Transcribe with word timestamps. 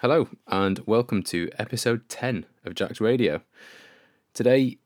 Hello, 0.00 0.28
and 0.46 0.78
welcome 0.80 1.22
to 1.22 1.48
episode 1.58 2.06
10 2.10 2.44
of 2.66 2.74
Jack's 2.74 3.00
Radio. 3.00 3.40
Today, 4.34 4.76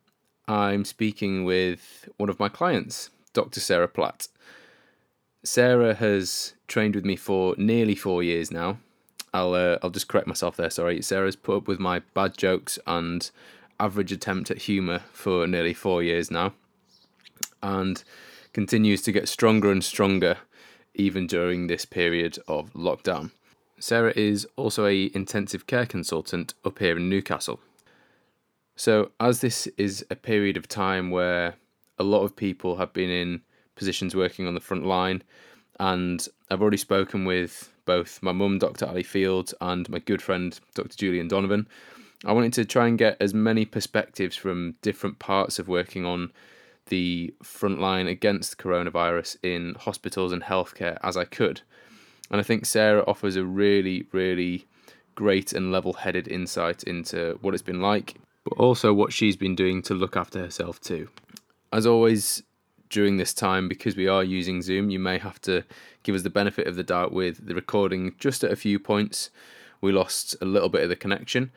I'm 0.47 0.85
speaking 0.85 1.43
with 1.43 2.09
one 2.17 2.29
of 2.29 2.39
my 2.39 2.49
clients, 2.49 3.11
Dr. 3.33 3.59
Sarah 3.59 3.89
Platt. 3.89 4.29
Sarah 5.43 5.95
has 5.95 6.55
trained 6.69 6.95
with 6.95 7.05
me 7.05 7.17
for 7.17 7.57
nearly 7.59 7.97
four 7.97 8.23
years 8.23 8.53
now. 8.53 8.79
I'll 9.35 9.55
uh, 9.55 9.79
I'll 9.83 9.91
just 9.91 10.07
correct 10.07 10.29
myself 10.29 10.57
there. 10.57 10.71
Sorry, 10.71 11.03
Sarah's 11.03 11.35
put 11.35 11.57
up 11.57 11.67
with 11.67 11.81
my 11.81 12.03
bad 12.15 12.39
jokes 12.39 12.79
and 12.87 13.29
average 13.81 14.13
attempt 14.13 14.49
at 14.53 14.59
humour 14.59 15.01
for 15.13 15.45
nearly 15.49 15.75
four 15.75 16.05
years 16.05 16.31
now, 16.31 16.53
and 17.65 18.05
continues 18.53 19.03
to 19.03 19.11
get 19.11 19.29
stronger 19.29 19.73
and 19.73 19.83
stronger 19.83 20.37
even 20.95 21.27
during 21.27 21.67
this 21.67 21.85
period 21.85 22.39
of 22.47 22.73
lockdown. 22.75 23.33
Sarah 23.81 24.13
is 24.15 24.47
also 24.57 24.87
a 24.87 25.11
intensive 25.15 25.67
care 25.67 25.87
consultant 25.87 26.55
up 26.65 26.79
here 26.79 26.97
in 26.97 27.09
Newcastle. 27.09 27.59
So 28.77 29.11
as 29.19 29.41
this 29.41 29.67
is 29.79 30.05
a 30.11 30.17
period 30.17 30.57
of 30.57 30.69
time 30.69 31.11
where 31.11 31.55
a 31.99 32.05
lot 32.05 32.23
of 32.23 32.37
people 32.37 32.77
have 32.77 32.93
been 32.93 33.11
in 33.11 33.41
positions 33.75 34.15
working 34.15 34.47
on 34.47 34.55
the 34.55 34.61
front 34.61 34.85
line 34.85 35.23
and 35.81 36.29
I've 36.51 36.61
already 36.61 36.77
spoken 36.77 37.25
with 37.25 37.73
both 37.87 38.23
my 38.23 38.33
mum, 38.33 38.59
Dr. 38.59 38.87
Ali 38.87 39.03
Field, 39.03 39.55
and 39.63 39.89
my 39.89 39.99
good 39.99 40.21
friend, 40.21 40.59
Dr. 40.75 40.97
Julian 40.97 41.27
Donovan. 41.27 41.67
I 42.27 42.33
wanted 42.33 42.53
to 42.55 42.67
try 42.67 42.87
and 42.87 42.99
get 42.99 43.17
as 43.19 43.33
many 43.33 43.65
perspectives 43.65 44.37
from 44.37 44.75
different 44.83 45.19
parts 45.19 45.59
of 45.59 45.69
working 45.69 46.05
on 46.05 46.33
the 46.87 47.35
front 47.43 47.81
line 47.81 48.07
against 48.07 48.59
coronavirus 48.59 49.39
in 49.43 49.75
hospitals 49.81 50.33
and 50.33 50.43
healthcare 50.43 50.99
as 51.03 51.17
I 51.17 51.25
could. 51.25 51.63
And 52.31 52.41
I 52.41 52.45
think 52.45 52.67
Sarah 52.67 53.05
offers 53.07 53.37
a 53.37 53.45
really, 53.45 54.07
really 54.13 54.67
great 55.15 55.53
and 55.53 55.73
level 55.73 55.95
headed 55.95 56.29
insight 56.29 56.83
into 56.85 57.39
what 57.43 57.55
it's 57.55 57.63
been 57.63 57.81
like, 57.81 58.15
but 58.45 58.55
also 58.55 58.93
what 58.93 59.13
she's 59.13 59.37
been 59.37 59.55
doing 59.55 59.83
to 59.83 59.95
look 59.95 60.17
after 60.17 60.39
herself 60.39 60.81
too. 60.81 61.09
As 61.73 61.87
always, 61.87 62.43
during 62.89 63.17
this 63.17 63.33
time, 63.33 63.69
because 63.69 63.97
we 63.97 64.09
are 64.09 64.25
using 64.25 64.63
Zoom, 64.63 64.91
you 64.91 64.99
may 64.99 65.19
have 65.19 65.41
to 65.43 65.65
give 66.03 66.15
us 66.15 66.23
the 66.23 66.31
benefit 66.31 66.67
of 66.67 66.77
the 66.77 66.83
doubt 66.83 67.13
with 67.13 67.47
the 67.47 67.55
recording 67.55 68.15
just 68.19 68.45
at 68.45 68.53
a 68.53 68.57
few 68.57 68.79
points. 68.79 69.31
We 69.81 69.93
lost 69.93 70.37
a 70.41 70.45
little 70.45 70.69
bit 70.69 70.83
of 70.83 70.89
the 70.89 70.97
connection. 70.97 71.53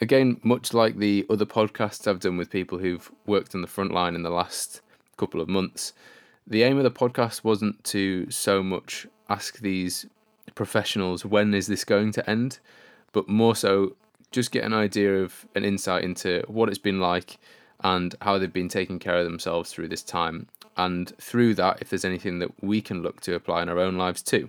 Again, 0.00 0.40
much 0.42 0.74
like 0.74 0.96
the 0.96 1.26
other 1.30 1.46
podcasts 1.46 2.08
I've 2.08 2.20
done 2.20 2.36
with 2.36 2.50
people 2.50 2.78
who've 2.78 3.10
worked 3.26 3.54
on 3.54 3.60
the 3.60 3.68
front 3.68 3.92
line 3.92 4.14
in 4.14 4.22
the 4.22 4.30
last 4.30 4.80
couple 5.16 5.40
of 5.40 5.48
months, 5.48 5.92
the 6.46 6.64
aim 6.64 6.76
of 6.78 6.84
the 6.84 6.90
podcast 6.90 7.44
wasn't 7.44 7.84
to 7.84 8.28
so 8.30 8.62
much 8.62 9.06
ask 9.28 9.58
these 9.58 10.06
professionals 10.54 11.24
when 11.24 11.54
is 11.54 11.66
this 11.66 11.84
going 11.84 12.12
to 12.12 12.30
end, 12.30 12.58
but 13.12 13.28
more 13.28 13.56
so 13.56 13.96
just 14.30 14.50
get 14.50 14.64
an 14.64 14.72
idea 14.72 15.22
of 15.22 15.46
an 15.54 15.64
insight 15.64 16.04
into 16.04 16.42
what 16.48 16.68
it's 16.68 16.78
been 16.78 17.00
like 17.00 17.38
and 17.84 18.14
how 18.22 18.38
they've 18.38 18.52
been 18.52 18.68
taking 18.68 18.98
care 18.98 19.16
of 19.16 19.24
themselves 19.24 19.70
through 19.72 19.88
this 19.88 20.02
time. 20.02 20.46
And 20.76 21.14
through 21.18 21.54
that, 21.54 21.82
if 21.82 21.90
there's 21.90 22.04
anything 22.04 22.38
that 22.38 22.50
we 22.62 22.80
can 22.80 23.02
look 23.02 23.20
to 23.22 23.34
apply 23.34 23.62
in 23.62 23.68
our 23.68 23.78
own 23.78 23.96
lives 23.96 24.22
too. 24.22 24.48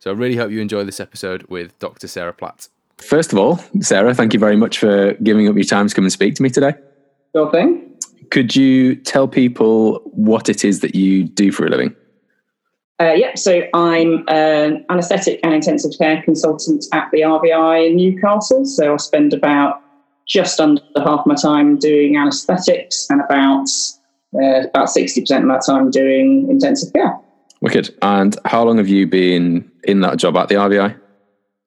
So 0.00 0.10
I 0.10 0.14
really 0.14 0.36
hope 0.36 0.50
you 0.50 0.60
enjoy 0.60 0.84
this 0.84 0.98
episode 0.98 1.44
with 1.44 1.78
Dr. 1.78 2.08
Sarah 2.08 2.32
Platt. 2.32 2.68
First 2.98 3.32
of 3.32 3.38
all, 3.38 3.60
Sarah, 3.80 4.14
thank 4.14 4.32
you 4.32 4.40
very 4.40 4.56
much 4.56 4.78
for 4.78 5.14
giving 5.22 5.48
up 5.48 5.54
your 5.54 5.64
time 5.64 5.88
to 5.88 5.94
come 5.94 6.04
and 6.04 6.12
speak 6.12 6.34
to 6.36 6.42
me 6.42 6.50
today. 6.50 6.72
Sure 7.34 7.50
thing. 7.50 7.86
Could 8.30 8.56
you 8.56 8.96
tell 8.96 9.28
people 9.28 10.00
what 10.04 10.48
it 10.48 10.64
is 10.64 10.80
that 10.80 10.94
you 10.94 11.24
do 11.24 11.52
for 11.52 11.66
a 11.66 11.70
living? 11.70 11.94
Uh, 13.00 13.14
yeah, 13.14 13.34
so 13.34 13.62
I'm 13.72 14.24
an 14.28 14.84
anaesthetic 14.90 15.40
and 15.42 15.54
intensive 15.54 15.92
care 15.96 16.22
consultant 16.22 16.84
at 16.92 17.08
the 17.12 17.20
RVI 17.20 17.88
in 17.88 17.96
Newcastle. 17.96 18.66
So 18.66 18.92
I 18.92 18.96
spend 18.98 19.32
about 19.32 19.80
just 20.28 20.60
under 20.60 20.82
half 20.98 21.24
my 21.24 21.34
time 21.34 21.78
doing 21.78 22.18
anaesthetics 22.18 23.08
and 23.08 23.22
about 23.22 23.68
uh, 24.34 24.68
about 24.68 24.90
sixty 24.90 25.22
percent 25.22 25.44
of 25.44 25.48
my 25.48 25.58
time 25.64 25.90
doing 25.90 26.46
intensive 26.50 26.92
care. 26.92 27.18
Wicked. 27.62 27.96
And 28.02 28.36
how 28.44 28.64
long 28.64 28.76
have 28.76 28.88
you 28.88 29.06
been 29.06 29.70
in 29.84 30.00
that 30.02 30.18
job 30.18 30.36
at 30.36 30.48
the 30.48 30.56
RVI? 30.56 30.98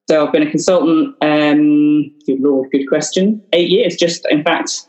So 0.08 0.24
I've 0.24 0.32
been 0.32 0.46
a 0.46 0.50
consultant. 0.50 1.16
Um, 1.20 2.16
good 2.26 2.40
lord, 2.40 2.70
good 2.70 2.86
question. 2.86 3.42
Eight 3.52 3.70
years, 3.70 3.96
just 3.96 4.24
in 4.30 4.44
fact, 4.44 4.88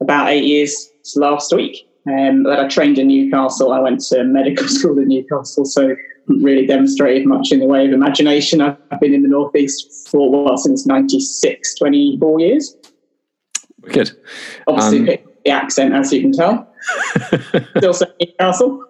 about 0.00 0.30
eight 0.30 0.44
years 0.44 0.90
last 1.14 1.54
week. 1.54 1.86
Um, 2.06 2.42
but 2.42 2.60
I 2.60 2.68
trained 2.68 2.98
in 2.98 3.08
Newcastle. 3.08 3.72
I 3.72 3.80
went 3.80 4.00
to 4.08 4.24
medical 4.24 4.68
school 4.68 4.98
in 4.98 5.08
Newcastle, 5.08 5.64
so 5.64 5.94
really 6.26 6.66
demonstrated 6.66 7.26
much 7.26 7.52
in 7.52 7.60
the 7.60 7.66
way 7.66 7.86
of 7.86 7.92
imagination. 7.92 8.60
I've, 8.60 8.76
I've 8.90 9.00
been 9.00 9.14
in 9.14 9.22
the 9.22 9.28
Northeast 9.28 10.08
for, 10.08 10.30
well, 10.30 10.56
since 10.56 10.86
96, 10.86 11.74
24 11.76 12.40
years. 12.40 12.76
Good. 13.82 14.12
Obviously, 14.66 15.18
um, 15.18 15.24
the 15.44 15.50
accent, 15.50 15.94
as 15.94 16.12
you 16.12 16.22
can 16.22 16.32
tell. 16.32 16.72
Still 17.76 17.92
saying 17.92 18.12
Newcastle. 18.20 18.84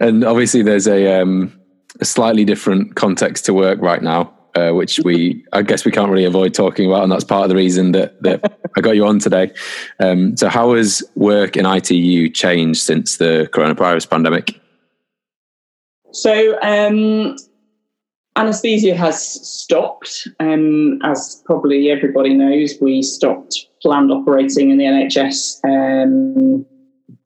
and 0.00 0.24
obviously, 0.24 0.62
there's 0.62 0.86
a, 0.86 1.20
um, 1.20 1.58
a 2.00 2.04
slightly 2.04 2.44
different 2.44 2.94
context 2.96 3.44
to 3.46 3.54
work 3.54 3.80
right 3.80 4.02
now 4.02 4.32
uh, 4.54 4.72
which 4.72 5.00
we 5.04 5.44
I 5.52 5.62
guess 5.62 5.84
we 5.84 5.92
can't 5.92 6.10
really 6.10 6.24
avoid 6.24 6.54
talking 6.54 6.86
about, 6.86 7.02
and 7.02 7.12
that's 7.12 7.24
part 7.24 7.44
of 7.44 7.48
the 7.48 7.56
reason 7.56 7.92
that 7.92 8.22
that 8.22 8.58
I 8.76 8.80
got 8.80 8.96
you 8.96 9.06
on 9.06 9.18
today. 9.18 9.52
Um, 9.98 10.36
so, 10.36 10.48
how 10.48 10.74
has 10.74 11.02
work 11.14 11.56
in 11.56 11.66
ITU 11.66 12.30
changed 12.30 12.82
since 12.82 13.16
the 13.16 13.48
coronavirus 13.52 14.08
pandemic? 14.10 14.60
So, 16.12 16.60
um, 16.62 17.36
anesthesia 18.36 18.96
has 18.96 19.22
stopped, 19.48 20.26
um, 20.40 21.00
as 21.02 21.42
probably 21.44 21.90
everybody 21.90 22.34
knows. 22.34 22.74
We 22.80 23.02
stopped 23.02 23.66
planned 23.82 24.10
operating 24.10 24.70
in 24.70 24.78
the 24.78 24.84
NHS. 24.84 25.60
Um, 25.64 26.66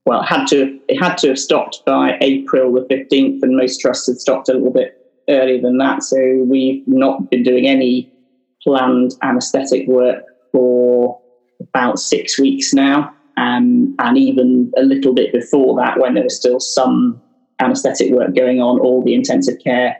well, 0.06 0.20
it 0.20 0.26
had 0.26 0.46
to 0.48 0.78
it 0.88 1.02
had 1.02 1.16
to 1.18 1.28
have 1.28 1.38
stopped 1.38 1.82
by 1.86 2.18
April 2.20 2.72
the 2.72 2.86
fifteenth, 2.88 3.42
and 3.42 3.56
most 3.56 3.80
trusts 3.80 4.06
had 4.06 4.18
stopped 4.18 4.48
a 4.48 4.52
little 4.52 4.70
bit 4.70 5.03
earlier 5.28 5.60
than 5.60 5.78
that. 5.78 6.02
So 6.02 6.44
we've 6.46 6.86
not 6.86 7.30
been 7.30 7.42
doing 7.42 7.66
any 7.66 8.12
planned 8.62 9.12
anaesthetic 9.22 9.86
work 9.86 10.24
for 10.52 11.20
about 11.60 11.98
six 11.98 12.38
weeks 12.38 12.72
now. 12.72 13.14
Um, 13.36 13.94
and 13.98 14.16
even 14.16 14.72
a 14.76 14.82
little 14.82 15.12
bit 15.12 15.32
before 15.32 15.76
that, 15.80 15.98
when 15.98 16.14
there 16.14 16.22
was 16.22 16.36
still 16.36 16.60
some 16.60 17.20
anaesthetic 17.60 18.12
work 18.12 18.34
going 18.34 18.60
on, 18.60 18.78
all 18.80 19.02
the 19.02 19.14
intensive 19.14 19.58
care 19.62 19.96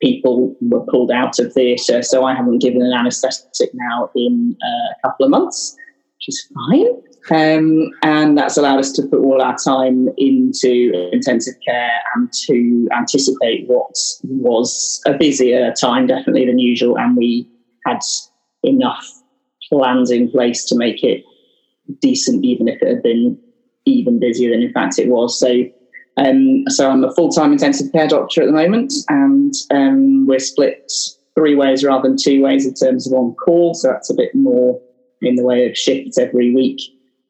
people 0.00 0.56
were 0.60 0.84
pulled 0.86 1.10
out 1.10 1.38
of 1.38 1.52
theatre. 1.52 2.02
So 2.02 2.24
I 2.24 2.34
haven't 2.34 2.58
given 2.58 2.82
an 2.82 2.92
anaesthetic 2.92 3.70
now 3.74 4.10
in 4.14 4.56
uh, 4.62 4.92
a 4.92 5.08
couple 5.08 5.24
of 5.24 5.30
months, 5.30 5.76
which 6.16 6.28
is 6.28 6.48
fine. 6.54 7.02
Um, 7.30 7.90
and 8.02 8.36
that's 8.36 8.56
allowed 8.56 8.80
us 8.80 8.92
to 8.92 9.02
put 9.02 9.20
all 9.20 9.40
our 9.40 9.56
time 9.56 10.08
into 10.16 11.08
intensive 11.12 11.54
care 11.64 11.92
and 12.14 12.32
to 12.46 12.88
anticipate 12.96 13.68
what 13.68 13.96
was 14.24 15.00
a 15.06 15.14
busier 15.14 15.72
time, 15.72 16.08
definitely 16.08 16.46
than 16.46 16.58
usual. 16.58 16.98
And 16.98 17.16
we 17.16 17.48
had 17.86 18.00
enough 18.64 19.06
plans 19.70 20.10
in 20.10 20.30
place 20.30 20.64
to 20.66 20.76
make 20.76 21.02
it 21.04 21.24
decent, 22.00 22.44
even 22.44 22.68
if 22.68 22.82
it 22.82 22.88
had 22.88 23.02
been 23.02 23.38
even 23.84 24.18
busier 24.20 24.50
than 24.50 24.62
in 24.62 24.72
fact 24.72 24.98
it 24.98 25.08
was. 25.08 25.38
So, 25.38 25.64
um, 26.16 26.64
so 26.68 26.90
I'm 26.90 27.04
a 27.04 27.14
full 27.14 27.30
time 27.30 27.52
intensive 27.52 27.92
care 27.92 28.08
doctor 28.08 28.42
at 28.42 28.46
the 28.46 28.52
moment, 28.52 28.92
and 29.08 29.54
um, 29.70 30.26
we're 30.26 30.38
split 30.38 30.92
three 31.34 31.54
ways 31.54 31.84
rather 31.84 32.08
than 32.08 32.16
two 32.20 32.42
ways 32.42 32.66
in 32.66 32.74
terms 32.74 33.06
of 33.06 33.12
on 33.14 33.34
call. 33.34 33.74
So 33.74 33.88
that's 33.88 34.10
a 34.10 34.14
bit 34.14 34.34
more 34.34 34.80
in 35.22 35.36
the 35.36 35.44
way 35.44 35.66
of 35.68 35.76
shifts 35.76 36.18
every 36.18 36.52
week. 36.54 36.80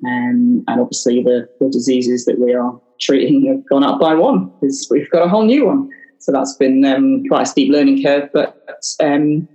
Um, 0.04 0.64
and 0.66 0.80
obviously, 0.80 1.22
the, 1.22 1.48
the 1.60 1.68
diseases 1.68 2.24
that 2.24 2.38
we 2.38 2.54
are 2.54 2.80
treating 3.00 3.46
have 3.46 3.68
gone 3.68 3.84
up 3.84 4.00
by 4.00 4.14
one 4.14 4.50
because 4.60 4.88
we've 4.90 5.10
got 5.10 5.26
a 5.26 5.28
whole 5.28 5.44
new 5.44 5.66
one. 5.66 5.90
So 6.18 6.30
that's 6.30 6.56
been 6.56 6.84
um, 6.84 7.24
quite 7.26 7.42
a 7.42 7.46
steep 7.46 7.72
learning 7.72 8.02
curve, 8.02 8.30
but 8.32 8.64
um, 9.00 9.48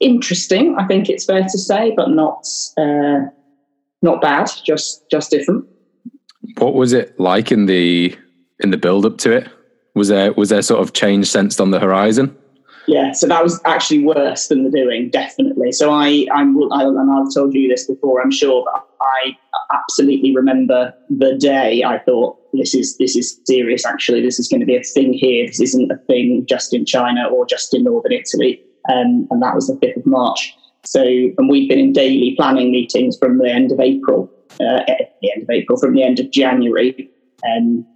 interesting. 0.00 0.74
I 0.78 0.86
think 0.86 1.10
it's 1.10 1.26
fair 1.26 1.42
to 1.42 1.58
say, 1.58 1.92
but 1.94 2.10
not 2.10 2.46
uh, 2.78 3.26
not 4.00 4.22
bad. 4.22 4.50
Just 4.64 5.08
just 5.10 5.30
different. 5.30 5.66
What 6.58 6.74
was 6.74 6.92
it 6.92 7.18
like 7.20 7.52
in 7.52 7.66
the 7.66 8.16
in 8.60 8.70
the 8.70 8.78
build 8.78 9.04
up 9.04 9.18
to 9.18 9.32
it? 9.32 9.48
Was 9.94 10.08
there 10.08 10.32
was 10.32 10.48
there 10.48 10.62
sort 10.62 10.80
of 10.80 10.94
change 10.94 11.26
sensed 11.26 11.60
on 11.60 11.70
the 11.72 11.80
horizon? 11.80 12.36
Yeah, 12.86 13.12
so 13.12 13.26
that 13.28 13.42
was 13.42 13.60
actually 13.64 14.04
worse 14.04 14.48
than 14.48 14.64
the 14.64 14.70
doing, 14.70 15.08
definitely. 15.08 15.72
So 15.72 15.90
I, 15.90 16.26
I'm, 16.32 16.56
I, 16.72 16.82
and 16.84 17.10
I've 17.10 17.32
told 17.32 17.54
you 17.54 17.68
this 17.68 17.86
before, 17.86 18.20
I'm 18.20 18.30
sure, 18.30 18.64
but 18.70 18.86
I 19.00 19.36
absolutely 19.72 20.34
remember 20.34 20.92
the 21.08 21.36
day 21.38 21.82
I 21.82 21.98
thought 21.98 22.38
this 22.52 22.74
is 22.74 22.96
this 22.98 23.16
is 23.16 23.40
serious. 23.44 23.84
Actually, 23.84 24.22
this 24.22 24.38
is 24.38 24.48
going 24.48 24.60
to 24.60 24.66
be 24.66 24.76
a 24.76 24.82
thing 24.82 25.12
here. 25.12 25.46
This 25.46 25.60
isn't 25.60 25.90
a 25.90 25.96
thing 26.06 26.44
just 26.48 26.74
in 26.74 26.84
China 26.84 27.26
or 27.26 27.46
just 27.46 27.74
in 27.74 27.84
northern 27.84 28.12
Italy. 28.12 28.60
Um, 28.92 29.26
and 29.30 29.42
that 29.42 29.54
was 29.54 29.66
the 29.66 29.78
fifth 29.80 29.96
of 29.96 30.06
March. 30.06 30.54
So, 30.84 31.02
and 31.02 31.48
we've 31.48 31.68
been 31.68 31.78
in 31.78 31.92
daily 31.92 32.34
planning 32.36 32.70
meetings 32.70 33.16
from 33.16 33.38
the 33.38 33.50
end 33.50 33.72
of 33.72 33.80
April, 33.80 34.30
uh, 34.60 34.84
the 35.22 35.32
end 35.34 35.42
of 35.42 35.50
April, 35.50 35.78
from 35.78 35.94
the 35.94 36.02
end 36.02 36.20
of 36.20 36.30
January. 36.30 37.10
Um, 37.56 37.86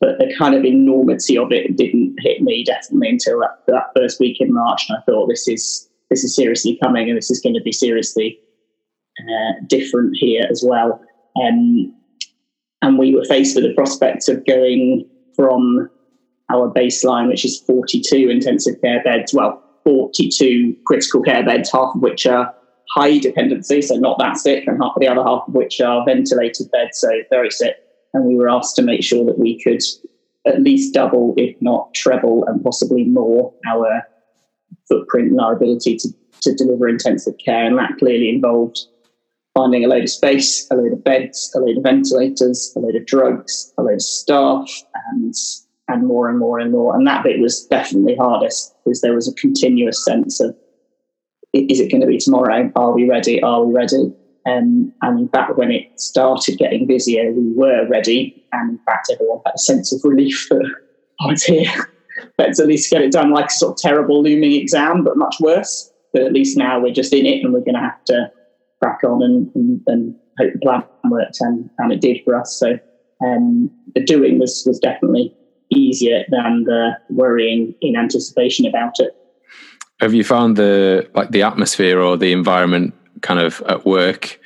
but 0.00 0.18
the 0.18 0.34
kind 0.36 0.54
of 0.54 0.64
enormity 0.64 1.36
of 1.36 1.52
it 1.52 1.76
didn't 1.76 2.16
hit 2.18 2.42
me 2.42 2.64
definitely 2.64 3.10
until 3.10 3.40
that, 3.40 3.62
that 3.66 3.90
first 3.96 4.20
week 4.20 4.40
in 4.40 4.52
March. 4.52 4.86
And 4.88 4.98
I 4.98 5.02
thought 5.02 5.28
this 5.28 5.48
is 5.48 5.88
this 6.10 6.24
is 6.24 6.36
seriously 6.36 6.78
coming, 6.82 7.08
and 7.08 7.16
this 7.16 7.30
is 7.30 7.40
going 7.40 7.54
to 7.54 7.62
be 7.62 7.72
seriously 7.72 8.38
uh, 9.20 9.52
different 9.66 10.16
here 10.16 10.46
as 10.50 10.62
well. 10.66 11.00
Um, 11.42 11.94
and 12.82 12.98
we 12.98 13.14
were 13.14 13.24
faced 13.24 13.56
with 13.56 13.64
the 13.64 13.74
prospect 13.74 14.28
of 14.28 14.44
going 14.46 15.08
from 15.34 15.88
our 16.52 16.70
baseline, 16.72 17.28
which 17.28 17.44
is 17.44 17.60
42 17.60 18.28
intensive 18.28 18.80
care 18.82 19.02
beds, 19.02 19.32
well, 19.32 19.62
42 19.84 20.76
critical 20.86 21.22
care 21.22 21.44
beds, 21.44 21.72
half 21.72 21.94
of 21.94 22.02
which 22.02 22.26
are 22.26 22.54
high 22.94 23.18
dependency, 23.18 23.80
so 23.82 23.96
not 23.96 24.18
that 24.18 24.36
sick, 24.36 24.66
and 24.66 24.80
half 24.80 24.92
the 24.98 25.08
other 25.08 25.22
half 25.22 25.48
of 25.48 25.54
which 25.54 25.80
are 25.80 26.04
ventilated 26.04 26.70
beds, 26.70 26.98
so 26.98 27.10
very 27.30 27.50
sick. 27.50 27.76
And 28.14 28.24
we 28.24 28.36
were 28.36 28.48
asked 28.48 28.76
to 28.76 28.82
make 28.82 29.02
sure 29.02 29.24
that 29.26 29.38
we 29.38 29.62
could 29.62 29.82
at 30.46 30.62
least 30.62 30.94
double, 30.94 31.34
if 31.36 31.54
not 31.60 31.92
treble, 31.94 32.44
and 32.46 32.62
possibly 32.62 33.04
more 33.04 33.52
our 33.68 34.02
footprint 34.88 35.30
and 35.30 35.40
our 35.40 35.54
ability 35.54 35.96
to, 35.96 36.08
to 36.42 36.54
deliver 36.54 36.88
intensive 36.88 37.34
care. 37.44 37.66
And 37.66 37.78
that 37.78 37.98
clearly 37.98 38.28
involved 38.28 38.78
finding 39.54 39.84
a 39.84 39.88
load 39.88 40.02
of 40.02 40.10
space, 40.10 40.66
a 40.70 40.74
load 40.74 40.92
of 40.92 41.04
beds, 41.04 41.52
a 41.54 41.60
load 41.60 41.76
of 41.76 41.82
ventilators, 41.82 42.72
a 42.76 42.80
load 42.80 42.96
of 42.96 43.06
drugs, 43.06 43.72
a 43.78 43.82
load 43.82 43.94
of 43.94 44.02
staff, 44.02 44.70
and 45.12 45.34
and 45.88 46.06
more 46.06 46.28
and 46.28 46.38
more 46.38 46.58
and 46.58 46.72
more. 46.72 46.96
And 46.96 47.06
that 47.06 47.24
bit 47.24 47.40
was 47.40 47.66
definitely 47.66 48.16
hardest 48.16 48.74
because 48.84 49.00
there 49.02 49.14
was 49.14 49.28
a 49.28 49.34
continuous 49.34 50.02
sense 50.04 50.40
of 50.40 50.56
is 51.52 51.78
it 51.78 51.90
going 51.90 52.00
to 52.00 52.06
be 52.06 52.18
tomorrow? 52.18 52.72
Are 52.74 52.92
we 52.92 53.08
ready? 53.08 53.42
Are 53.42 53.64
we 53.64 53.72
ready? 53.72 54.12
Um, 54.46 54.92
and 55.02 55.30
fact, 55.30 55.56
when 55.56 55.70
it 55.70 55.98
started 55.98 56.58
getting 56.58 56.86
busier, 56.86 57.32
we 57.32 57.52
were 57.54 57.88
ready. 57.88 58.44
And 58.52 58.72
in 58.72 58.78
fact, 58.84 59.10
everyone 59.12 59.40
had 59.46 59.54
a 59.54 59.58
sense 59.58 59.92
of 59.92 60.00
relief 60.04 60.46
that 60.50 60.74
oh, 61.20 61.30
it's 61.30 61.44
here. 61.44 61.72
Let's 62.38 62.60
at 62.60 62.66
least 62.66 62.90
get 62.90 63.02
it 63.02 63.12
done 63.12 63.32
like 63.32 63.46
a 63.46 63.50
sort 63.50 63.72
of 63.72 63.78
terrible 63.78 64.22
looming 64.22 64.52
exam, 64.52 65.02
but 65.02 65.16
much 65.16 65.36
worse. 65.40 65.90
But 66.12 66.22
at 66.22 66.32
least 66.32 66.56
now 66.56 66.78
we're 66.78 66.92
just 66.92 67.12
in 67.12 67.26
it 67.26 67.42
and 67.42 67.52
we're 67.52 67.60
going 67.60 67.74
to 67.74 67.80
have 67.80 68.04
to 68.04 68.30
crack 68.82 69.02
on 69.04 69.22
and, 69.22 69.50
and, 69.54 69.80
and 69.86 70.14
hope 70.38 70.52
the 70.52 70.58
plan 70.60 70.84
worked. 71.10 71.38
And, 71.40 71.70
and 71.78 71.92
it 71.92 72.00
did 72.00 72.18
for 72.24 72.36
us. 72.36 72.56
So 72.58 72.78
um, 73.24 73.70
the 73.94 74.04
doing 74.04 74.38
was, 74.38 74.62
was 74.66 74.78
definitely 74.78 75.34
easier 75.70 76.24
than 76.28 76.64
the 76.64 76.92
worrying 77.08 77.74
in 77.80 77.96
anticipation 77.96 78.66
about 78.66 79.00
it. 79.00 79.16
Have 80.00 80.12
you 80.12 80.24
found 80.24 80.56
the 80.56 81.08
like 81.14 81.30
the 81.30 81.42
atmosphere 81.42 82.00
or 82.00 82.16
the 82.16 82.32
environment 82.32 82.94
kind 83.24 83.40
of 83.40 83.62
at 83.68 83.84
work 83.84 84.38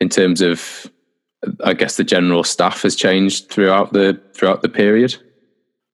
in 0.00 0.08
terms 0.08 0.40
of 0.40 0.86
I 1.64 1.72
guess 1.72 1.96
the 1.96 2.04
general 2.04 2.44
staff 2.44 2.82
has 2.82 2.94
changed 2.94 3.48
throughout 3.48 3.92
the 3.92 4.20
throughout 4.34 4.62
the 4.62 4.68
period? 4.68 5.16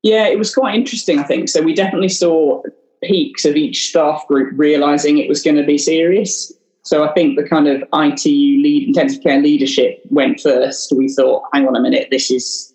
Yeah, 0.03 0.27
it 0.27 0.39
was 0.39 0.55
quite 0.55 0.75
interesting, 0.75 1.19
I 1.19 1.23
think. 1.23 1.49
So 1.49 1.63
we 1.63 1.75
definitely 1.75 2.11
saw 2.11 2.63
peaks 3.03 3.45
of 3.45 3.57
each 3.57 3.89
staff 3.89 4.27
group 4.27 4.53
realizing 4.57 5.19
it 5.19 5.29
was 5.29 5.43
going 5.43 5.57
to 5.57 5.65
be 5.65 5.79
serious. 5.79 6.53
So 6.83 7.05
I 7.09 7.13
think 7.15 7.39
the 7.39 7.49
kind 7.49 7.67
of 7.69 7.83
ITU 7.95 8.63
lead 8.63 8.89
intensive 8.89 9.23
care 9.23 9.41
leadership 9.41 10.03
went 10.11 10.41
first. 10.41 10.93
We 10.95 11.09
thought, 11.09 11.43
hang 11.55 11.67
on 11.67 11.77
a 11.77 11.81
minute, 11.81 12.09
this 12.11 12.31
is 12.31 12.75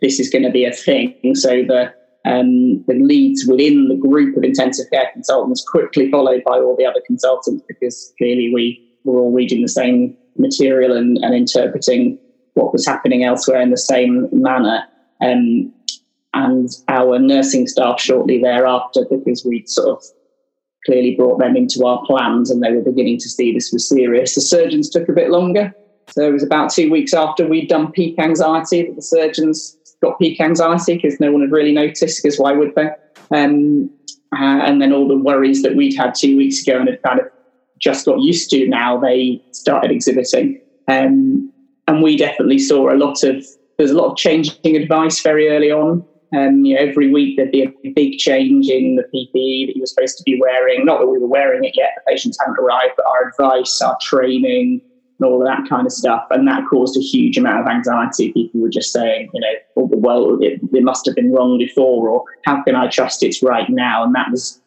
this 0.00 0.20
is 0.20 0.30
going 0.30 0.44
to 0.44 0.50
be 0.50 0.64
a 0.64 0.72
thing. 0.72 1.34
So 1.34 1.62
the 1.62 1.92
um, 2.24 2.84
the 2.84 2.94
leads 2.94 3.46
within 3.46 3.88
the 3.88 3.96
group 3.96 4.36
of 4.36 4.44
intensive 4.44 4.86
care 4.92 5.10
consultants 5.12 5.64
quickly 5.66 6.10
followed 6.10 6.42
by 6.44 6.58
all 6.58 6.76
the 6.76 6.84
other 6.84 7.00
consultants 7.06 7.64
because 7.66 8.12
clearly 8.18 8.52
we 8.52 8.89
were 9.04 9.20
all 9.20 9.32
reading 9.32 9.62
the 9.62 9.68
same 9.68 10.16
material 10.36 10.96
and, 10.96 11.18
and 11.18 11.34
interpreting 11.34 12.18
what 12.54 12.72
was 12.72 12.86
happening 12.86 13.24
elsewhere 13.24 13.60
in 13.60 13.70
the 13.70 13.76
same 13.76 14.28
manner. 14.32 14.84
Um, 15.22 15.72
and 16.32 16.68
our 16.88 17.18
nursing 17.18 17.66
staff 17.66 18.00
shortly 18.00 18.40
thereafter, 18.40 19.04
because 19.10 19.44
we'd 19.44 19.68
sort 19.68 19.98
of 19.98 20.04
clearly 20.86 21.14
brought 21.14 21.38
them 21.38 21.56
into 21.56 21.84
our 21.84 22.04
plans 22.06 22.50
and 22.50 22.62
they 22.62 22.72
were 22.72 22.82
beginning 22.82 23.18
to 23.18 23.28
see 23.28 23.52
this 23.52 23.72
was 23.72 23.88
serious. 23.88 24.34
The 24.34 24.40
surgeons 24.40 24.88
took 24.88 25.08
a 25.08 25.12
bit 25.12 25.30
longer. 25.30 25.74
So 26.08 26.26
it 26.26 26.32
was 26.32 26.42
about 26.42 26.72
two 26.72 26.90
weeks 26.90 27.14
after 27.14 27.46
we'd 27.46 27.68
done 27.68 27.92
peak 27.92 28.18
anxiety 28.18 28.86
that 28.86 28.96
the 28.96 29.02
surgeons 29.02 29.76
got 30.02 30.18
peak 30.18 30.40
anxiety 30.40 30.96
because 30.96 31.20
no 31.20 31.30
one 31.30 31.42
had 31.42 31.52
really 31.52 31.72
noticed 31.72 32.22
because 32.22 32.38
why 32.38 32.52
would 32.52 32.74
they? 32.74 32.90
Um, 33.32 33.90
uh, 34.32 34.62
and 34.64 34.80
then 34.80 34.92
all 34.92 35.06
the 35.06 35.16
worries 35.16 35.62
that 35.62 35.76
we'd 35.76 35.96
had 35.96 36.14
two 36.14 36.36
weeks 36.36 36.66
ago 36.66 36.78
and 36.78 36.88
had 36.88 37.02
kind 37.02 37.20
of 37.20 37.26
just 37.80 38.06
got 38.06 38.20
used 38.20 38.50
to 38.50 38.68
now 38.68 38.98
they 38.98 39.42
started 39.52 39.90
exhibiting. 39.90 40.60
Um, 40.88 41.52
and 41.88 42.02
we 42.02 42.16
definitely 42.16 42.58
saw 42.58 42.92
a 42.92 42.96
lot 42.96 43.22
of 43.24 43.44
there's 43.78 43.90
a 43.90 43.96
lot 43.96 44.10
of 44.12 44.16
changing 44.16 44.76
advice 44.76 45.20
very 45.22 45.48
early 45.48 45.72
on. 45.72 46.04
Um, 46.36 46.64
you 46.64 46.74
know, 46.74 46.80
every 46.80 47.10
week 47.10 47.36
there'd 47.36 47.50
be 47.50 47.62
a 47.62 47.90
big 47.90 48.18
change 48.18 48.68
in 48.68 48.96
the 48.96 49.02
PPE 49.02 49.66
that 49.66 49.72
you 49.74 49.80
were 49.80 49.86
supposed 49.86 50.16
to 50.18 50.22
be 50.24 50.38
wearing. 50.40 50.84
Not 50.84 51.00
that 51.00 51.06
we 51.06 51.18
were 51.18 51.26
wearing 51.26 51.64
it 51.64 51.72
yet; 51.76 51.92
the 51.96 52.12
patients 52.12 52.38
hadn't 52.38 52.58
arrived, 52.58 52.92
but 52.96 53.06
our 53.06 53.28
advice, 53.28 53.80
our 53.80 53.96
training, 54.00 54.80
and 55.18 55.26
all 55.26 55.40
of 55.40 55.48
that 55.48 55.68
kind 55.68 55.86
of 55.86 55.92
stuff. 55.92 56.26
And 56.30 56.46
that 56.46 56.64
caused 56.68 56.96
a 56.96 57.00
huge 57.00 57.36
amount 57.36 57.60
of 57.60 57.66
anxiety. 57.66 58.32
People 58.32 58.60
were 58.60 58.68
just 58.68 58.92
saying, 58.92 59.30
you 59.32 59.40
know, 59.40 59.52
oh, 59.76 59.90
well, 59.92 60.38
it, 60.40 60.60
it 60.72 60.84
must 60.84 61.06
have 61.06 61.16
been 61.16 61.32
wrong 61.32 61.58
before, 61.58 62.08
or 62.08 62.24
how 62.44 62.62
can 62.62 62.76
I 62.76 62.88
trust 62.88 63.22
it's 63.22 63.42
right 63.42 63.68
now? 63.68 64.04
And 64.04 64.14
that 64.14 64.30
was 64.30 64.60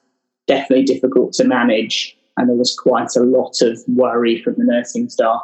definitely 0.48 0.84
difficult 0.84 1.34
to 1.34 1.46
manage. 1.46 2.18
And 2.38 2.50
there 2.50 2.56
was 2.56 2.76
quite 2.78 3.16
a 3.16 3.22
lot 3.22 3.62
of 3.62 3.80
worry 3.88 4.42
from 4.42 4.56
the 4.58 4.64
nursing 4.64 5.10
staff, 5.10 5.42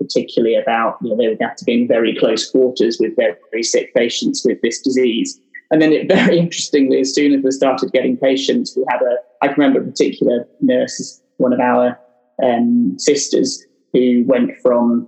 particularly 0.00 0.56
about, 0.56 0.98
you 1.00 1.10
know, 1.10 1.16
they 1.16 1.28
would 1.28 1.40
have 1.40 1.56
to 1.56 1.64
be 1.64 1.82
in 1.82 1.88
very 1.88 2.16
close 2.16 2.50
quarters 2.50 2.98
with 3.00 3.14
very, 3.16 3.62
sick 3.62 3.94
patients 3.94 4.44
with 4.44 4.60
this 4.62 4.80
disease. 4.80 5.40
And 5.70 5.80
then 5.80 5.92
it 5.92 6.08
very 6.08 6.38
interestingly, 6.38 7.00
as 7.00 7.14
soon 7.14 7.34
as 7.34 7.42
we 7.42 7.50
started 7.50 7.92
getting 7.92 8.16
patients, 8.16 8.76
we 8.76 8.84
had 8.88 9.02
a, 9.02 9.16
I 9.42 9.48
can 9.48 9.56
remember 9.58 9.80
a 9.80 9.84
particular 9.84 10.46
nurse, 10.60 11.22
one 11.36 11.52
of 11.52 11.60
our 11.60 11.98
um, 12.42 12.96
sisters, 12.98 13.64
who 13.92 14.24
went 14.26 14.50
from 14.60 15.06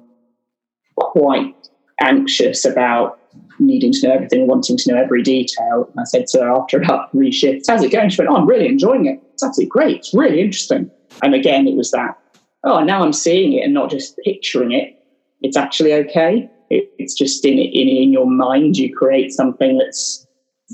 quite 0.96 1.54
anxious 2.00 2.64
about 2.64 3.18
needing 3.58 3.92
to 3.92 4.06
know 4.06 4.14
everything, 4.14 4.46
wanting 4.46 4.76
to 4.76 4.92
know 4.92 4.98
every 5.00 5.22
detail. 5.22 5.88
And 5.90 6.00
I 6.00 6.04
said 6.04 6.26
to 6.28 6.40
her 6.40 6.50
after 6.50 6.80
about 6.80 7.10
three 7.10 7.32
shifts, 7.32 7.68
how's 7.68 7.82
it 7.82 7.90
going? 7.90 8.10
She 8.10 8.20
went, 8.20 8.30
oh, 8.30 8.36
I'm 8.36 8.46
really 8.46 8.68
enjoying 8.68 9.06
it. 9.06 9.20
It's 9.32 9.42
absolutely 9.42 9.70
great. 9.70 9.96
It's 9.98 10.14
really 10.14 10.40
interesting. 10.40 10.90
And 11.22 11.34
again, 11.34 11.66
it 11.66 11.76
was 11.76 11.90
that, 11.92 12.18
oh, 12.64 12.82
now 12.82 13.02
I'm 13.02 13.12
seeing 13.12 13.54
it 13.54 13.64
and 13.64 13.74
not 13.74 13.90
just 13.90 14.18
picturing 14.24 14.72
it. 14.72 15.02
It's 15.42 15.56
actually 15.56 15.92
okay. 15.94 16.50
It, 16.70 16.90
it's 16.98 17.14
just 17.14 17.44
in, 17.44 17.58
in, 17.58 17.88
in 17.88 18.12
your 18.12 18.30
mind, 18.30 18.76
you 18.76 18.94
create 18.94 19.32
something 19.32 19.78
that's 19.78 20.26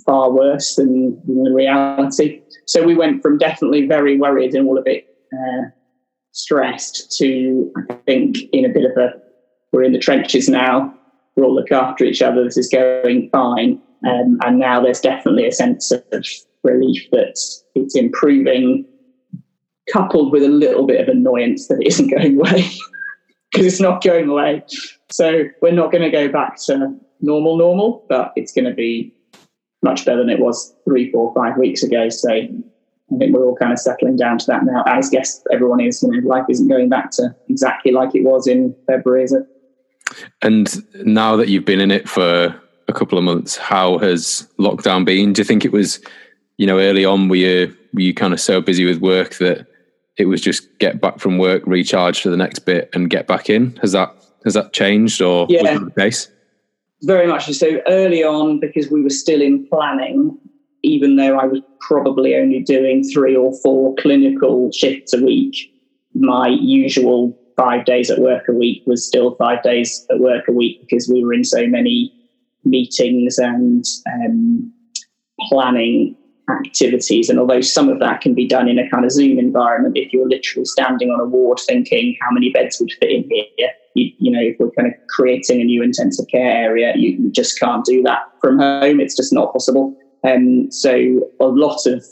far 0.07 0.31
worse 0.31 0.77
than, 0.77 1.21
than 1.27 1.45
the 1.45 1.53
reality. 1.53 2.41
So 2.67 2.85
we 2.85 2.95
went 2.95 3.23
from 3.23 3.39
definitely 3.39 3.87
very 3.87 4.19
worried 4.19 4.55
and 4.55 4.67
all 4.67 4.79
a 4.79 4.83
bit 4.83 5.07
uh, 5.33 5.65
stressed 6.33 7.17
to, 7.19 7.71
I 7.91 7.95
think, 8.07 8.39
in 8.53 8.65
a 8.65 8.71
bit 8.71 8.85
of 8.85 8.97
a, 8.97 9.11
we're 9.73 9.85
in 9.85 9.93
the 9.93 9.99
trenches 9.99 10.49
now, 10.49 10.95
we'll 11.37 11.47
all 11.47 11.55
look 11.55 11.73
after 11.73 12.05
each 12.05 12.23
other, 12.23 12.45
this 12.45 12.57
is 12.57 12.69
going 12.69 13.29
fine. 13.31 13.81
Um, 14.07 14.39
and 14.45 14.59
now 14.59 14.81
there's 14.81 15.01
definitely 15.01 15.47
a 15.47 15.53
sense 15.53 15.91
of 15.91 16.03
relief 16.63 17.09
that 17.13 17.39
it's 17.75 17.95
improving, 17.95 18.85
coupled 19.91 20.33
with 20.33 20.43
a 20.43 20.49
little 20.49 20.87
bit 20.87 21.01
of 21.01 21.09
annoyance 21.09 21.69
that 21.69 21.81
it 21.81 21.87
isn't 21.89 22.11
going 22.11 22.39
away, 22.39 22.71
because 23.53 23.67
it's 23.67 23.81
not 23.81 24.03
going 24.03 24.29
away. 24.29 24.63
So 25.11 25.45
we're 25.61 25.73
not 25.73 25.93
going 25.93 26.03
to 26.03 26.11
go 26.11 26.29
back 26.29 26.57
to 26.65 26.97
normal, 27.21 27.57
normal, 27.57 28.05
but 28.09 28.33
it's 28.37 28.53
going 28.53 28.65
to 28.65 28.75
be 28.75 29.15
much 29.83 30.05
better 30.05 30.19
than 30.19 30.31
it 30.31 30.39
was 30.39 30.75
three, 30.85 31.11
four, 31.11 31.35
five 31.35 31.57
weeks 31.57 31.83
ago. 31.83 32.09
So 32.09 32.31
I 32.33 33.19
think 33.19 33.35
we're 33.35 33.45
all 33.45 33.57
kind 33.57 33.73
of 33.73 33.79
settling 33.79 34.17
down 34.17 34.39
to 34.39 34.47
that 34.47 34.65
now. 34.65 34.83
As 34.87 35.11
guess 35.11 35.43
everyone 35.53 35.81
is, 35.81 36.03
you 36.03 36.11
know, 36.11 36.29
life 36.29 36.45
isn't 36.49 36.69
going 36.69 36.89
back 36.89 37.11
to 37.13 37.35
exactly 37.49 37.93
like 37.93 38.15
it 38.15 38.23
was 38.23 38.47
in 38.47 38.75
February, 38.87 39.25
is 39.25 39.33
it? 39.33 39.47
And 40.43 40.75
now 41.07 41.37
that 41.37 41.49
you've 41.49 41.65
been 41.65 41.81
in 41.81 41.91
it 41.91 42.09
for 42.09 42.55
a 42.89 42.93
couple 42.93 43.19
of 43.19 43.25
months, 43.25 43.57
how 43.57 43.99
has 43.99 44.49
lockdown 44.59 45.05
been? 45.05 45.33
Do 45.33 45.41
you 45.41 45.45
think 45.45 45.65
it 45.65 45.73
was, 45.73 46.01
you 46.59 46.67
know, 46.67 46.79
early 46.79 47.05
on 47.05 47.29
were 47.29 47.37
you 47.37 47.77
were 47.93 48.01
you 48.01 48.15
kind 48.15 48.33
of 48.33 48.41
so 48.41 48.61
busy 48.61 48.85
with 48.85 48.99
work 48.99 49.35
that 49.37 49.67
it 50.17 50.27
was 50.27 50.41
just 50.41 50.79
get 50.79 51.01
back 51.01 51.19
from 51.19 51.39
work, 51.39 51.63
recharge 51.67 52.21
for 52.21 52.31
the 52.31 52.37
next 52.37 52.61
bit, 52.61 52.91
and 52.95 53.11
get 53.11 53.27
back 53.27 53.49
in? 53.49 53.77
Has 53.77 53.93
that 53.93 54.15
has 54.45 54.55
that 54.55 54.73
changed, 54.73 55.23
or 55.23 55.47
yeah. 55.49 55.63
was 55.63 55.81
that 55.81 55.95
the 55.95 56.01
case? 56.01 56.31
Very 57.03 57.27
much 57.27 57.51
so. 57.53 57.81
Early 57.89 58.23
on, 58.23 58.61
because 58.61 58.91
we 58.91 59.03
were 59.03 59.11
still 59.11 59.41
in 59.41 59.67
planning, 59.67 60.39
even 60.83 61.17
though 61.17 61.39
I 61.39 61.47
was 61.47 61.61
probably 61.81 62.37
only 62.37 62.61
doing 62.61 63.03
three 63.05 63.37
or 63.37 63.53
four 63.63 63.95
clinical 63.97 64.71
shifts 64.73 65.13
a 65.13 65.23
week, 65.23 65.73
my 66.15 66.49
usual 66.49 67.39
five 67.57 67.85
days 67.85 68.11
at 68.11 68.19
work 68.19 68.45
a 68.49 68.53
week 68.53 68.83
was 68.87 69.07
still 69.07 69.35
five 69.37 69.63
days 69.63 70.07
at 70.11 70.21
work 70.21 70.49
a 70.49 70.53
week 70.53 70.81
because 70.81 71.09
we 71.09 71.25
were 71.25 71.35
in 71.35 71.45
so 71.45 71.67
many 71.67 72.13
meetings 72.65 73.39
and 73.39 73.85
um, 74.13 74.73
planning 75.41 76.17
activities. 76.51 77.29
And 77.29 77.39
although 77.39 77.61
some 77.61 77.89
of 77.89 78.01
that 78.01 78.21
can 78.21 78.35
be 78.35 78.47
done 78.47 78.69
in 78.69 78.79
a 78.79 78.89
kind 78.91 79.05
of 79.05 79.13
Zoom 79.13 79.39
environment, 79.39 79.97
if 79.97 80.13
you're 80.13 80.29
literally 80.29 80.65
standing 80.65 81.11
on 81.11 81.21
a 81.21 81.25
ward 81.25 81.61
thinking 81.61 82.17
how 82.21 82.31
many 82.33 82.51
beds 82.51 82.79
would 82.81 82.93
fit 83.01 83.11
in 83.11 83.29
here, 83.31 83.71
you, 83.95 84.11
you 84.19 84.31
know, 84.31 84.41
if 84.41 84.57
we're 84.59 84.71
kind 84.71 84.89
of 84.89 84.95
creating 85.09 85.61
a 85.61 85.65
new 85.65 85.83
intensive 85.83 86.27
care 86.29 86.51
area, 86.51 86.95
you, 86.97 87.31
just 87.31 87.59
can't 87.59 87.85
do 87.85 88.03
that 88.03 88.21
from 88.41 88.59
home. 88.59 89.01
It's 89.01 89.17
just 89.17 89.33
not 89.33 89.53
possible. 89.53 89.97
Um, 90.25 90.71
so 90.71 91.21
a 91.41 91.47
lot 91.47 91.87
of 91.87 92.05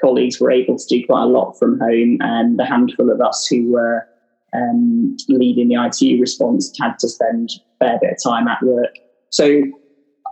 colleagues 0.00 0.40
were 0.40 0.50
able 0.50 0.78
to 0.78 0.86
do 0.88 1.04
quite 1.06 1.22
a 1.22 1.26
lot 1.26 1.58
from 1.58 1.78
home, 1.78 2.18
and 2.20 2.58
the 2.58 2.64
handful 2.64 3.10
of 3.10 3.20
us 3.20 3.46
who 3.46 3.72
were 3.72 4.06
um, 4.54 5.16
leading 5.28 5.68
the 5.68 5.76
ITU 5.76 6.20
response 6.20 6.72
had 6.80 6.98
to 7.00 7.08
spend 7.08 7.50
a 7.80 7.84
fair 7.84 7.98
bit 8.00 8.12
of 8.12 8.18
time 8.22 8.48
at 8.48 8.62
work. 8.62 8.94
So 9.30 9.62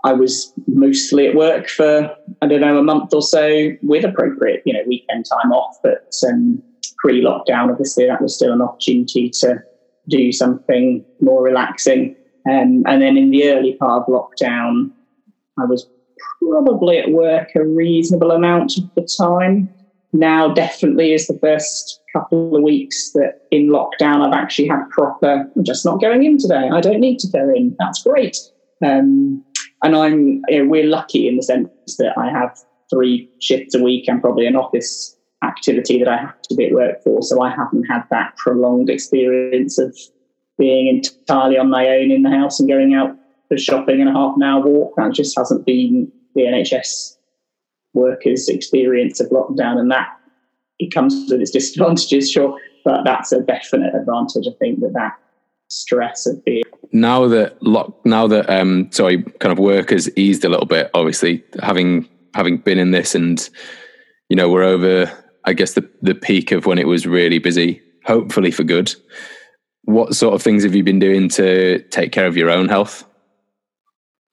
I 0.05 0.13
was 0.13 0.53
mostly 0.67 1.27
at 1.27 1.35
work 1.35 1.69
for 1.69 2.15
I 2.43 2.47
don't 2.47 2.61
know 2.61 2.79
a 2.79 2.83
month 2.83 3.13
or 3.13 3.23
so 3.23 3.71
with 3.83 4.05
appropriate 4.05 4.63
you 4.65 4.73
know 4.73 4.83
weekend 4.87 5.27
time 5.27 5.53
off, 5.53 5.77
but 5.83 6.13
um, 6.29 6.63
pre-lockdown 6.99 7.71
obviously 7.71 8.07
that 8.07 8.21
was 8.21 8.35
still 8.35 8.53
an 8.53 8.63
opportunity 8.63 9.31
to 9.41 9.63
do 10.09 10.33
something 10.33 11.05
more 11.21 11.43
relaxing. 11.43 12.17
Um, 12.49 12.83
and 12.87 13.03
then 13.03 13.17
in 13.17 13.31
the 13.31 13.51
early 13.51 13.75
part 13.75 14.05
of 14.07 14.09
lockdown, 14.09 14.91
I 15.59 15.65
was 15.65 15.87
probably 16.41 16.99
at 16.99 17.11
work 17.11 17.49
a 17.55 17.65
reasonable 17.65 18.31
amount 18.31 18.79
of 18.79 18.85
the 18.95 19.09
time. 19.19 19.69
Now, 20.13 20.53
definitely 20.53 21.13
is 21.13 21.27
the 21.27 21.39
first 21.41 22.01
couple 22.13 22.57
of 22.57 22.63
weeks 22.63 23.13
that 23.13 23.43
in 23.51 23.69
lockdown 23.69 24.27
I've 24.27 24.33
actually 24.33 24.69
had 24.69 24.89
proper, 24.91 25.51
I'm 25.55 25.65
just 25.65 25.85
not 25.85 26.01
going 26.01 26.25
in 26.25 26.39
today. 26.39 26.71
I 26.73 26.81
don't 26.81 27.01
need 27.01 27.19
to 27.21 27.29
go 27.29 27.51
in. 27.55 27.77
That's 27.79 28.03
great. 28.03 28.37
Um, 28.85 29.45
and 29.83 29.97
I'm, 29.97 30.43
you 30.49 30.65
know, 30.65 30.71
we're 30.71 30.87
lucky 30.87 31.29
in 31.29 31.37
the 31.37 31.43
sense 31.43 31.69
that 31.99 32.17
I 32.17 32.31
have 32.31 32.57
three 32.91 33.31
shifts 33.41 33.75
a 33.75 33.83
week 33.83 34.09
and 34.09 34.21
probably 34.21 34.47
an 34.47 34.57
office 34.57 35.17
activity 35.45 35.99
that 35.99 36.09
I 36.09 36.17
have 36.17 36.41
to 36.43 36.55
be 36.55 36.67
at 36.67 36.73
work 36.73 37.03
for. 37.03 37.23
So 37.23 37.43
I 37.43 37.51
haven't 37.51 37.85
had 37.85 38.03
that 38.11 38.37
prolonged 38.37 38.91
experience 38.91 39.79
of 39.79 39.97
being 40.59 40.89
entirely 40.89 41.59
on 41.59 41.71
my 41.71 41.89
own 41.89 42.11
in 42.11 42.23
the 42.23 42.31
house 42.31 42.59
and 42.59 42.69
going 42.69 42.95
out 42.95 43.17
for 43.49 43.57
shopping 43.57 44.01
and 44.01 44.11
a 44.11 44.13
half 44.13 44.35
an 44.37 44.43
hour 44.43 44.67
walk. 44.67 44.95
That 44.97 45.13
just 45.13 45.39
hasn't 45.39 45.65
been 45.65 46.11
the 46.35 46.43
NHS 46.43 47.17
workers' 47.95 48.49
experience 48.49 49.21
of 49.21 49.31
lockdown, 49.31 49.79
and 49.79 49.91
that 49.91 50.09
it 50.79 50.93
comes 50.93 51.31
with 51.31 51.41
its 51.41 51.51
disadvantages, 51.51 52.31
sure, 52.31 52.59
but 52.85 53.05
that's 53.05 53.33
a 53.33 53.41
definite 53.41 53.95
advantage. 53.95 54.47
I 54.47 54.57
think 54.59 54.81
that 54.81 54.93
that 54.95 55.19
stress 55.79 56.27
of 56.27 56.45
being 56.45 56.63
now 56.93 57.27
that 57.27 57.61
lock 57.63 57.95
now 58.05 58.27
that 58.27 58.49
um 58.51 58.91
sorry 58.93 59.23
kind 59.41 59.53
of 59.53 59.59
work 59.59 59.91
has 59.91 60.11
eased 60.17 60.45
a 60.45 60.49
little 60.49 60.67
bit 60.67 60.91
obviously 60.95 61.43
having 61.63 62.09
having 62.35 62.59
been 62.59 62.79
in 62.79 62.91
this 62.91 63.15
and 63.15 63.49
you 64.29 64.37
know 64.37 64.49
we're 64.49 64.63
over 64.63 65.11
i 65.45 65.53
guess 65.53 65.75
the 65.75 65.89
the 66.03 66.15
peak 66.15 66.53
of 66.53 66.67
when 66.67 66.79
it 66.79 66.87
was 66.87 67.07
really 67.07 67.39
busy 67.39 67.81
hopefully 68.05 68.51
for 68.51 68.65
good 68.65 68.95
what 69.85 70.15
sort 70.15 70.35
of 70.35 70.43
things 70.43 70.63
have 70.63 70.75
you 70.75 70.83
been 70.83 70.99
doing 70.99 71.29
to 71.29 71.81
take 71.91 72.13
care 72.13 72.27
of 72.27 72.37
your 72.37 72.51
own 72.51 72.69
health 72.69 73.05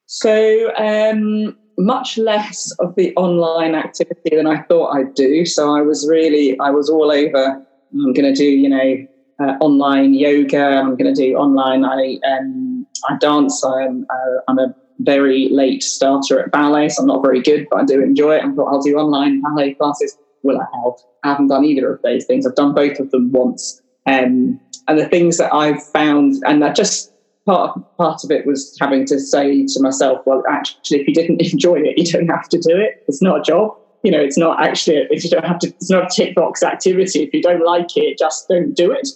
so 0.06 0.74
um 0.78 1.56
much 1.78 2.18
less 2.18 2.72
of 2.80 2.96
the 2.96 3.14
online 3.16 3.75
activity 3.75 4.36
than 4.36 4.48
I 4.48 4.62
thought 4.64 4.96
I'd 4.96 5.14
do. 5.14 5.46
So 5.46 5.75
I 5.75 5.82
was 5.82 6.08
really, 6.10 6.58
I 6.60 6.70
was 6.70 6.90
all 6.90 7.12
over. 7.12 7.66
I'm 7.94 8.14
going 8.14 8.34
to 8.34 8.34
do, 8.34 8.46
you 8.46 8.70
know, 8.70 9.08
uh, 9.39 9.58
online 9.60 10.13
yoga. 10.13 10.63
I'm 10.63 10.96
going 10.96 11.13
to 11.13 11.22
do 11.22 11.36
online. 11.36 11.84
I 11.84 12.20
um, 12.27 12.88
I 13.10 13.18
dance. 13.18 13.63
I'm 13.63 14.06
uh, 14.10 14.39
I'm 14.48 14.60
a 14.60 14.74
very 15.00 15.50
late 15.50 15.84
starter 15.84 16.39
at 16.39 16.51
ballet, 16.51 16.89
so 16.89 17.01
I'm 17.01 17.08
not 17.08 17.22
very 17.22 17.42
good, 17.42 17.68
but 17.70 17.82
I 17.82 17.86
do 17.86 18.01
enjoy 18.01 18.36
it. 18.36 18.44
I 18.44 18.51
thought 18.54 18.72
I'll 18.72 18.82
do 18.82 18.98
online 18.98 19.42
ballet 19.42 19.74
classes. 19.74 20.18
Will 20.44 20.60
I 20.60 20.65
help? 20.74 21.00
I 21.24 21.30
haven't 21.30 21.48
done 21.48 21.65
either 21.65 21.94
of 21.94 22.01
those 22.01 22.25
things. 22.25 22.46
I've 22.46 22.56
done 22.56 22.74
both 22.74 23.00
of 23.00 23.12
them 23.12 23.32
once. 23.32 23.82
Um, 24.06 24.60
and 24.88 25.00
the 25.00 25.08
things 25.08 25.38
that 25.38 25.54
I've 25.54 25.84
found, 25.88 26.36
and 26.46 26.63
I 26.63 26.72
just 26.72 27.12
part 27.46 27.80
part 27.98 28.24
of 28.24 28.32
it 28.32 28.46
was 28.46 28.75
having 28.80 29.06
to 29.08 29.20
say 29.20 29.65
to 29.65 29.82
myself, 29.82 30.22
well, 30.25 30.44
actually, 30.50 31.01
if 31.01 31.08
you 31.08 31.13
didn't 31.13 31.42
enjoy 31.54 31.75
it, 31.75 31.98
you 31.98 32.06
don't 32.06 32.30
have 32.30 32.48
to 32.50 32.58
do 32.58 32.77
it. 32.77 33.04
It's 33.08 33.22
not 33.22 33.39
a 33.39 33.44
job. 33.44 33.75
You 34.04 34.12
know, 34.12 34.20
it's 34.20 34.38
not 34.38 34.62
actually 34.63 34.98
if 35.10 35.24
you 35.24 35.30
don't 35.30 35.46
have 35.46 35.60
to. 35.60 35.68
It's 35.68 35.89
not 35.89 36.06
a 36.06 36.15
tick 36.15 36.36
box 36.36 36.62
activity. 36.63 37.24
If 37.24 37.34
you 37.34 37.42
don't 37.42 37.65
like 37.65 37.98
it, 37.98 38.20
just 38.20 38.48
don't 38.48 38.74
do 38.75 38.92
it. 38.92 39.10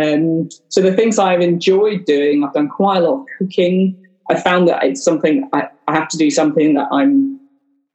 Um, 0.00 0.48
so 0.68 0.80
the 0.80 0.94
things 0.94 1.18
I've 1.18 1.40
enjoyed 1.40 2.04
doing, 2.04 2.44
I've 2.44 2.52
done 2.52 2.68
quite 2.68 2.98
a 2.98 3.00
lot 3.00 3.20
of 3.20 3.26
cooking. 3.38 3.96
I 4.30 4.40
found 4.40 4.68
that 4.68 4.84
it's 4.84 5.02
something 5.02 5.48
I, 5.52 5.68
I 5.88 5.94
have 5.94 6.08
to 6.08 6.18
do 6.18 6.30
something 6.30 6.74
that 6.74 6.88
I'm 6.92 7.40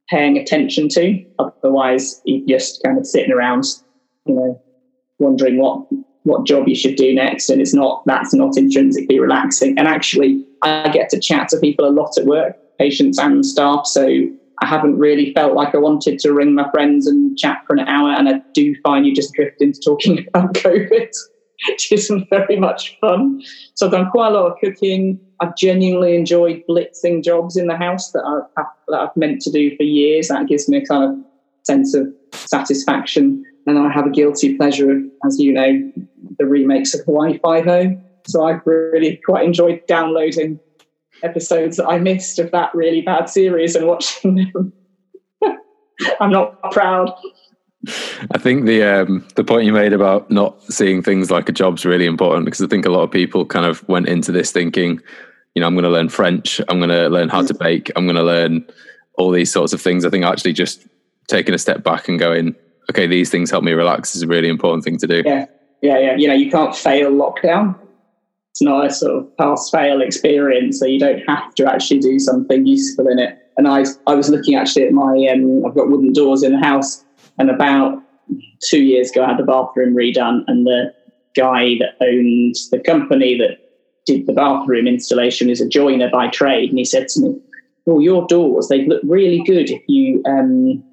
paying 0.10 0.38
attention 0.38 0.90
to. 0.90 1.26
Otherwise, 1.40 2.22
you're 2.26 2.58
just 2.58 2.82
kind 2.84 2.98
of 2.98 3.06
sitting 3.06 3.32
around, 3.32 3.66
you 4.26 4.36
know, 4.36 4.62
wondering 5.20 5.58
what 5.58 5.86
what 6.24 6.46
job 6.46 6.68
you 6.68 6.76
should 6.76 6.96
do 6.96 7.14
next 7.14 7.50
and 7.50 7.62
it's 7.62 7.74
not 7.74 8.04
that's 8.06 8.34
not 8.34 8.58
intrinsically 8.58 9.20
relaxing 9.20 9.78
and 9.78 9.88
actually 9.88 10.46
i 10.62 10.90
get 10.90 11.10
to 11.10 11.20
chat 11.20 11.48
to 11.50 11.58
people 11.60 11.88
a 11.88 11.90
lot 11.90 12.16
at 12.18 12.26
work 12.26 12.56
patients 12.78 13.18
and 13.18 13.46
staff 13.46 13.86
so 13.86 14.08
i 14.62 14.66
haven't 14.66 14.98
really 14.98 15.34
felt 15.34 15.56
like 15.56 15.74
i 15.74 15.78
wanted 15.78 16.20
to 16.20 16.34
ring 16.34 16.54
my 16.54 16.70
friends 16.72 17.08
and 17.08 17.38
chat 17.38 17.64
for 17.66 17.74
an 17.76 17.88
hour 17.88 18.12
and 18.12 18.30
i 18.30 18.40
do 18.54 18.76
find 18.84 19.06
you 19.06 19.16
just 19.16 19.34
drift 19.34 19.62
into 19.62 19.80
talking 19.84 20.26
about 20.34 20.54
covid 20.54 21.10
which 21.68 21.92
isn't 21.92 22.30
very 22.30 22.58
much 22.58 22.98
fun 23.00 23.42
so 23.76 23.86
i've 23.86 23.92
done 23.92 24.10
quite 24.10 24.28
a 24.28 24.32
lot 24.32 24.52
of 24.52 24.58
cooking 24.60 25.20
i've 25.40 25.56
genuinely 25.56 26.16
enjoyed 26.16 26.62
blitzing 26.70 27.24
jobs 27.24 27.58
in 27.58 27.68
the 27.68 27.78
house 27.78 28.12
that, 28.12 28.24
I've, 28.58 28.66
that 28.88 29.00
i've 29.00 29.18
meant 29.18 29.42
to 29.42 29.52
do 29.52 29.76
for 29.76 29.84
years 29.84 30.28
that 30.30 30.48
gives 30.48 30.68
me 30.70 30.78
a 30.78 30.86
kind 30.86 31.04
of 31.04 31.26
sense 31.64 31.94
of 31.94 32.08
satisfaction 32.34 33.44
and 33.68 33.78
I 33.78 33.92
have 33.92 34.06
a 34.06 34.10
guilty 34.10 34.58
pleasure 34.58 34.92
of, 34.92 35.04
as 35.26 35.40
you 35.40 35.54
know, 35.54 35.92
the 36.38 36.46
remakes 36.46 36.94
of 36.94 37.06
Hawaii 37.06 37.38
Five 37.40 37.68
O. 37.68 37.98
So 38.28 38.46
I've 38.46 38.62
really 38.66 39.20
quite 39.26 39.46
enjoyed 39.46 39.86
downloading 39.88 40.60
episodes 41.24 41.78
that 41.78 41.88
I 41.88 42.00
missed 42.00 42.40
of 42.40 42.52
that 42.52 42.74
really 42.74 43.02
bad 43.02 43.30
series 43.30 43.76
and 43.76 43.88
watching 43.88 44.52
them. 44.54 44.74
I'm 46.20 46.32
not 46.32 46.72
proud. 46.72 47.14
I 47.88 48.38
think 48.38 48.66
the 48.66 48.84
um, 48.84 49.28
the 49.36 49.44
point 49.44 49.66
you 49.66 49.74
made 49.74 49.94
about 49.94 50.30
not 50.30 50.62
seeing 50.72 51.02
things 51.02 51.32
like 51.32 51.50
a 51.50 51.52
job's 51.52 51.86
really 51.86 52.06
important 52.06 52.46
because 52.46 52.62
I 52.62 52.68
think 52.68 52.86
a 52.86 52.92
lot 52.92 53.04
of 53.04 53.12
people 53.12 53.46
kind 53.46 53.66
of 53.66 53.88
went 53.90 54.08
into 54.08 54.32
this 54.32 54.52
thinking, 54.52 55.00
you 55.56 55.62
know, 55.62 55.68
I'm 55.68 55.74
going 55.74 55.84
to 55.84 55.90
learn 55.90 56.10
French, 56.10 56.62
I'm 56.70 56.78
going 56.78 56.90
to 56.90 57.10
learn 57.10 57.30
how 57.30 57.42
to 57.42 57.54
bake, 57.54 57.92
I'm 57.96 58.06
going 58.06 58.18
to 58.18 58.24
learn 58.24 58.66
all 59.18 59.32
these 59.32 59.52
sorts 59.52 59.74
of 59.74 59.82
things. 59.82 60.06
I 60.06 60.10
think 60.10 60.26
actually 60.26 60.54
just 60.54 60.86
taking 61.28 61.56
a 61.56 61.58
step 61.58 61.84
back 61.84 62.08
and 62.08 62.20
going, 62.20 62.56
okay, 62.92 63.08
these 63.08 63.30
things 63.30 63.50
help 63.50 63.64
me 63.64 63.72
relax 63.72 64.16
is 64.16 64.22
a 64.22 64.28
really 64.28 64.50
important 64.50 64.84
thing 64.84 64.98
to 64.98 65.08
do. 65.08 65.24
Yeah, 65.26 65.46
yeah, 65.82 65.98
yeah. 65.98 66.16
You 66.16 66.28
know, 66.28 66.34
you 66.34 66.52
can't 66.52 66.76
fail 66.76 67.12
lockdown. 67.12 67.76
It's 68.52 68.62
not 68.62 68.86
a 68.86 68.90
sort 68.92 69.18
of 69.18 69.38
pass 69.38 69.70
fail 69.70 70.02
experience, 70.02 70.80
so 70.80 70.86
you 70.86 71.00
don't 71.00 71.22
have 71.28 71.56
to 71.56 71.72
actually 71.72 72.00
do 72.00 72.20
something 72.20 72.66
useful 72.66 73.08
in 73.08 73.18
it. 73.18 73.38
And 73.58 73.68
I, 73.68 73.86
I 74.08 74.16
was 74.16 74.30
looking 74.30 74.56
actually 74.56 74.88
at 74.88 74.92
my, 74.92 75.28
um, 75.32 75.66
I've 75.66 75.76
got 75.76 75.90
wooden 75.90 76.14
doors 76.14 76.44
in 76.44 76.54
the 76.54 76.60
house, 76.60 77.06
and 77.42 77.50
about 77.50 78.00
two 78.64 78.84
years 78.84 79.10
ago, 79.10 79.24
I 79.24 79.30
had 79.30 79.40
the 79.40 79.44
bathroom 79.44 79.96
redone, 79.96 80.44
and 80.46 80.68
the 80.68 80.94
guy 81.36 81.76
that 81.80 81.96
owned 82.00 82.56
the 82.70 82.80
company 82.86 83.36
that 83.40 83.58
did 84.06 84.28
the 84.28 84.34
bathroom 84.34 84.86
installation 84.88 85.50
is 85.50 85.60
a 85.60 85.68
joiner 85.68 86.08
by 86.12 86.28
trade, 86.28 86.70
and 86.70 86.78
he 86.78 86.86
said 86.86 87.08
to 87.10 87.22
me, 87.22 87.36
"Well, 87.88 88.00
your 88.00 88.28
doors 88.28 88.68
they 88.68 88.86
look 88.86 89.02
really 89.04 89.42
good 89.44 89.72
if 89.72 89.82
you 89.88 90.22
um, 90.28 90.84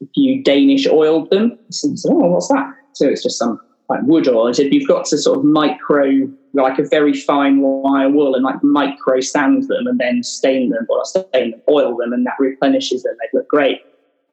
if 0.00 0.08
you 0.16 0.42
Danish 0.42 0.88
oiled 0.88 1.30
them." 1.30 1.56
So 1.70 1.92
I 1.92 1.94
said, 1.94 2.12
"Oh, 2.12 2.30
what's 2.32 2.48
that?" 2.48 2.66
So 2.94 3.06
it's 3.06 3.22
just 3.22 3.38
some 3.38 3.60
like 3.88 4.00
wood 4.02 4.26
oil. 4.26 4.48
I 4.48 4.52
said, 4.52 4.74
"You've 4.74 4.88
got 4.88 5.04
to 5.06 5.18
sort 5.18 5.38
of 5.38 5.44
micro, 5.44 6.28
like 6.52 6.80
a 6.80 6.88
very 6.88 7.14
fine 7.14 7.60
wire 7.60 8.10
wool, 8.10 8.34
and 8.34 8.42
like 8.42 8.60
micro 8.64 9.20
sand 9.20 9.68
them, 9.68 9.86
and 9.86 10.00
then 10.00 10.24
stain 10.24 10.70
them, 10.70 10.84
or 10.88 11.04
stain 11.04 11.52
them, 11.52 11.62
oil 11.68 11.96
them, 11.96 12.12
and 12.12 12.26
that 12.26 12.34
replenishes 12.40 13.04
them. 13.04 13.14
They 13.20 13.38
look 13.38 13.46
great." 13.46 13.82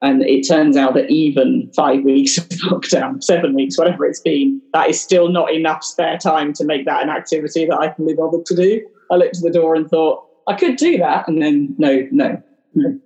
And 0.02 0.22
it 0.24 0.48
turns 0.48 0.78
out 0.78 0.94
that 0.94 1.10
even 1.10 1.70
five 1.76 2.04
weeks 2.04 2.38
of 2.38 2.48
lockdown, 2.50 3.22
seven 3.22 3.54
weeks, 3.54 3.78
whatever 3.78 4.06
it's 4.06 4.22
been, 4.22 4.62
that 4.74 4.90
is 4.90 5.02
still 5.02 5.28
not 5.28 5.52
enough 5.52 5.84
spare 5.84 6.18
time 6.18 6.54
to 6.54 6.64
make 6.64 6.86
that 6.86 7.04
an 7.04 7.10
activity 7.10 7.66
that 7.66 7.78
I 7.78 7.90
can 7.90 8.06
be 8.06 8.14
bothered 8.14 8.46
to 8.46 8.56
do. 8.56 8.88
I 9.12 9.16
looked 9.16 9.38
at 9.38 9.44
the 9.44 9.52
door 9.52 9.76
and 9.76 9.90
thought, 9.90 10.26
I 10.48 10.56
could 10.56 10.78
do 10.78 10.98
that. 11.00 11.28
And 11.28 11.42
then, 11.42 11.76
no, 11.78 12.08
no, 12.12 12.42
no. 12.76 13.00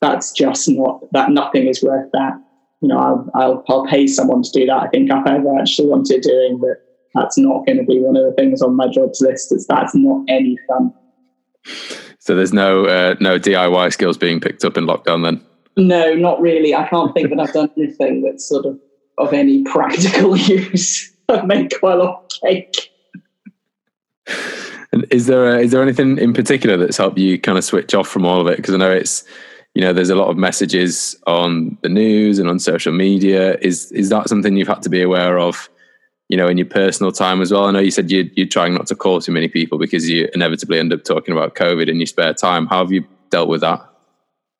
That's 0.00 0.32
just 0.32 0.68
not, 0.68 1.00
that 1.12 1.30
nothing 1.30 1.68
is 1.68 1.82
worth 1.82 2.10
that. 2.12 2.34
You 2.82 2.88
know, 2.88 2.98
I'll, 2.98 3.30
I'll, 3.34 3.64
I'll 3.68 3.86
pay 3.86 4.06
someone 4.06 4.42
to 4.42 4.50
do 4.52 4.66
that. 4.66 4.82
I 4.82 4.88
think 4.88 5.10
I've 5.10 5.26
ever 5.26 5.58
actually 5.58 5.88
wanted 5.88 6.22
doing, 6.22 6.58
but 6.58 6.82
that's 7.14 7.38
not 7.38 7.64
going 7.66 7.78
to 7.78 7.84
be 7.84 8.00
one 8.00 8.16
of 8.16 8.24
the 8.24 8.32
things 8.32 8.60
on 8.62 8.76
my 8.76 8.88
jobs 8.88 9.20
list. 9.20 9.52
It's, 9.52 9.66
that's 9.66 9.94
not 9.94 10.24
any 10.28 10.58
fun. 10.68 10.92
So 12.18 12.34
there's 12.34 12.52
no, 12.52 12.84
uh, 12.84 13.14
no 13.20 13.38
DIY 13.38 13.92
skills 13.92 14.18
being 14.18 14.40
picked 14.40 14.64
up 14.64 14.76
in 14.76 14.86
lockdown 14.86 15.22
then? 15.22 15.40
No, 15.76 16.14
not 16.14 16.40
really. 16.40 16.74
I 16.74 16.88
can't 16.88 17.12
think 17.14 17.30
that 17.30 17.40
I've 17.40 17.52
done 17.52 17.70
anything 17.76 18.22
that's 18.22 18.48
sort 18.48 18.66
of 18.66 18.78
of 19.18 19.32
any 19.32 19.62
practical 19.64 20.36
use. 20.36 21.12
I've 21.28 21.46
made 21.46 21.72
quite 21.78 21.94
a 21.94 22.04
lot 22.04 22.24
of 22.24 22.40
cake. 22.40 22.92
And 24.92 25.06
is 25.10 25.26
there 25.26 25.56
a, 25.56 25.58
is 25.60 25.72
there 25.72 25.82
anything 25.82 26.18
in 26.18 26.32
particular 26.32 26.76
that's 26.76 26.96
helped 26.96 27.18
you 27.18 27.38
kind 27.38 27.58
of 27.58 27.64
switch 27.64 27.94
off 27.94 28.08
from 28.08 28.24
all 28.24 28.40
of 28.40 28.46
it? 28.46 28.56
Because 28.56 28.74
I 28.74 28.78
know 28.78 28.90
it's 28.90 29.24
you 29.76 29.82
know, 29.82 29.92
there's 29.92 30.08
a 30.08 30.14
lot 30.14 30.30
of 30.30 30.38
messages 30.38 31.14
on 31.26 31.76
the 31.82 31.90
news 31.90 32.38
and 32.38 32.48
on 32.48 32.58
social 32.58 32.94
media. 32.94 33.58
Is 33.60 33.92
is 33.92 34.08
that 34.08 34.26
something 34.26 34.56
you've 34.56 34.68
had 34.68 34.80
to 34.82 34.88
be 34.88 35.02
aware 35.02 35.38
of? 35.38 35.68
You 36.28 36.38
know, 36.38 36.48
in 36.48 36.56
your 36.56 36.66
personal 36.66 37.12
time 37.12 37.42
as 37.42 37.52
well. 37.52 37.66
I 37.66 37.72
know 37.72 37.80
you 37.80 37.90
said 37.90 38.10
you, 38.10 38.30
you're 38.34 38.48
trying 38.48 38.72
not 38.72 38.86
to 38.86 38.96
call 38.96 39.20
too 39.20 39.32
many 39.32 39.48
people 39.48 39.78
because 39.78 40.08
you 40.08 40.30
inevitably 40.34 40.78
end 40.78 40.94
up 40.94 41.04
talking 41.04 41.32
about 41.32 41.56
COVID 41.56 41.90
in 41.90 41.98
your 41.98 42.06
spare 42.06 42.32
time. 42.32 42.66
How 42.66 42.78
have 42.78 42.90
you 42.90 43.04
dealt 43.28 43.50
with 43.50 43.60
that? 43.60 43.86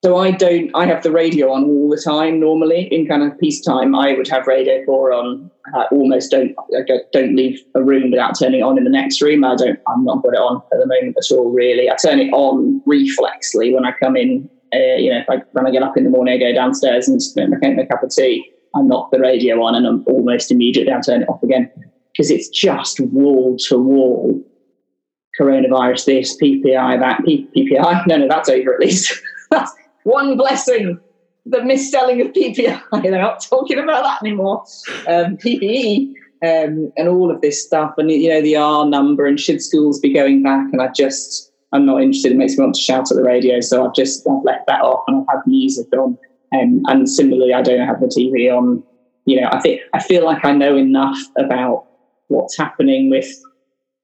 So 0.05 0.17
I 0.17 0.31
don't. 0.31 0.69
I 0.75 0.85
have 0.85 1.01
the 1.01 1.11
radio 1.11 1.51
on 1.51 1.63
all 1.63 1.89
the 1.89 2.01
time. 2.01 2.39
Normally, 2.39 2.87
in 2.91 3.07
kind 3.07 3.23
of 3.23 3.37
peacetime, 3.39 3.95
I 3.95 4.13
would 4.13 4.27
have 4.27 4.45
Radio 4.45 4.85
Four 4.85 5.11
on. 5.11 5.49
I 5.73 5.85
almost 5.91 6.29
don't. 6.29 6.53
I 6.77 6.83
don't 7.11 7.35
leave 7.35 7.59
a 7.73 7.83
room 7.83 8.11
without 8.11 8.37
turning 8.37 8.59
it 8.59 8.63
on 8.63 8.77
in 8.77 8.83
the 8.83 8.91
next 8.91 9.21
room. 9.21 9.43
I 9.43 9.55
don't. 9.55 9.79
I'm 9.87 10.05
not 10.05 10.21
got 10.21 10.35
it 10.35 10.39
on 10.39 10.61
at 10.71 10.79
the 10.79 10.85
moment 10.85 11.17
at 11.17 11.35
all. 11.35 11.49
Really, 11.51 11.89
I 11.89 11.95
turn 11.95 12.19
it 12.19 12.29
on 12.31 12.81
reflexly 12.87 13.73
when 13.73 13.85
I 13.85 13.91
come 14.01 14.15
in. 14.15 14.47
Uh, 14.73 14.97
you 14.97 15.09
know, 15.09 15.23
I, 15.29 15.41
when 15.53 15.65
I 15.65 15.71
get 15.71 15.81
up 15.81 15.97
in 15.97 16.03
the 16.03 16.11
morning, 16.11 16.35
I 16.35 16.37
go 16.37 16.53
downstairs 16.53 17.07
and 17.07 17.19
make 17.35 17.79
a 17.79 17.87
cup 17.87 18.03
of 18.03 18.11
tea. 18.11 18.45
I 18.75 18.81
knock 18.81 19.09
the 19.11 19.19
radio 19.19 19.63
on, 19.63 19.73
and 19.73 19.87
I'm 19.87 20.03
almost 20.05 20.51
immediately 20.51 20.93
I 20.93 21.01
turn 21.01 21.23
it 21.23 21.29
off 21.29 21.41
again 21.41 21.71
because 22.13 22.29
it's 22.29 22.49
just 22.49 22.99
wall 22.99 23.57
to 23.67 23.79
wall 23.79 24.43
coronavirus. 25.41 26.05
This 26.05 26.37
PPI, 26.37 26.99
that 26.99 27.25
P- 27.25 27.47
PPI. 27.57 28.03
No, 28.07 28.17
no, 28.17 28.27
that's 28.27 28.49
over 28.49 28.75
at 28.75 28.79
least. 28.79 29.19
one 30.07 30.37
blessing. 30.37 30.99
The 31.45 31.59
misselling 31.59 32.25
of 32.25 32.33
PPI. 32.33 32.81
They're 33.03 33.11
not 33.11 33.41
talking 33.41 33.79
about 33.79 34.03
that 34.03 34.21
anymore. 34.21 34.63
Um, 35.07 35.37
PPE 35.37 36.13
um, 36.43 36.91
and 36.97 37.07
all 37.07 37.31
of 37.31 37.41
this 37.41 37.63
stuff, 37.65 37.93
and 37.97 38.11
you 38.11 38.29
know 38.29 38.41
the 38.41 38.55
R 38.55 38.85
number, 38.85 39.25
and 39.25 39.39
should 39.39 39.61
schools 39.61 39.99
be 39.99 40.13
going 40.13 40.43
back? 40.43 40.67
And 40.71 40.81
I 40.81 40.89
just, 40.89 41.51
I'm 41.71 41.85
not 41.85 42.01
interested. 42.01 42.33
It 42.33 42.37
makes 42.37 42.57
me 42.57 42.63
want 42.63 42.75
to 42.75 42.81
shout 42.81 43.11
at 43.11 43.17
the 43.17 43.23
radio, 43.23 43.61
so 43.61 43.85
I've 43.85 43.95
just 43.95 44.27
I've 44.27 44.43
left 44.43 44.67
that 44.67 44.81
off, 44.81 45.03
and 45.07 45.17
I've 45.17 45.37
had 45.37 45.47
music 45.47 45.87
on. 45.93 46.17
Um, 46.53 46.81
and 46.87 47.09
similarly, 47.09 47.53
I 47.53 47.61
don't 47.61 47.85
have 47.85 48.01
the 48.01 48.07
TV 48.07 48.53
on. 48.53 48.83
You 49.25 49.41
know, 49.41 49.49
I 49.51 49.59
think 49.61 49.81
I 49.93 50.03
feel 50.03 50.25
like 50.25 50.43
I 50.43 50.51
know 50.51 50.75
enough 50.75 51.19
about 51.37 51.85
what's 52.27 52.57
happening 52.57 53.09
with 53.09 53.29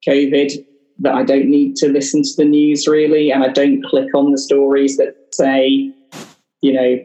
COVID 0.07 0.65
that 0.99 1.13
I 1.13 1.23
don't 1.23 1.49
need 1.49 1.75
to 1.77 1.89
listen 1.89 2.23
to 2.23 2.33
the 2.37 2.45
news 2.45 2.87
really, 2.87 3.31
and 3.31 3.43
I 3.43 3.49
don't 3.49 3.83
click 3.83 4.13
on 4.15 4.31
the 4.31 4.37
stories 4.37 4.97
that 4.97 5.15
say, 5.31 5.91
you 6.61 6.73
know, 6.73 6.97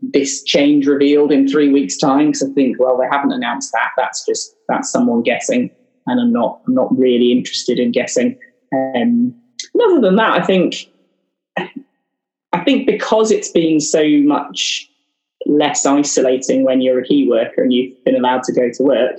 this 0.00 0.42
change 0.42 0.86
revealed 0.86 1.32
in 1.32 1.48
three 1.48 1.72
weeks' 1.72 1.96
time. 1.96 2.26
Because 2.26 2.42
I 2.42 2.52
think, 2.52 2.78
well, 2.78 2.98
they 2.98 3.06
haven't 3.10 3.32
announced 3.32 3.72
that. 3.72 3.90
That's 3.96 4.24
just 4.26 4.54
that's 4.68 4.90
someone 4.90 5.22
guessing, 5.22 5.70
and 6.06 6.20
I'm 6.20 6.32
not 6.32 6.60
I'm 6.66 6.74
not 6.74 6.96
really 6.96 7.32
interested 7.32 7.78
in 7.78 7.92
guessing. 7.92 8.38
Um, 8.72 9.34
other 9.82 10.00
than 10.00 10.16
that, 10.16 10.42
I 10.42 10.44
think 10.44 10.90
I 12.52 12.64
think 12.64 12.86
because 12.86 13.30
it's 13.30 13.50
been 13.50 13.80
so 13.80 14.04
much 14.22 14.90
less 15.46 15.86
isolating 15.86 16.64
when 16.64 16.80
you're 16.80 17.00
a 17.00 17.04
key 17.04 17.28
worker 17.28 17.62
and 17.62 17.72
you've 17.72 18.02
been 18.04 18.16
allowed 18.16 18.42
to 18.44 18.52
go 18.52 18.70
to 18.72 18.82
work, 18.82 19.16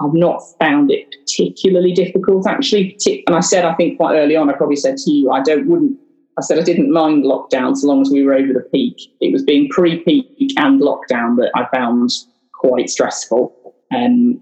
I've 0.00 0.14
not 0.14 0.42
found 0.58 0.90
it 0.90 1.14
particularly 1.20 1.92
difficult 1.92 2.46
actually. 2.46 2.96
And 3.26 3.36
I 3.36 3.40
said, 3.40 3.64
I 3.64 3.74
think 3.74 3.98
quite 3.98 4.16
early 4.16 4.36
on, 4.36 4.48
I 4.48 4.54
probably 4.54 4.76
said 4.76 4.96
to 4.96 5.10
you, 5.10 5.30
I 5.30 5.42
don't 5.42 5.66
wouldn't. 5.68 5.98
I 6.38 6.42
said 6.42 6.58
I 6.58 6.62
didn't 6.62 6.92
mind 6.92 7.24
lockdown 7.24 7.76
so 7.76 7.86
long 7.86 8.00
as 8.00 8.10
we 8.10 8.22
were 8.22 8.32
over 8.32 8.52
the 8.52 8.66
peak. 8.72 8.96
It 9.20 9.32
was 9.32 9.42
being 9.42 9.68
pre-peak 9.68 10.54
and 10.56 10.80
lockdown 10.80 11.36
that 11.36 11.50
I 11.54 11.66
found 11.74 12.10
quite 12.54 12.88
stressful. 12.88 13.74
Um, 13.94 14.40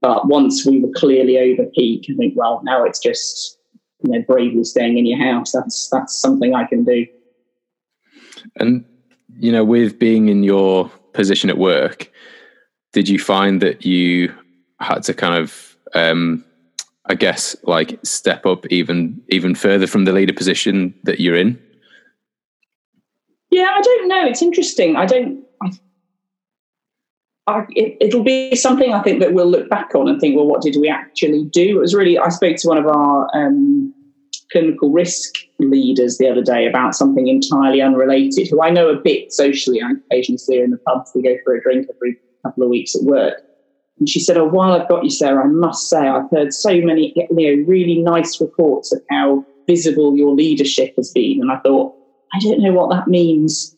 but 0.00 0.26
once 0.26 0.66
we 0.66 0.80
were 0.80 0.90
clearly 0.96 1.38
over 1.38 1.68
peak, 1.76 2.06
I 2.10 2.16
think, 2.16 2.34
well, 2.36 2.60
now 2.64 2.84
it's 2.84 2.98
just 2.98 3.58
you 4.02 4.12
know 4.12 4.24
bravely 4.26 4.64
staying 4.64 4.98
in 4.98 5.06
your 5.06 5.18
house. 5.18 5.52
That's 5.52 5.88
that's 5.90 6.20
something 6.20 6.54
I 6.54 6.64
can 6.64 6.84
do. 6.84 7.06
And 8.56 8.84
you 9.38 9.52
know, 9.52 9.64
with 9.64 9.98
being 9.98 10.28
in 10.28 10.42
your 10.42 10.90
position 11.12 11.50
at 11.50 11.58
work, 11.58 12.10
did 12.92 13.08
you 13.08 13.18
find 13.18 13.60
that 13.62 13.84
you 13.84 14.34
had 14.80 15.02
to 15.04 15.14
kind 15.14 15.34
of 15.34 15.76
um, 15.94 16.44
I 17.06 17.14
guess 17.14 17.56
like 17.62 17.98
step 18.02 18.46
up 18.46 18.66
even 18.66 19.22
even 19.28 19.54
further 19.54 19.86
from 19.86 20.04
the 20.04 20.12
leader 20.12 20.32
position 20.32 20.94
that 21.04 21.20
you're 21.20 21.36
in? 21.36 21.60
Yeah, 23.50 23.70
I 23.74 23.80
don't 23.80 24.08
know. 24.08 24.26
It's 24.26 24.42
interesting. 24.42 24.96
I 24.96 25.06
don't. 25.06 25.44
I, 27.48 27.64
it, 27.76 28.12
will 28.12 28.24
be 28.24 28.56
something 28.56 28.92
I 28.92 29.00
think 29.02 29.20
that 29.20 29.32
we'll 29.32 29.48
look 29.48 29.70
back 29.70 29.94
on 29.94 30.08
and 30.08 30.20
think, 30.20 30.34
well, 30.34 30.48
what 30.48 30.62
did 30.62 30.76
we 30.80 30.88
actually 30.88 31.44
do? 31.44 31.76
It 31.76 31.80
was 31.80 31.94
really. 31.94 32.18
I 32.18 32.28
spoke 32.28 32.56
to 32.56 32.68
one 32.68 32.78
of 32.78 32.86
our 32.86 33.30
um, 33.36 33.94
clinical 34.50 34.90
risk 34.90 35.36
leaders 35.60 36.18
the 36.18 36.28
other 36.28 36.42
day 36.42 36.66
about 36.66 36.96
something 36.96 37.28
entirely 37.28 37.80
unrelated, 37.80 38.48
who 38.48 38.60
I 38.60 38.70
know 38.70 38.88
a 38.88 38.96
bit 38.96 39.32
socially. 39.32 39.80
I 39.80 39.92
occasionally 40.10 40.38
see 40.38 40.58
her 40.58 40.64
in 40.64 40.72
the 40.72 40.78
pubs. 40.78 41.12
We 41.14 41.22
go 41.22 41.36
for 41.44 41.54
a 41.54 41.62
drink 41.62 41.86
every 41.94 42.18
couple 42.42 42.64
of 42.64 42.68
weeks 42.68 42.96
at 42.96 43.04
work. 43.04 43.45
And 43.98 44.08
she 44.08 44.20
said, 44.20 44.36
Oh, 44.36 44.46
while 44.46 44.72
I've 44.72 44.88
got 44.88 45.04
you, 45.04 45.10
Sarah, 45.10 45.44
I 45.44 45.48
must 45.48 45.88
say 45.88 45.98
I've 45.98 46.30
heard 46.30 46.52
so 46.52 46.80
many 46.80 47.12
you 47.16 47.26
know, 47.30 47.64
really 47.66 47.98
nice 47.98 48.40
reports 48.40 48.92
of 48.92 49.00
how 49.10 49.44
visible 49.66 50.16
your 50.16 50.34
leadership 50.34 50.94
has 50.96 51.10
been. 51.10 51.40
And 51.40 51.50
I 51.50 51.58
thought, 51.58 51.94
I 52.34 52.38
don't 52.40 52.60
know 52.60 52.72
what 52.72 52.90
that 52.90 53.08
means. 53.08 53.74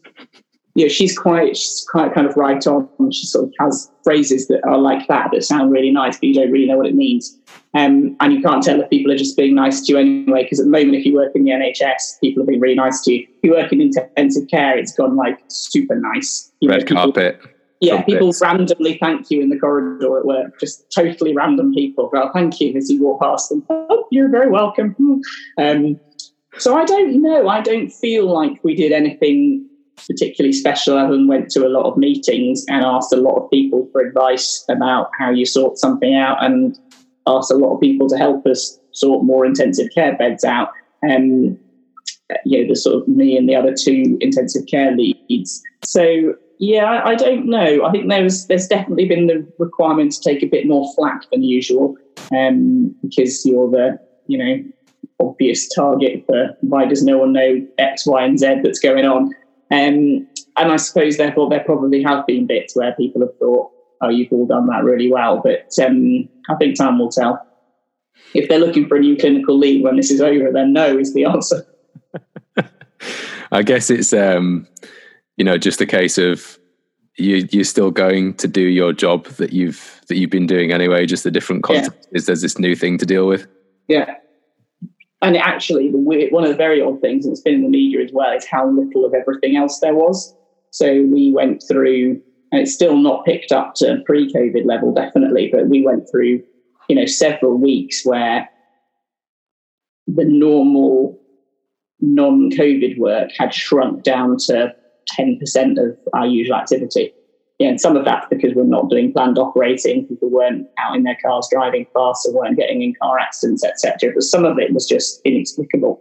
You 0.74 0.84
know, 0.84 0.88
she's 0.88 1.18
quite 1.18 1.56
she's 1.56 1.84
quite 1.90 2.14
kind 2.14 2.26
of 2.26 2.36
right 2.36 2.64
on. 2.66 2.88
She 3.10 3.26
sort 3.26 3.46
of 3.46 3.54
has 3.58 3.90
phrases 4.04 4.46
that 4.48 4.64
are 4.64 4.78
like 4.78 5.08
that 5.08 5.30
that 5.32 5.42
sound 5.42 5.72
really 5.72 5.90
nice, 5.90 6.16
but 6.16 6.24
you 6.24 6.34
don't 6.34 6.52
really 6.52 6.66
know 6.66 6.76
what 6.76 6.86
it 6.86 6.94
means. 6.94 7.36
Um, 7.74 8.16
and 8.20 8.32
you 8.32 8.40
can't 8.42 8.62
tell 8.62 8.80
if 8.80 8.88
people 8.88 9.12
are 9.12 9.16
just 9.16 9.36
being 9.36 9.54
nice 9.54 9.82
to 9.82 9.92
you 9.92 9.98
anyway, 9.98 10.44
because 10.44 10.60
at 10.60 10.66
the 10.66 10.70
moment, 10.70 10.94
if 10.94 11.04
you 11.04 11.14
work 11.14 11.32
in 11.34 11.44
the 11.44 11.50
NHS, 11.50 12.20
people 12.20 12.42
are 12.42 12.46
being 12.46 12.60
really 12.60 12.76
nice 12.76 13.02
to 13.02 13.12
you. 13.12 13.22
If 13.22 13.44
you 13.44 13.50
work 13.52 13.72
in 13.72 13.80
intensive 13.80 14.48
care, 14.48 14.78
it's 14.78 14.92
gone 14.92 15.16
like 15.16 15.38
super 15.48 15.96
nice. 15.96 16.52
You 16.60 16.70
Red 16.70 16.88
know, 16.88 16.96
carpet 16.96 17.40
yeah, 17.80 18.02
people 18.02 18.32
randomly 18.40 18.98
thank 18.98 19.30
you 19.30 19.40
in 19.40 19.50
the 19.50 19.58
corridor 19.58 20.18
at 20.18 20.24
work, 20.24 20.58
just 20.58 20.92
totally 20.92 21.34
random 21.34 21.72
people. 21.72 22.10
Well, 22.12 22.30
thank 22.32 22.60
you 22.60 22.76
as 22.76 22.90
you 22.90 23.02
walk 23.02 23.20
past 23.20 23.50
them. 23.50 23.64
Oh, 23.70 24.06
you're 24.10 24.28
very 24.28 24.50
welcome. 24.50 24.96
Um, 25.58 26.00
so 26.58 26.76
I 26.76 26.84
don't 26.84 27.22
know. 27.22 27.48
I 27.48 27.60
don't 27.60 27.90
feel 27.90 28.32
like 28.32 28.62
we 28.64 28.74
did 28.74 28.92
anything 28.92 29.68
particularly 30.06 30.52
special 30.52 30.96
other 30.96 31.12
than 31.12 31.26
went 31.26 31.50
to 31.50 31.66
a 31.66 31.68
lot 31.68 31.84
of 31.84 31.96
meetings 31.96 32.64
and 32.68 32.84
asked 32.84 33.12
a 33.12 33.16
lot 33.16 33.36
of 33.36 33.50
people 33.50 33.88
for 33.92 34.00
advice 34.00 34.64
about 34.68 35.10
how 35.18 35.30
you 35.30 35.44
sort 35.44 35.78
something 35.78 36.14
out 36.14 36.42
and 36.42 36.78
asked 37.26 37.50
a 37.50 37.56
lot 37.56 37.74
of 37.74 37.80
people 37.80 38.08
to 38.08 38.16
help 38.16 38.46
us 38.46 38.78
sort 38.92 39.24
more 39.24 39.44
intensive 39.44 39.88
care 39.94 40.16
beds 40.16 40.44
out. 40.44 40.70
Um, 41.08 41.58
you 42.44 42.62
know, 42.62 42.68
the 42.68 42.76
sort 42.76 43.02
of 43.02 43.08
me 43.08 43.36
and 43.36 43.48
the 43.48 43.56
other 43.56 43.74
two 43.74 44.18
intensive 44.20 44.66
care 44.66 44.94
leads. 44.94 45.62
So 45.84 46.34
yeah, 46.58 47.02
I 47.04 47.14
don't 47.14 47.46
know. 47.46 47.84
I 47.84 47.90
think 47.90 48.08
there's 48.08 48.46
there's 48.46 48.66
definitely 48.66 49.06
been 49.06 49.26
the 49.26 49.46
requirement 49.58 50.12
to 50.12 50.20
take 50.20 50.42
a 50.42 50.46
bit 50.46 50.66
more 50.66 50.92
flack 50.94 51.30
than 51.30 51.42
usual, 51.42 51.96
um, 52.32 52.94
because 53.02 53.44
you're 53.46 53.70
the 53.70 53.98
you 54.26 54.38
know 54.38 54.64
obvious 55.20 55.68
target 55.68 56.24
for 56.26 56.56
why 56.60 56.84
does 56.86 57.02
no 57.02 57.18
one 57.18 57.32
know 57.32 57.66
X, 57.78 58.06
Y, 58.06 58.24
and 58.24 58.38
Z 58.38 58.60
that's 58.62 58.80
going 58.80 59.04
on. 59.04 59.34
Um, 59.70 60.26
and 60.56 60.72
I 60.72 60.76
suppose 60.76 61.16
therefore 61.16 61.48
there 61.48 61.62
probably 61.64 62.02
have 62.02 62.26
been 62.26 62.46
bits 62.46 62.74
where 62.74 62.94
people 62.94 63.20
have 63.20 63.36
thought, 63.38 63.70
oh, 64.00 64.08
you've 64.08 64.32
all 64.32 64.46
done 64.46 64.66
that 64.66 64.84
really 64.84 65.10
well. 65.10 65.40
But 65.42 65.72
um, 65.84 66.28
I 66.48 66.56
think 66.56 66.76
time 66.76 66.98
will 66.98 67.10
tell. 67.10 67.44
If 68.34 68.48
they're 68.48 68.58
looking 68.58 68.88
for 68.88 68.96
a 68.96 69.00
new 69.00 69.16
clinical 69.16 69.56
lead 69.56 69.84
when 69.84 69.96
this 69.96 70.10
is 70.10 70.20
over, 70.20 70.50
then 70.52 70.72
no 70.72 70.98
is 70.98 71.14
the 71.14 71.24
answer. 71.26 71.66
I 73.52 73.62
guess 73.62 73.90
it's 73.90 74.12
um, 74.12 74.66
you 75.38 75.44
know, 75.44 75.56
just 75.56 75.80
a 75.80 75.86
case 75.86 76.18
of 76.18 76.58
you 77.16 77.48
you're 77.50 77.64
still 77.64 77.90
going 77.90 78.34
to 78.34 78.46
do 78.46 78.62
your 78.62 78.92
job 78.92 79.26
that 79.26 79.52
you've 79.52 80.00
that 80.08 80.16
you've 80.16 80.30
been 80.30 80.46
doing 80.46 80.72
anyway. 80.72 81.06
Just 81.06 81.24
a 81.24 81.30
different 81.30 81.62
context 81.62 82.08
yeah. 82.12 82.16
is 82.18 82.26
there's 82.26 82.42
this 82.42 82.58
new 82.58 82.76
thing 82.76 82.98
to 82.98 83.06
deal 83.06 83.26
with. 83.26 83.46
Yeah, 83.88 84.16
and 85.20 85.36
actually, 85.36 85.90
the 85.90 85.98
weird, 85.98 86.32
one 86.32 86.44
of 86.44 86.50
the 86.50 86.56
very 86.56 86.80
odd 86.80 87.00
things, 87.00 87.24
and 87.24 87.32
it's 87.32 87.40
been 87.40 87.54
in 87.54 87.62
the 87.62 87.68
media 87.68 88.04
as 88.04 88.12
well, 88.12 88.36
is 88.36 88.46
how 88.46 88.68
little 88.68 89.04
of 89.04 89.14
everything 89.14 89.56
else 89.56 89.80
there 89.80 89.94
was. 89.94 90.34
So 90.70 91.02
we 91.02 91.32
went 91.32 91.62
through, 91.66 92.22
and 92.52 92.60
it's 92.60 92.72
still 92.72 92.96
not 92.96 93.24
picked 93.24 93.50
up 93.50 93.74
to 93.76 94.00
pre-COVID 94.06 94.64
level, 94.64 94.94
definitely, 94.94 95.50
but 95.52 95.68
we 95.68 95.82
went 95.82 96.08
through, 96.10 96.42
you 96.88 96.94
know, 96.94 97.06
several 97.06 97.58
weeks 97.58 98.04
where 98.04 98.48
the 100.06 100.24
normal 100.24 101.18
non-COVID 102.00 102.98
work 102.98 103.30
had 103.36 103.52
shrunk 103.52 104.04
down 104.04 104.36
to 104.36 104.72
10% 105.18 105.78
of 105.78 105.96
our 106.12 106.26
usual 106.26 106.56
activity. 106.56 107.12
Yeah, 107.58 107.70
and 107.70 107.80
some 107.80 107.96
of 107.96 108.04
that's 108.04 108.26
because 108.30 108.54
we're 108.54 108.64
not 108.64 108.88
doing 108.88 109.12
planned 109.12 109.36
operating. 109.36 110.06
People 110.06 110.30
weren't 110.30 110.68
out 110.78 110.94
in 110.94 111.02
their 111.02 111.18
cars 111.20 111.48
driving 111.50 111.86
fast 111.92 112.26
or 112.26 112.34
weren't 112.34 112.56
getting 112.56 112.82
in 112.82 112.94
car 113.02 113.18
accidents, 113.18 113.64
etc. 113.64 114.12
But 114.14 114.22
some 114.22 114.44
of 114.44 114.58
it 114.58 114.72
was 114.72 114.86
just 114.86 115.20
inexplicable. 115.24 116.00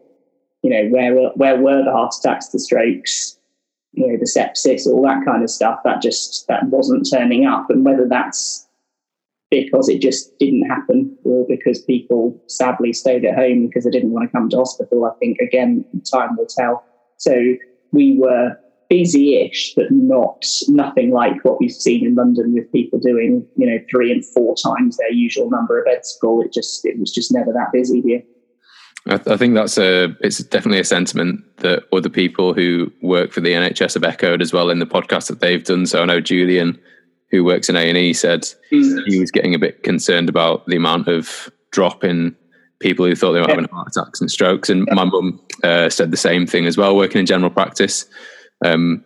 You 0.61 0.69
know, 0.69 0.89
where 0.89 1.29
where 1.29 1.57
were 1.59 1.83
the 1.83 1.91
heart 1.91 2.13
attacks, 2.19 2.49
the 2.49 2.59
strokes, 2.59 3.39
you 3.93 4.07
know, 4.07 4.17
the 4.17 4.25
sepsis, 4.25 4.85
all 4.85 5.01
that 5.03 5.25
kind 5.25 5.41
of 5.41 5.49
stuff. 5.49 5.79
That 5.83 5.99
just 5.99 6.45
that 6.47 6.65
wasn't 6.65 7.09
turning 7.11 7.47
up, 7.47 7.71
and 7.71 7.83
whether 7.83 8.07
that's 8.07 8.67
because 9.49 9.89
it 9.89 10.01
just 10.01 10.37
didn't 10.39 10.69
happen 10.69 11.17
or 11.23 11.45
because 11.47 11.81
people 11.81 12.39
sadly 12.47 12.93
stayed 12.93 13.25
at 13.25 13.35
home 13.35 13.65
because 13.65 13.85
they 13.85 13.89
didn't 13.89 14.11
want 14.11 14.29
to 14.29 14.31
come 14.31 14.49
to 14.49 14.57
hospital, 14.57 15.05
I 15.05 15.17
think 15.19 15.39
again 15.39 15.85
time 16.11 16.35
will 16.37 16.45
tell. 16.45 16.83
So 17.17 17.55
we 17.91 18.17
were 18.19 18.57
busy-ish, 18.89 19.73
but 19.75 19.91
not 19.91 20.45
nothing 20.67 21.11
like 21.11 21.43
what 21.43 21.59
we've 21.59 21.71
seen 21.71 22.05
in 22.05 22.15
London 22.15 22.53
with 22.53 22.71
people 22.71 22.99
doing, 22.99 23.45
you 23.57 23.67
know, 23.67 23.79
three 23.89 24.11
and 24.11 24.25
four 24.25 24.55
times 24.55 24.97
their 24.97 25.11
usual 25.11 25.49
number 25.49 25.79
of 25.79 25.85
beds 25.85 26.17
full. 26.21 26.41
It 26.41 26.53
just 26.53 26.85
it 26.85 26.99
was 26.99 27.11
just 27.11 27.33
never 27.33 27.51
that 27.53 27.71
busy 27.73 28.01
here. 28.01 28.23
I, 29.05 29.17
th- 29.17 29.27
I, 29.27 29.37
think 29.37 29.53
that's 29.53 29.77
a 29.77 30.15
it's 30.19 30.39
definitely 30.39 30.79
a 30.79 30.85
sentiment 30.85 31.43
that 31.57 31.83
other 31.93 32.09
people 32.09 32.53
who 32.53 32.91
work 33.01 33.31
for 33.31 33.39
the 33.39 33.53
NHS 33.53 33.93
have 33.93 34.03
echoed 34.03 34.41
as 34.41 34.51
well 34.51 34.69
in 34.69 34.79
the 34.79 34.85
podcast 34.85 35.27
that 35.27 35.39
they've 35.39 35.63
done. 35.63 35.85
So 35.85 36.01
I 36.01 36.05
know 36.05 36.19
Julian, 36.19 36.77
who 37.29 37.43
works 37.43 37.69
in 37.69 37.77
A 37.77 37.87
and 37.87 37.97
E, 37.97 38.13
said 38.13 38.41
mm. 38.71 39.03
he 39.05 39.19
was 39.19 39.31
getting 39.31 39.55
a 39.55 39.59
bit 39.59 39.83
concerned 39.83 40.27
about 40.27 40.65
the 40.67 40.75
amount 40.75 41.07
of 41.07 41.49
drop 41.71 42.03
in 42.03 42.35
people 42.79 43.05
who 43.05 43.15
thought 43.15 43.31
they 43.31 43.41
were 43.41 43.47
having 43.47 43.67
heart 43.69 43.87
attacks 43.89 44.21
and 44.21 44.29
strokes. 44.29 44.69
And 44.69 44.87
my 44.91 45.05
mum 45.05 45.39
uh, 45.63 45.89
said 45.89 46.11
the 46.11 46.17
same 46.17 46.45
thing 46.45 46.65
as 46.65 46.77
well, 46.77 46.95
working 46.95 47.19
in 47.19 47.25
general 47.25 47.49
practice. 47.49 48.05
Um, 48.63 49.03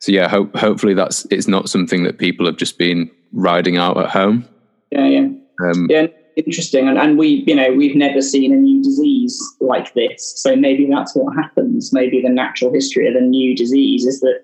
so 0.00 0.12
yeah, 0.12 0.28
hope, 0.28 0.56
hopefully 0.56 0.94
that's 0.94 1.26
it's 1.30 1.46
not 1.46 1.68
something 1.68 2.04
that 2.04 2.18
people 2.18 2.46
have 2.46 2.56
just 2.56 2.78
been 2.78 3.10
riding 3.32 3.76
out 3.76 3.98
at 3.98 4.10
home. 4.10 4.48
Yeah, 4.90 5.06
yeah, 5.06 5.28
um, 5.62 5.86
yeah. 5.90 6.06
Interesting, 6.36 6.88
and, 6.88 6.96
and 6.96 7.18
we, 7.18 7.44
you 7.46 7.54
know, 7.54 7.72
we've 7.72 7.96
never 7.96 8.22
seen 8.22 8.52
a 8.52 8.56
new 8.56 8.82
disease 8.82 9.38
like 9.60 9.92
this. 9.94 10.32
So 10.40 10.56
maybe 10.56 10.88
that's 10.88 11.14
what 11.14 11.34
happens. 11.34 11.92
Maybe 11.92 12.22
the 12.22 12.30
natural 12.30 12.72
history 12.72 13.06
of 13.08 13.14
a 13.14 13.20
new 13.20 13.54
disease 13.54 14.06
is 14.06 14.20
that 14.20 14.40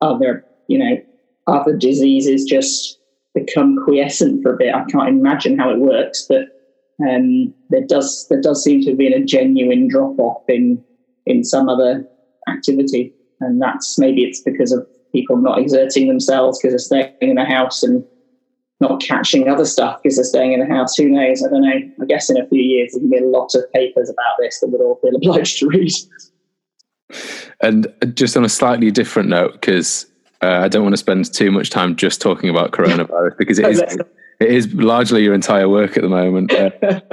other, 0.00 0.44
you 0.68 0.78
know, 0.78 0.96
other 1.46 1.76
diseases 1.76 2.44
just 2.44 2.98
become 3.34 3.76
quiescent 3.84 4.42
for 4.42 4.54
a 4.54 4.56
bit. 4.56 4.74
I 4.74 4.84
can't 4.84 5.08
imagine 5.08 5.58
how 5.58 5.70
it 5.70 5.78
works, 5.78 6.26
but 6.28 6.44
um, 7.06 7.52
there 7.70 7.84
does 7.86 8.26
there 8.28 8.40
does 8.40 8.62
seem 8.62 8.82
to 8.82 8.90
have 8.90 8.98
been 8.98 9.12
a 9.12 9.24
genuine 9.24 9.88
drop 9.88 10.18
off 10.18 10.42
in 10.48 10.82
in 11.26 11.44
some 11.44 11.68
other 11.68 12.06
activity, 12.48 13.12
and 13.40 13.60
that's 13.60 13.98
maybe 13.98 14.22
it's 14.24 14.40
because 14.40 14.72
of 14.72 14.86
people 15.12 15.36
not 15.36 15.58
exerting 15.58 16.08
themselves 16.08 16.58
because 16.58 16.72
they're 16.72 17.06
staying 17.10 17.30
in 17.30 17.38
a 17.38 17.44
house 17.44 17.82
and 17.82 18.04
not 18.80 19.00
catching 19.02 19.48
other 19.48 19.64
stuff 19.64 20.00
because 20.02 20.16
they're 20.16 20.24
staying 20.24 20.52
in 20.52 20.62
a 20.62 20.66
house. 20.66 20.96
Who 20.96 21.08
knows? 21.08 21.44
I 21.44 21.50
don't 21.50 21.62
know. 21.62 21.80
I 22.02 22.04
guess 22.06 22.30
in 22.30 22.38
a 22.38 22.46
few 22.48 22.62
years 22.62 22.92
there'll 22.92 23.10
be 23.10 23.18
a 23.18 23.26
lot 23.26 23.54
of 23.54 23.70
papers 23.72 24.08
about 24.08 24.36
this 24.38 24.60
that 24.60 24.68
we'd 24.68 24.80
all 24.80 24.98
feel 25.02 25.14
obliged 25.16 25.58
to 25.58 25.68
read. 25.68 25.92
And 27.60 27.92
just 28.14 28.36
on 28.36 28.44
a 28.44 28.48
slightly 28.48 28.90
different 28.90 29.28
note, 29.28 29.52
because 29.52 30.06
uh, 30.42 30.60
I 30.64 30.68
don't 30.68 30.82
want 30.82 30.94
to 30.94 30.98
spend 30.98 31.32
too 31.32 31.50
much 31.50 31.68
time 31.68 31.96
just 31.96 32.20
talking 32.20 32.48
about 32.48 32.70
coronavirus 32.70 33.36
because 33.36 33.58
it 33.58 33.66
is 33.70 33.80
it 34.40 34.48
is 34.48 34.72
largely 34.72 35.22
your 35.22 35.34
entire 35.34 35.68
work 35.68 35.96
at 35.96 36.02
the 36.02 36.08
moment. 36.08 36.52
Uh, 36.52 36.70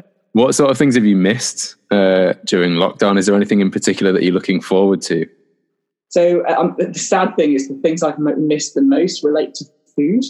what 0.32 0.56
sort 0.56 0.72
of 0.72 0.78
things 0.78 0.96
have 0.96 1.04
you 1.04 1.18
missed 1.18 1.76
uh, 1.92 2.34
during 2.46 2.74
lockdown? 2.74 3.18
Is 3.18 3.26
there 3.26 3.36
anything 3.36 3.60
in 3.60 3.72
particular 3.72 4.14
that 4.14 4.24
you're 4.24 4.34
looking 4.34 4.62
forward 4.62 5.02
to? 5.04 5.28
So 6.10 6.44
uh, 6.46 6.56
um, 6.58 6.76
the 6.78 6.98
sad 6.98 7.36
thing 7.36 7.54
is 7.54 7.68
the 7.68 7.76
things 7.76 8.04
I've 8.04 8.20
missed 8.20 8.76
the 8.76 8.82
most 8.82 9.24
relate 9.24 9.54
to 9.56 9.66
food 9.96 10.24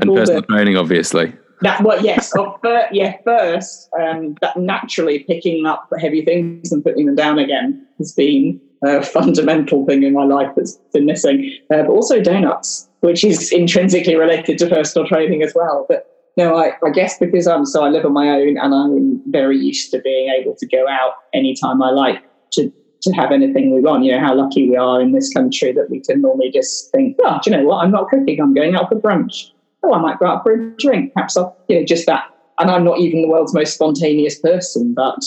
and 0.00 0.10
All 0.10 0.16
personal 0.16 0.40
the, 0.40 0.46
training, 0.46 0.76
obviously. 0.76 1.32
That 1.60 1.82
well, 1.82 2.02
yes, 2.04 2.32
oh, 2.36 2.58
but, 2.62 2.94
yeah. 2.94 3.16
First, 3.24 3.88
um, 3.98 4.36
that 4.40 4.56
naturally 4.56 5.20
picking 5.20 5.66
up 5.66 5.88
heavy 6.00 6.24
things 6.24 6.72
and 6.72 6.82
putting 6.82 7.06
them 7.06 7.14
down 7.14 7.38
again 7.38 7.86
has 7.98 8.12
been 8.12 8.60
a 8.84 9.02
fundamental 9.02 9.86
thing 9.86 10.02
in 10.02 10.12
my 10.12 10.24
life 10.24 10.50
that's 10.56 10.74
been 10.92 11.06
missing. 11.06 11.56
Uh, 11.72 11.82
but 11.82 11.90
also 11.90 12.20
donuts, 12.20 12.88
which 13.00 13.24
is 13.24 13.52
intrinsically 13.52 14.16
related 14.16 14.58
to 14.58 14.68
personal 14.68 15.06
training 15.06 15.42
as 15.42 15.52
well. 15.54 15.86
But 15.88 16.10
no, 16.36 16.56
I, 16.56 16.72
I, 16.84 16.90
guess 16.90 17.18
because 17.18 17.46
I'm 17.46 17.64
so 17.64 17.84
I 17.84 17.88
live 17.88 18.04
on 18.04 18.12
my 18.12 18.28
own 18.28 18.58
and 18.58 18.74
I'm 18.74 19.22
very 19.30 19.56
used 19.56 19.92
to 19.92 20.00
being 20.00 20.30
able 20.30 20.56
to 20.56 20.66
go 20.66 20.88
out 20.88 21.14
anytime 21.32 21.80
I 21.80 21.90
like 21.90 22.22
to 22.54 22.72
to 23.04 23.12
have 23.12 23.32
anything 23.32 23.74
we 23.74 23.80
want. 23.80 24.04
You 24.04 24.12
know 24.12 24.20
how 24.20 24.34
lucky 24.34 24.68
we 24.68 24.76
are 24.76 25.00
in 25.00 25.12
this 25.12 25.32
country 25.32 25.72
that 25.72 25.90
we 25.90 26.00
can 26.00 26.20
normally 26.20 26.50
just 26.50 26.90
think, 26.90 27.16
oh, 27.24 27.38
do 27.42 27.50
you 27.50 27.56
know 27.56 27.64
what? 27.64 27.84
I'm 27.84 27.90
not 27.90 28.08
cooking. 28.08 28.40
I'm 28.40 28.54
going 28.54 28.74
out 28.74 28.88
for 28.88 28.96
brunch. 28.96 29.50
Oh, 29.82 29.94
I 29.94 30.00
might 30.00 30.18
go 30.18 30.26
out 30.26 30.42
for 30.42 30.52
a 30.52 30.70
drink. 30.76 31.12
Perhaps 31.14 31.36
I'll, 31.36 31.56
you 31.68 31.78
know, 31.78 31.84
just 31.84 32.06
that. 32.06 32.24
And 32.58 32.70
I'm 32.70 32.84
not 32.84 32.98
even 32.98 33.22
the 33.22 33.28
world's 33.28 33.54
most 33.54 33.74
spontaneous 33.74 34.38
person, 34.38 34.94
but 34.94 35.20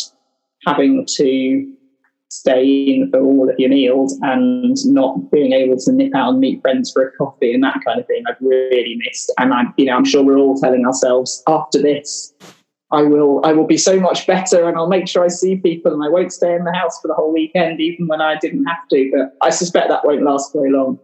having 0.65 1.05
to 1.17 1.73
stay 2.29 2.65
in 2.65 3.09
for 3.09 3.21
all 3.21 3.49
of 3.49 3.55
your 3.57 3.69
meals 3.69 4.17
and 4.21 4.75
not 4.85 5.31
being 5.31 5.53
able 5.53 5.77
to 5.77 5.91
nip 5.91 6.13
out 6.15 6.31
and 6.31 6.39
meet 6.39 6.61
friends 6.61 6.91
for 6.91 7.07
a 7.07 7.11
coffee 7.13 7.53
and 7.53 7.63
that 7.63 7.79
kind 7.85 7.99
of 7.99 8.07
thing, 8.07 8.23
I've 8.27 8.35
really 8.41 8.99
missed. 9.05 9.31
And 9.37 9.53
I, 9.53 9.63
you 9.77 9.85
know, 9.85 9.95
I'm 9.95 10.05
sure 10.05 10.23
we're 10.23 10.37
all 10.37 10.59
telling 10.59 10.85
ourselves 10.85 11.43
after 11.47 11.81
this, 11.81 12.33
I 12.91 13.01
will, 13.01 13.41
I 13.43 13.51
will 13.51 13.67
be 13.67 13.77
so 13.77 13.99
much 13.99 14.25
better, 14.25 14.67
and 14.67 14.77
I'll 14.77 14.87
make 14.87 15.07
sure 15.07 15.23
I 15.23 15.27
see 15.27 15.57
people, 15.57 15.93
and 15.93 16.03
I 16.03 16.07
won't 16.07 16.31
stay 16.31 16.55
in 16.55 16.63
the 16.63 16.73
house 16.73 16.99
for 17.01 17.09
the 17.09 17.13
whole 17.13 17.33
weekend, 17.33 17.81
even 17.81 18.07
when 18.07 18.21
I 18.21 18.37
didn't 18.37 18.65
have 18.65 18.87
to. 18.91 19.11
But 19.13 19.45
I 19.45 19.49
suspect 19.49 19.89
that 19.89 20.05
won't 20.05 20.23
last 20.23 20.53
very 20.53 20.71
long. 20.71 20.97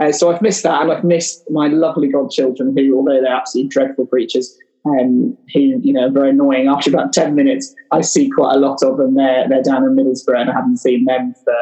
Uh, 0.00 0.12
so 0.12 0.32
I've 0.32 0.40
missed 0.40 0.62
that, 0.62 0.80
and 0.80 0.90
I've 0.90 1.04
missed 1.04 1.44
my 1.50 1.68
lovely 1.68 2.08
godchildren, 2.08 2.74
who, 2.76 2.96
although 2.96 3.20
they're 3.20 3.34
absolutely 3.34 3.68
dreadful 3.68 4.06
creatures, 4.06 4.56
um, 4.86 5.36
who 5.52 5.78
you 5.82 5.92
know 5.92 6.10
very 6.10 6.30
annoying. 6.30 6.68
After 6.68 6.88
about 6.88 7.12
ten 7.12 7.34
minutes, 7.34 7.74
I 7.92 8.00
see 8.00 8.30
quite 8.30 8.54
a 8.54 8.58
lot 8.58 8.82
of 8.82 8.96
them. 8.96 9.14
They're 9.14 9.46
they're 9.46 9.62
down 9.62 9.84
in 9.84 9.94
Middlesbrough, 9.94 10.40
and 10.40 10.50
I 10.50 10.54
haven't 10.54 10.78
seen 10.78 11.04
them 11.04 11.34
for. 11.44 11.54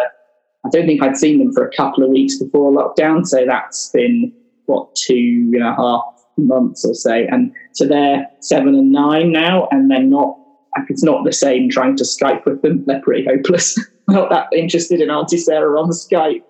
I 0.66 0.70
don't 0.70 0.86
think 0.86 1.02
I'd 1.02 1.16
seen 1.16 1.40
them 1.40 1.52
for 1.52 1.66
a 1.66 1.76
couple 1.76 2.04
of 2.04 2.10
weeks 2.10 2.38
before 2.38 2.72
lockdown. 2.72 3.26
So 3.26 3.44
that's 3.44 3.90
been 3.90 4.32
what 4.66 4.94
two 4.94 5.50
and 5.52 5.62
a 5.62 5.74
half 5.74 6.13
months 6.36 6.84
or 6.84 6.94
so, 6.94 7.12
and 7.12 7.52
so 7.72 7.86
they're 7.86 8.26
seven 8.40 8.74
and 8.74 8.92
nine 8.92 9.32
now, 9.32 9.68
and 9.70 9.90
they're 9.90 10.02
not. 10.02 10.38
It's 10.88 11.04
not 11.04 11.24
the 11.24 11.32
same 11.32 11.70
trying 11.70 11.96
to 11.96 12.04
Skype 12.04 12.44
with 12.44 12.62
them. 12.62 12.84
They're 12.84 13.00
pretty 13.00 13.24
hopeless. 13.24 13.78
not 14.08 14.28
that 14.30 14.48
interested 14.52 15.00
in 15.00 15.08
Auntie 15.08 15.38
Sarah 15.38 15.80
on 15.80 15.90
Skype. 15.90 16.42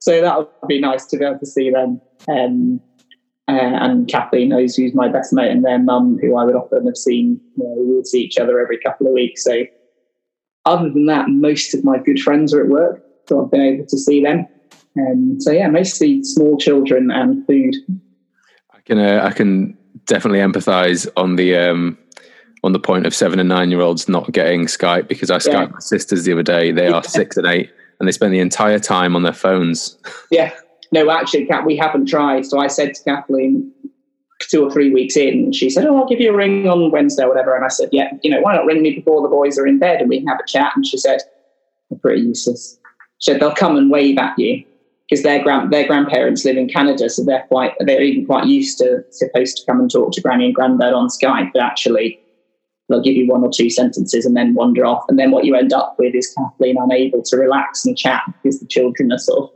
So 0.00 0.20
that 0.20 0.36
would 0.36 0.48
be 0.66 0.80
nice 0.80 1.06
to 1.06 1.16
be 1.16 1.24
able 1.24 1.38
to 1.38 1.46
see 1.46 1.70
them. 1.70 2.00
Um, 2.28 2.80
uh, 3.48 3.52
and 3.80 4.08
Kathleen 4.08 4.50
knows 4.50 4.74
who's 4.74 4.94
my 4.94 5.08
best 5.08 5.32
mate 5.32 5.50
and 5.50 5.64
their 5.64 5.78
mum, 5.78 6.18
who 6.20 6.36
I 6.36 6.44
would 6.44 6.54
often 6.54 6.86
have 6.86 6.96
seen. 6.96 7.40
You 7.56 7.64
know, 7.64 7.74
we 7.78 7.96
would 7.96 8.06
see 8.06 8.20
each 8.20 8.36
other 8.36 8.60
every 8.60 8.78
couple 8.78 9.06
of 9.06 9.12
weeks. 9.12 9.44
So, 9.44 9.62
other 10.66 10.90
than 10.90 11.06
that, 11.06 11.28
most 11.28 11.72
of 11.72 11.82
my 11.84 11.98
good 11.98 12.20
friends 12.20 12.52
are 12.52 12.62
at 12.62 12.68
work, 12.68 13.02
so 13.26 13.42
I've 13.42 13.50
been 13.50 13.62
able 13.62 13.86
to 13.86 13.98
see 13.98 14.22
them. 14.22 14.46
Um, 14.98 15.40
so 15.40 15.50
yeah, 15.50 15.68
mostly 15.68 16.22
small 16.24 16.58
children 16.58 17.10
and 17.10 17.46
food. 17.46 17.74
Can 18.88 18.98
uh, 18.98 19.20
I 19.22 19.32
can 19.32 19.76
definitely 20.06 20.40
empathise 20.40 21.06
on 21.16 21.36
the 21.36 21.54
um, 21.56 21.98
on 22.64 22.72
the 22.72 22.80
point 22.80 23.06
of 23.06 23.14
seven 23.14 23.38
and 23.38 23.48
nine 23.48 23.70
year 23.70 23.82
olds 23.82 24.08
not 24.08 24.32
getting 24.32 24.64
Skype 24.64 25.08
because 25.08 25.30
I 25.30 25.36
Skyped 25.36 25.52
yeah. 25.52 25.66
my 25.66 25.78
sisters 25.78 26.24
the 26.24 26.32
other 26.32 26.42
day. 26.42 26.72
They 26.72 26.88
are 26.88 27.04
six 27.04 27.36
and 27.36 27.46
eight, 27.46 27.70
and 28.00 28.08
they 28.08 28.12
spend 28.12 28.32
the 28.32 28.40
entire 28.40 28.78
time 28.78 29.14
on 29.14 29.22
their 29.22 29.32
phones. 29.32 29.96
Yeah, 30.30 30.52
no, 30.92 31.10
actually, 31.10 31.48
we 31.64 31.76
haven't 31.76 32.06
tried. 32.06 32.44
So 32.44 32.58
I 32.58 32.66
said 32.66 32.94
to 32.94 33.04
Kathleen 33.04 33.72
two 34.40 34.64
or 34.64 34.70
three 34.70 34.92
weeks 34.92 35.16
in, 35.16 35.52
she 35.52 35.70
said, 35.70 35.86
Oh, 35.86 35.96
I'll 35.96 36.08
give 36.08 36.20
you 36.20 36.32
a 36.32 36.36
ring 36.36 36.68
on 36.68 36.90
Wednesday 36.90 37.24
or 37.24 37.28
whatever. 37.28 37.54
And 37.56 37.64
I 37.64 37.68
said, 37.68 37.88
Yeah, 37.92 38.10
you 38.22 38.30
know, 38.30 38.40
why 38.40 38.54
not 38.54 38.66
ring 38.66 38.82
me 38.82 38.94
before 38.94 39.22
the 39.22 39.28
boys 39.28 39.58
are 39.58 39.66
in 39.66 39.78
bed 39.78 40.00
and 40.00 40.08
we 40.08 40.18
can 40.18 40.28
have 40.28 40.40
a 40.40 40.46
chat? 40.46 40.72
And 40.76 40.86
she 40.86 40.98
said, 40.98 41.20
They're 41.90 41.98
pretty 41.98 42.22
useless. 42.22 42.78
She 43.18 43.32
said, 43.32 43.40
They'll 43.40 43.54
come 43.54 43.76
and 43.76 43.90
wave 43.90 44.18
at 44.18 44.38
you 44.38 44.64
because 45.08 45.22
their 45.22 45.42
grand 45.42 45.72
their 45.72 45.86
grandparents 45.86 46.44
live 46.44 46.56
in 46.56 46.68
Canada, 46.68 47.08
so 47.08 47.24
they're 47.24 47.46
quite 47.48 47.72
they're 47.80 48.02
even 48.02 48.26
quite 48.26 48.46
used 48.46 48.78
to 48.78 49.02
supposed 49.10 49.56
to 49.56 49.62
come 49.66 49.80
and 49.80 49.90
talk 49.90 50.12
to 50.12 50.20
granny 50.20 50.46
and 50.46 50.54
granddad 50.54 50.92
on 50.92 51.08
Skype, 51.08 51.50
but 51.52 51.62
actually 51.62 52.20
they'll 52.88 53.02
give 53.02 53.16
you 53.16 53.26
one 53.26 53.42
or 53.42 53.50
two 53.52 53.70
sentences 53.70 54.24
and 54.24 54.36
then 54.36 54.54
wander 54.54 54.84
off. 54.84 55.04
And 55.08 55.18
then 55.18 55.30
what 55.30 55.44
you 55.44 55.54
end 55.54 55.72
up 55.72 55.96
with 55.98 56.14
is 56.14 56.34
Kathleen 56.36 56.76
unable 56.78 57.22
to 57.22 57.36
relax 57.36 57.84
and 57.84 57.96
chat 57.96 58.22
because 58.42 58.60
the 58.60 58.66
children 58.66 59.12
are 59.12 59.18
sort 59.18 59.44
of 59.44 59.50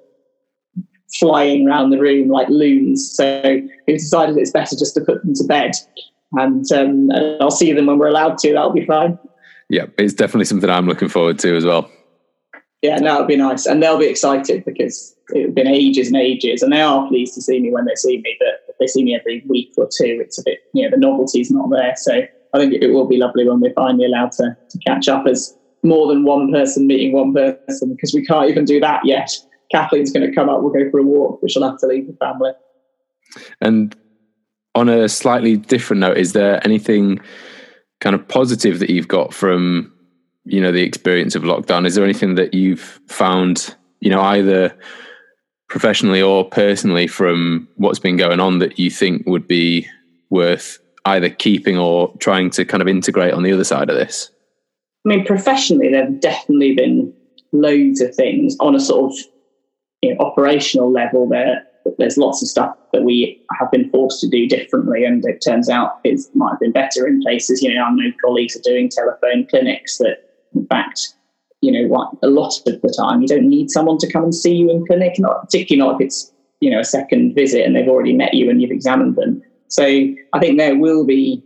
flying 1.19 1.67
around 1.67 1.91
the 1.91 1.99
room 1.99 2.29
like 2.29 2.49
loons. 2.49 3.15
So 3.15 3.61
we've 3.87 3.99
decided 3.99 4.37
it's 4.37 4.51
better 4.51 4.77
just 4.77 4.95
to 4.95 5.01
put 5.01 5.23
them 5.25 5.35
to 5.35 5.45
bed. 5.45 5.73
And, 6.33 6.71
um, 6.73 7.11
and 7.11 7.43
I'll 7.43 7.51
see 7.51 7.73
them 7.73 7.87
when 7.87 7.99
we're 7.99 8.09
allowed 8.09 8.39
to. 8.39 8.53
That'll 8.53 8.73
be 8.73 8.87
fine. 8.87 9.19
Yeah, 9.69 9.87
it's 9.99 10.15
definitely 10.15 10.47
something 10.47 10.69
I'm 10.69 10.87
looking 10.87 11.09
forward 11.09 11.39
to 11.41 11.57
as 11.57 11.65
well. 11.65 11.91
Yeah, 12.83 12.99
that 12.99 13.19
would 13.19 13.29
be 13.29 13.37
nice. 13.37 13.65
And 13.65 13.81
they'll 13.81 13.99
be 13.99 14.07
excited 14.07 14.65
because 14.65 15.15
it's 15.29 15.55
been 15.55 15.69
ages 15.69 16.09
and 16.09 16.17
ages. 16.17 16.63
And 16.63 16.73
they 16.73 16.81
are 16.81 17.07
pleased 17.07 17.35
to 17.35 17.43
see 17.43 17.61
me 17.61 17.73
when 17.73 17.85
they 17.85 17.95
see 17.95 18.19
me. 18.19 18.37
But 18.41 18.61
if 18.69 18.77
they 18.81 18.89
see 18.89 19.05
me 19.05 19.15
every 19.15 19.45
week 19.49 19.73
or 19.77 19.85
two, 19.85 20.19
it's 20.21 20.39
a 20.39 20.43
bit, 20.45 20.59
you 20.75 20.83
know, 20.83 20.91
the 20.91 20.97
novelty's 20.97 21.51
not 21.51 21.71
there. 21.71 21.95
So 21.97 22.23
I 22.55 22.59
think 22.59 22.75
it 22.75 22.93
will 22.93 23.07
be 23.07 23.19
lovely 23.19 23.49
when 23.49 23.61
we're 23.61 23.73
finally 23.75 24.07
allowed 24.07 24.33
to, 24.33 24.57
to 24.69 24.79
catch 24.85 25.09
up 25.09 25.27
as 25.29 25.57
more 25.85 26.09
than 26.09 26.25
one 26.25 26.53
person 26.53 26.87
meeting 26.87 27.13
one 27.13 27.33
person 27.33 27.93
because 27.93 28.13
we 28.13 28.25
can't 28.25 28.51
even 28.51 28.65
do 28.65 28.81
that 28.81 29.05
yet. 29.05 29.31
Kathleen's 29.71 30.13
going 30.13 30.29
to 30.29 30.35
come 30.35 30.49
up, 30.49 30.61
we'll 30.61 30.73
go 30.73 30.91
for 30.91 30.99
a 30.99 31.03
walk, 31.03 31.41
which 31.43 31.57
I'll 31.57 31.69
have 31.69 31.79
to 31.79 31.87
leave 31.87 32.07
the 32.07 32.17
family. 32.17 32.53
And 33.61 33.97
on 34.75 34.89
a 34.89 35.09
slightly 35.09 35.57
different 35.57 36.01
note, 36.01 36.19
is 36.19 36.33
there 36.33 36.61
anything 36.65 37.21
kind 38.01 38.15
of 38.15 38.27
positive 38.29 38.81
that 38.81 38.91
you've 38.91 39.09
got 39.09 39.33
from, 39.33 39.92
you 40.45 40.61
know, 40.61 40.73
the 40.73 40.83
experience 40.83 41.35
of 41.35 41.43
lockdown? 41.43 41.87
Is 41.87 41.95
there 41.95 42.05
anything 42.05 42.35
that 42.37 42.55
you've 42.55 43.01
found, 43.09 43.75
you 44.01 44.11
know, 44.11 44.21
either 44.21 44.77
professionally 45.69 46.21
or 46.21 46.49
personally 46.49 47.07
from 47.07 47.69
what's 47.77 47.99
been 47.99 48.17
going 48.17 48.41
on 48.41 48.59
that 48.59 48.79
you 48.79 48.91
think 48.91 49.27
would 49.27 49.47
be 49.47 49.87
worth 50.31 50.79
either 51.07 51.31
keeping 51.31 51.79
or 51.79 52.15
trying 52.19 52.51
to 52.51 52.65
kind 52.65 52.83
of 52.83 52.89
integrate 52.89 53.35
on 53.35 53.43
the 53.43 53.53
other 53.53 53.65
side 53.65 53.91
of 53.91 53.97
this? 53.97 54.31
I 55.05 55.09
mean, 55.09 55.25
professionally, 55.25 55.89
there 55.91 56.05
have 56.05 56.21
definitely 56.21 56.75
been 56.75 57.13
loads 57.53 58.01
of 58.01 58.15
things 58.15 58.57
on 58.61 58.75
a 58.75 58.81
sort 58.81 59.13
of 59.13 59.19
you 60.01 60.15
know, 60.15 60.21
operational 60.21 60.91
level, 60.91 61.29
there 61.29 61.65
there's 61.99 62.17
lots 62.17 62.43
of 62.43 62.49
stuff 62.49 62.77
that 62.93 63.03
we 63.03 63.45
have 63.59 63.71
been 63.71 63.91
forced 63.91 64.21
to 64.21 64.29
do 64.29 64.49
differently, 64.49 65.05
and 65.05 65.25
it 65.27 65.43
turns 65.45 65.69
out 65.69 66.01
it 66.05 66.21
might 66.35 66.51
have 66.51 66.61
been 66.61 66.73
better 66.73 67.07
in 67.07 67.21
places. 67.23 67.63
You 67.63 67.75
know, 67.75 67.85
I 67.85 67.91
know 67.93 68.13
colleagues 68.25 68.57
are 68.57 68.63
doing 68.63 68.89
telephone 68.89 69.47
clinics 69.49 69.99
that, 69.99 70.29
in 70.55 70.67
fact, 70.67 71.15
you 71.61 71.71
know, 71.71 71.87
what 71.89 72.13
a 72.23 72.29
lot 72.29 72.59
of 72.67 72.81
the 72.81 72.95
time 72.97 73.23
you 73.23 73.29
don't 73.29 73.49
need 73.49 73.71
someone 73.71 73.99
to 73.99 74.11
come 74.11 74.25
and 74.25 74.35
see 74.35 74.55
you 74.55 74.71
in 74.71 74.87
clinic, 74.87 75.19
not 75.19 75.43
particularly 75.43 75.89
not 75.89 76.01
if 76.01 76.07
it's 76.07 76.33
you 76.61 76.71
know 76.71 76.81
a 76.81 76.85
second 76.85 77.35
visit 77.35 77.65
and 77.65 77.75
they've 77.75 77.89
already 77.89 78.13
met 78.13 78.35
you 78.35 78.51
and 78.51 78.61
you've 78.61 78.71
examined 78.71 79.17
them. 79.17 79.43
So 79.69 79.85
I 79.85 80.39
think 80.39 80.59
there 80.59 80.77
will 80.77 81.05
be 81.05 81.43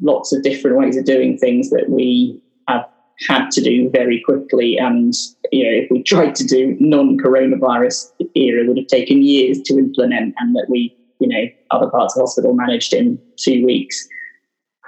lots 0.00 0.32
of 0.32 0.42
different 0.42 0.76
ways 0.76 0.96
of 0.96 1.04
doing 1.04 1.38
things 1.38 1.70
that 1.70 1.88
we 1.88 2.40
have 2.68 2.86
had 3.28 3.50
to 3.50 3.60
do 3.60 3.90
very 3.90 4.22
quickly. 4.24 4.76
And, 4.78 5.14
you 5.52 5.64
know, 5.64 5.84
if 5.84 5.90
we 5.90 6.02
tried 6.02 6.34
to 6.36 6.44
do 6.44 6.76
non 6.80 7.18
coronavirus 7.18 8.10
era, 8.34 8.64
it 8.64 8.68
would 8.68 8.78
have 8.78 8.86
taken 8.86 9.22
years 9.22 9.60
to 9.62 9.78
implement 9.78 10.34
and 10.38 10.54
that 10.56 10.66
we, 10.68 10.96
you 11.20 11.28
know, 11.28 11.44
other 11.70 11.90
parts 11.90 12.16
of 12.16 12.22
hospital 12.22 12.54
managed 12.54 12.92
in 12.92 13.20
two 13.36 13.64
weeks. 13.64 14.08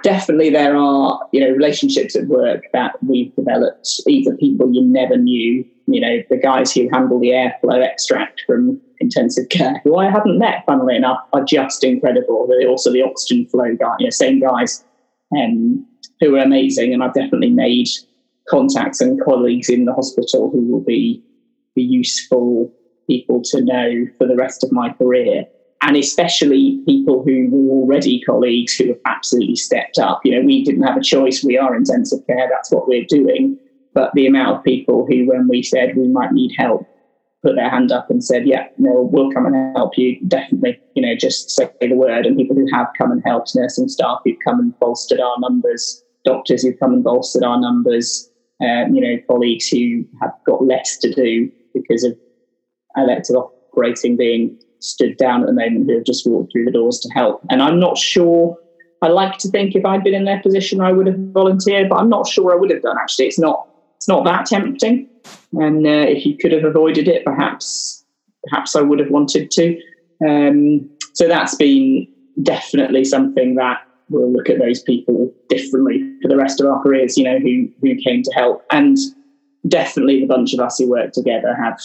Definitely, 0.03 0.49
there 0.49 0.75
are, 0.75 1.27
you 1.31 1.39
know, 1.39 1.49
relationships 1.51 2.15
at 2.15 2.27
work 2.27 2.65
that 2.73 2.95
we've 3.01 3.33
developed, 3.35 3.87
either 4.05 4.35
people 4.35 4.71
you 4.73 4.83
never 4.83 5.17
knew, 5.17 5.65
you 5.87 6.01
know, 6.01 6.21
the 6.29 6.37
guys 6.37 6.73
who 6.73 6.89
handle 6.91 7.19
the 7.19 7.29
airflow 7.29 7.81
extract 7.81 8.43
from 8.45 8.81
intensive 8.99 9.47
care, 9.49 9.79
who 9.85 9.95
I 9.95 10.09
haven't 10.09 10.39
met, 10.39 10.65
funnily 10.65 10.97
enough, 10.97 11.19
are 11.31 11.43
just 11.43 11.85
incredible. 11.85 12.47
They're 12.47 12.67
also 12.67 12.91
the 12.91 13.01
oxygen 13.01 13.47
flow 13.47 13.75
guy, 13.79 13.95
you 13.99 14.07
know, 14.07 14.09
same 14.09 14.41
guys 14.41 14.83
um, 15.37 15.85
who 16.19 16.35
are 16.35 16.43
amazing. 16.43 16.93
And 16.93 17.01
I've 17.01 17.13
definitely 17.13 17.51
made 17.51 17.87
contacts 18.49 18.99
and 18.99 19.21
colleagues 19.23 19.69
in 19.69 19.85
the 19.85 19.93
hospital 19.93 20.49
who 20.51 20.65
will 20.69 20.83
be, 20.83 21.23
be 21.75 21.81
useful 21.81 22.73
people 23.07 23.41
to 23.45 23.61
know 23.61 24.05
for 24.17 24.27
the 24.27 24.35
rest 24.35 24.63
of 24.63 24.71
my 24.71 24.91
career. 24.93 25.45
And 25.85 25.97
especially 25.97 26.81
people 26.85 27.23
who 27.23 27.49
were 27.51 27.81
already 27.81 28.21
colleagues 28.21 28.75
who 28.75 28.87
have 28.87 28.99
absolutely 29.05 29.57
stepped 29.57 29.99
up. 29.99 30.21
You 30.23 30.31
know, 30.31 30.45
we 30.45 30.63
didn't 30.63 30.83
have 30.83 30.95
a 30.95 31.03
choice. 31.03 31.43
We 31.43 31.57
are 31.57 31.75
intensive 31.75 32.25
care. 32.25 32.47
That's 32.49 32.71
what 32.71 32.87
we're 32.87 33.05
doing. 33.05 33.59
But 33.93 34.11
the 34.13 34.25
amount 34.25 34.57
of 34.57 34.63
people 34.63 35.05
who, 35.05 35.27
when 35.27 35.49
we 35.49 35.61
said 35.61 35.97
we 35.97 36.07
might 36.07 36.31
need 36.31 36.55
help, 36.57 36.87
put 37.43 37.55
their 37.55 37.69
hand 37.69 37.91
up 37.91 38.09
and 38.09 38.23
said, 38.23 38.47
"Yeah, 38.47 38.67
no, 38.77 39.09
we'll 39.11 39.31
come 39.31 39.45
and 39.45 39.75
help 39.75 39.97
you." 39.97 40.19
Definitely, 40.25 40.79
you 40.95 41.01
know, 41.01 41.15
just 41.15 41.51
say 41.51 41.69
the 41.81 41.93
word. 41.93 42.25
And 42.25 42.37
people 42.37 42.55
who 42.55 42.67
have 42.73 42.87
come 42.97 43.11
and 43.11 43.21
helped, 43.25 43.53
nursing 43.53 43.89
staff 43.89 44.21
who've 44.23 44.37
come 44.43 44.61
and 44.61 44.79
bolstered 44.79 45.19
our 45.19 45.37
numbers, 45.39 46.01
doctors 46.23 46.63
who've 46.63 46.79
come 46.79 46.93
and 46.93 47.03
bolstered 47.03 47.43
our 47.43 47.59
numbers, 47.59 48.31
um, 48.61 48.95
you 48.95 49.01
know, 49.01 49.21
colleagues 49.27 49.67
who 49.67 50.05
have 50.21 50.31
got 50.45 50.63
less 50.63 50.97
to 50.99 51.13
do 51.13 51.51
because 51.73 52.05
of 52.05 52.17
elective 52.95 53.35
operating 53.35 54.15
being 54.15 54.57
stood 54.83 55.17
down 55.17 55.41
at 55.41 55.47
the 55.47 55.53
moment 55.53 55.87
who 55.87 55.95
have 55.95 56.03
just 56.03 56.27
walked 56.27 56.51
through 56.51 56.65
the 56.65 56.71
doors 56.71 56.99
to 56.99 57.09
help. 57.13 57.41
And 57.49 57.61
I'm 57.61 57.79
not 57.79 57.97
sure. 57.97 58.57
I 59.01 59.07
like 59.07 59.37
to 59.39 59.49
think 59.49 59.75
if 59.75 59.85
I'd 59.85 60.03
been 60.03 60.13
in 60.13 60.25
their 60.25 60.41
position, 60.41 60.81
I 60.81 60.91
would 60.91 61.07
have 61.07 61.17
volunteered, 61.17 61.89
but 61.89 61.97
I'm 61.97 62.09
not 62.09 62.27
sure 62.27 62.51
I 62.51 62.55
would 62.55 62.69
have 62.69 62.81
done. 62.81 62.97
Actually, 63.01 63.27
it's 63.27 63.39
not. 63.39 63.67
It's 63.97 64.07
not 64.07 64.25
that 64.25 64.45
tempting. 64.45 65.09
And 65.53 65.85
uh, 65.85 66.05
if 66.07 66.25
you 66.25 66.37
could 66.37 66.51
have 66.51 66.65
avoided 66.65 67.07
it, 67.07 67.23
perhaps, 67.23 68.03
perhaps 68.47 68.75
I 68.75 68.81
would 68.81 68.99
have 68.99 69.09
wanted 69.09 69.49
to. 69.51 69.79
Um, 70.27 70.89
so 71.13 71.27
that's 71.27 71.55
been 71.55 72.07
definitely 72.41 73.05
something 73.05 73.55
that 73.55 73.81
we'll 74.09 74.31
look 74.31 74.49
at 74.49 74.59
those 74.59 74.81
people 74.81 75.33
differently 75.47 76.17
for 76.21 76.27
the 76.27 76.35
rest 76.35 76.59
of 76.59 76.67
our 76.67 76.81
careers, 76.83 77.17
you 77.17 77.23
know, 77.23 77.39
who 77.39 77.69
who 77.81 77.95
came 77.95 78.23
to 78.23 78.31
help. 78.33 78.65
And 78.71 78.97
definitely 79.67 80.19
the 80.19 80.27
bunch 80.27 80.53
of 80.53 80.59
us 80.59 80.77
who 80.77 80.89
work 80.89 81.13
together 81.13 81.55
have 81.55 81.79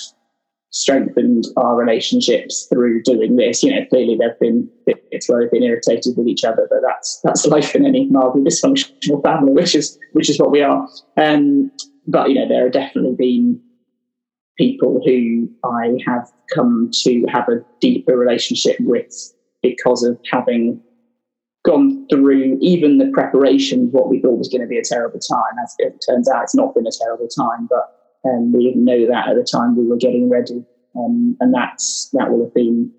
strengthened 0.71 1.45
our 1.57 1.77
relationships 1.77 2.67
through 2.71 3.03
doing 3.03 3.37
this. 3.37 3.63
You 3.63 3.75
know, 3.75 3.87
clearly 3.89 4.17
there've 4.17 4.39
been 4.39 4.69
bits 4.87 5.29
where 5.29 5.41
they've 5.41 5.51
been 5.51 5.63
irritated 5.63 6.17
with 6.17 6.27
each 6.27 6.45
other, 6.45 6.67
but 6.71 6.81
that's 6.87 7.21
that's 7.25 7.47
life 7.47 7.75
in 7.75 7.87
any 7.87 8.07
mildly 8.09 8.43
dysfunctional 8.43 9.23
family, 9.23 9.53
which 9.53 9.75
is 9.75 9.99
which 10.13 10.29
is 10.29 10.39
what 10.39 10.51
we 10.51 10.63
are. 10.63 10.89
Um, 11.17 11.71
but 12.07 12.29
you 12.29 12.35
know, 12.35 12.49
there 12.49 12.65
have 12.65 12.73
definitely 12.73 13.15
been 13.17 13.61
people 14.57 15.01
who 15.05 15.49
I 15.65 15.99
have 16.07 16.29
come 16.53 16.91
to 17.03 17.25
have 17.29 17.49
a 17.49 17.65
deeper 17.81 18.17
relationship 18.17 18.77
with 18.81 19.15
because 19.63 20.03
of 20.03 20.19
having 20.31 20.81
gone 21.65 22.07
through 22.09 22.59
even 22.61 22.99
the 22.99 23.11
preparation 23.13 23.91
what 23.93 24.09
we 24.09 24.21
thought 24.21 24.39
was 24.39 24.49
going 24.49 24.63
to 24.63 24.67
be 24.67 24.79
a 24.79 24.83
terrible 24.83 25.21
time. 25.21 25.59
As 25.63 25.75
it 25.79 26.03
turns 26.09 26.29
out, 26.29 26.43
it's 26.43 26.55
not 26.55 26.75
been 26.75 26.87
a 26.87 26.99
terrible 27.03 27.29
time, 27.29 27.67
but 27.69 27.98
um, 28.25 28.53
we 28.53 28.65
didn't 28.65 28.85
know 28.85 29.07
that 29.07 29.29
at 29.29 29.37
the 29.37 29.45
time 29.45 29.77
we 29.77 29.87
were 29.87 29.97
getting 29.97 30.29
ready, 30.29 30.65
um, 30.97 31.37
and 31.41 31.55
that's 31.55 32.11
that 32.13 32.31
will 32.31 32.45
have 32.45 32.55
been 32.55 32.93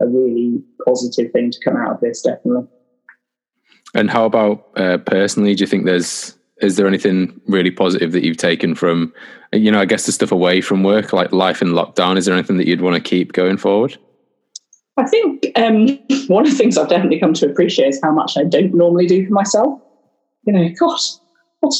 a 0.00 0.06
really 0.06 0.62
positive 0.86 1.32
thing 1.32 1.50
to 1.50 1.58
come 1.64 1.76
out 1.76 1.92
of 1.94 2.00
this, 2.00 2.22
definitely. 2.22 2.66
And 3.94 4.10
how 4.10 4.24
about 4.24 4.68
uh, 4.76 4.98
personally? 4.98 5.54
Do 5.54 5.62
you 5.62 5.66
think 5.66 5.84
there's 5.84 6.36
is 6.60 6.76
there 6.76 6.86
anything 6.86 7.40
really 7.46 7.70
positive 7.70 8.12
that 8.12 8.24
you've 8.24 8.36
taken 8.36 8.74
from, 8.74 9.12
you 9.52 9.70
know, 9.70 9.80
I 9.80 9.84
guess 9.84 10.06
the 10.06 10.12
stuff 10.12 10.32
away 10.32 10.60
from 10.60 10.82
work, 10.82 11.12
like 11.12 11.32
life 11.32 11.60
in 11.60 11.68
lockdown? 11.68 12.16
Is 12.16 12.26
there 12.26 12.34
anything 12.34 12.56
that 12.58 12.66
you'd 12.66 12.80
want 12.80 12.94
to 12.96 13.02
keep 13.02 13.32
going 13.32 13.56
forward? 13.56 13.98
I 14.96 15.06
think 15.06 15.50
um, 15.56 15.98
one 16.28 16.44
of 16.44 16.52
the 16.52 16.56
things 16.56 16.78
I've 16.78 16.88
definitely 16.88 17.20
come 17.20 17.34
to 17.34 17.50
appreciate 17.50 17.88
is 17.88 18.00
how 18.02 18.12
much 18.12 18.36
I 18.36 18.44
don't 18.44 18.74
normally 18.74 19.06
do 19.06 19.26
for 19.26 19.32
myself. 19.32 19.80
You 20.46 20.52
know, 20.52 20.68
gosh, 20.78 21.10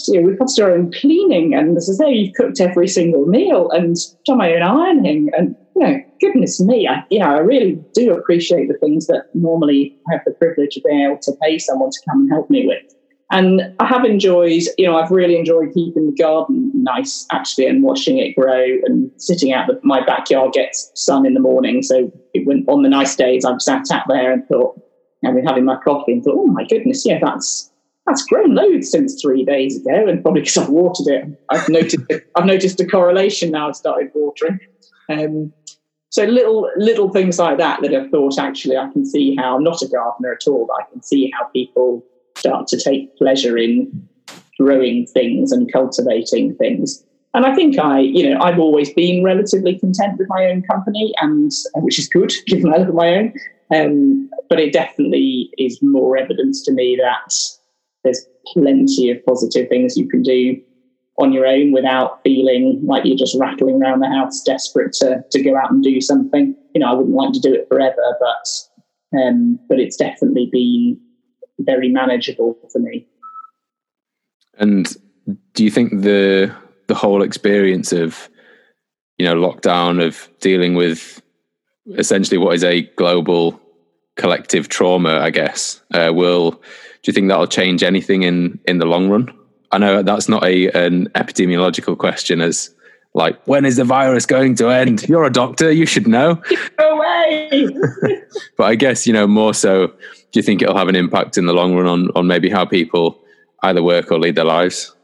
We've 0.08 0.38
got 0.38 0.48
to 0.48 0.54
do 0.56 0.64
our 0.64 0.72
own 0.72 0.92
cleaning, 0.92 1.54
and 1.54 1.76
as 1.76 1.90
I 1.90 2.04
say, 2.04 2.12
you've 2.12 2.34
cooked 2.34 2.60
every 2.60 2.88
single 2.88 3.26
meal 3.26 3.70
and 3.70 3.96
done 4.24 4.38
my 4.38 4.54
own 4.54 4.62
ironing, 4.62 5.30
and 5.36 5.56
you 5.76 5.86
know, 5.86 6.00
goodness 6.20 6.60
me, 6.60 6.86
I, 6.86 7.04
you 7.10 7.18
know, 7.18 7.26
I 7.26 7.38
really 7.38 7.82
do 7.94 8.12
appreciate 8.12 8.68
the 8.68 8.78
things 8.78 9.06
that 9.08 9.24
normally 9.34 9.96
I 10.08 10.14
have 10.14 10.22
the 10.24 10.32
privilege 10.32 10.76
of 10.76 10.84
being 10.84 11.02
able 11.02 11.18
to 11.22 11.32
pay 11.42 11.58
someone 11.58 11.90
to 11.90 11.98
come 12.08 12.20
and 12.20 12.30
help 12.30 12.48
me 12.48 12.66
with. 12.66 12.94
And 13.30 13.74
I 13.80 13.86
have 13.86 14.04
enjoyed, 14.04 14.62
you 14.78 14.86
know, 14.86 14.96
I've 14.96 15.10
really 15.10 15.36
enjoyed 15.36 15.72
keeping 15.74 16.06
the 16.06 16.22
garden 16.22 16.70
nice 16.74 17.26
actually 17.32 17.66
and 17.66 17.82
watching 17.82 18.18
it 18.18 18.36
grow 18.36 18.64
and 18.84 19.10
sitting 19.16 19.52
out. 19.52 19.66
The, 19.66 19.80
my 19.82 20.04
backyard 20.04 20.52
gets 20.52 20.92
sun 20.94 21.26
in 21.26 21.34
the 21.34 21.40
morning. 21.40 21.82
So 21.82 22.12
it 22.34 22.46
went, 22.46 22.68
on 22.68 22.82
the 22.82 22.88
nice 22.88 23.16
days, 23.16 23.44
I've 23.44 23.62
sat 23.62 23.86
out 23.90 24.04
there 24.08 24.32
and 24.32 24.46
thought, 24.46 24.80
I've 25.26 25.34
been 25.34 25.46
having 25.46 25.64
my 25.64 25.78
coffee 25.82 26.12
and 26.12 26.22
thought, 26.22 26.36
oh 26.36 26.46
my 26.46 26.64
goodness, 26.64 27.04
yeah, 27.06 27.18
that's 27.20 27.72
that's 28.06 28.24
grown 28.24 28.54
loads 28.54 28.90
since 28.90 29.20
three 29.20 29.44
days 29.44 29.80
ago. 29.80 30.06
And 30.06 30.22
probably 30.22 30.42
because 30.42 30.58
I've 30.58 30.68
watered 30.68 31.06
it, 31.06 31.44
I've 31.50 31.68
noticed 31.68 31.96
I've 32.36 32.44
noticed 32.44 32.80
a 32.80 32.86
correlation 32.86 33.50
now. 33.50 33.68
I've 33.68 33.76
started 33.76 34.10
watering. 34.14 34.60
Um, 35.08 35.52
so 36.10 36.24
little 36.24 36.70
little 36.76 37.10
things 37.10 37.38
like 37.38 37.58
that 37.58 37.80
that 37.82 37.94
I've 37.94 38.10
thought 38.10 38.38
actually 38.38 38.76
I 38.76 38.88
can 38.92 39.04
see 39.04 39.34
how 39.36 39.56
I'm 39.56 39.64
not 39.64 39.82
a 39.82 39.88
gardener 39.88 40.32
at 40.32 40.46
all, 40.46 40.66
but 40.66 40.84
I 40.84 40.90
can 40.90 41.02
see 41.02 41.32
how 41.36 41.46
people 41.46 42.04
start 42.36 42.66
to 42.68 42.80
take 42.80 43.16
pleasure 43.16 43.56
in 43.58 44.08
growing 44.58 45.06
things 45.06 45.50
and 45.50 45.72
cultivating 45.72 46.54
things. 46.56 47.04
And 47.34 47.44
I 47.44 47.54
think 47.54 47.78
I, 47.80 47.98
you 47.98 48.30
know, 48.30 48.40
I've 48.40 48.60
always 48.60 48.94
been 48.94 49.24
relatively 49.24 49.76
content 49.76 50.18
with 50.18 50.28
my 50.28 50.46
own 50.46 50.62
company, 50.62 51.12
and 51.20 51.50
which 51.76 51.98
is 51.98 52.08
good 52.08 52.32
given 52.46 52.72
I 52.72 52.78
live 52.78 52.94
my 52.94 53.16
own. 53.16 53.32
Um, 53.74 54.30
but 54.48 54.60
it 54.60 54.72
definitely 54.72 55.50
is 55.58 55.82
more 55.82 56.16
evidence 56.16 56.62
to 56.64 56.72
me 56.72 56.96
that 57.00 57.34
there's 58.04 58.26
plenty 58.52 59.10
of 59.10 59.24
positive 59.24 59.68
things 59.68 59.96
you 59.96 60.08
can 60.08 60.22
do 60.22 60.60
on 61.18 61.32
your 61.32 61.46
own 61.46 61.72
without 61.72 62.20
feeling 62.24 62.80
like 62.84 63.04
you're 63.04 63.16
just 63.16 63.36
rattling 63.38 63.80
around 63.80 64.00
the 64.00 64.08
house, 64.08 64.42
desperate 64.42 64.92
to 64.92 65.24
to 65.30 65.42
go 65.42 65.56
out 65.56 65.70
and 65.70 65.82
do 65.82 66.00
something. 66.00 66.54
You 66.74 66.80
know, 66.80 66.90
I 66.90 66.94
wouldn't 66.94 67.14
like 67.14 67.32
to 67.32 67.40
do 67.40 67.54
it 67.54 67.66
forever, 67.68 68.16
but 68.20 69.20
um, 69.20 69.58
but 69.68 69.78
it's 69.78 69.96
definitely 69.96 70.48
been 70.50 71.00
very 71.60 71.88
manageable 71.88 72.58
for 72.72 72.78
me. 72.80 73.06
And 74.58 74.94
do 75.54 75.64
you 75.64 75.70
think 75.70 76.02
the 76.02 76.54
the 76.88 76.94
whole 76.94 77.22
experience 77.22 77.92
of 77.92 78.28
you 79.18 79.24
know 79.24 79.34
lockdown 79.34 80.04
of 80.04 80.28
dealing 80.40 80.74
with 80.74 81.22
essentially 81.96 82.38
what 82.38 82.54
is 82.54 82.64
a 82.64 82.82
global 82.96 83.60
collective 84.16 84.68
trauma, 84.68 85.18
I 85.20 85.30
guess, 85.30 85.82
uh, 85.92 86.12
will 86.14 86.52
do 86.52 87.10
you 87.10 87.12
think 87.12 87.28
that'll 87.28 87.46
change 87.46 87.82
anything 87.82 88.22
in 88.22 88.58
in 88.66 88.78
the 88.78 88.86
long 88.86 89.08
run? 89.08 89.32
I 89.72 89.78
know 89.78 90.02
that's 90.02 90.28
not 90.28 90.44
a 90.44 90.70
an 90.70 91.08
epidemiological 91.10 91.98
question 91.98 92.40
as 92.40 92.74
like 93.14 93.44
when 93.46 93.64
is 93.64 93.76
the 93.76 93.84
virus 93.84 94.26
going 94.26 94.54
to 94.56 94.68
end? 94.68 95.02
You're 95.08 95.24
a 95.24 95.32
doctor, 95.32 95.70
you 95.70 95.86
should 95.86 96.08
know. 96.08 96.36
Go 96.78 96.96
away. 96.96 97.68
but 98.56 98.64
I 98.64 98.74
guess 98.74 99.06
you 99.06 99.12
know 99.12 99.26
more 99.26 99.54
so 99.54 99.88
do 99.88 100.40
you 100.40 100.42
think 100.42 100.62
it'll 100.62 100.76
have 100.76 100.88
an 100.88 100.96
impact 100.96 101.36
in 101.36 101.46
the 101.46 101.52
long 101.52 101.74
run 101.74 101.86
on 101.86 102.10
on 102.14 102.26
maybe 102.26 102.48
how 102.48 102.64
people 102.64 103.20
either 103.62 103.82
work 103.82 104.10
or 104.10 104.18
lead 104.18 104.36
their 104.36 104.44
lives? 104.44 104.94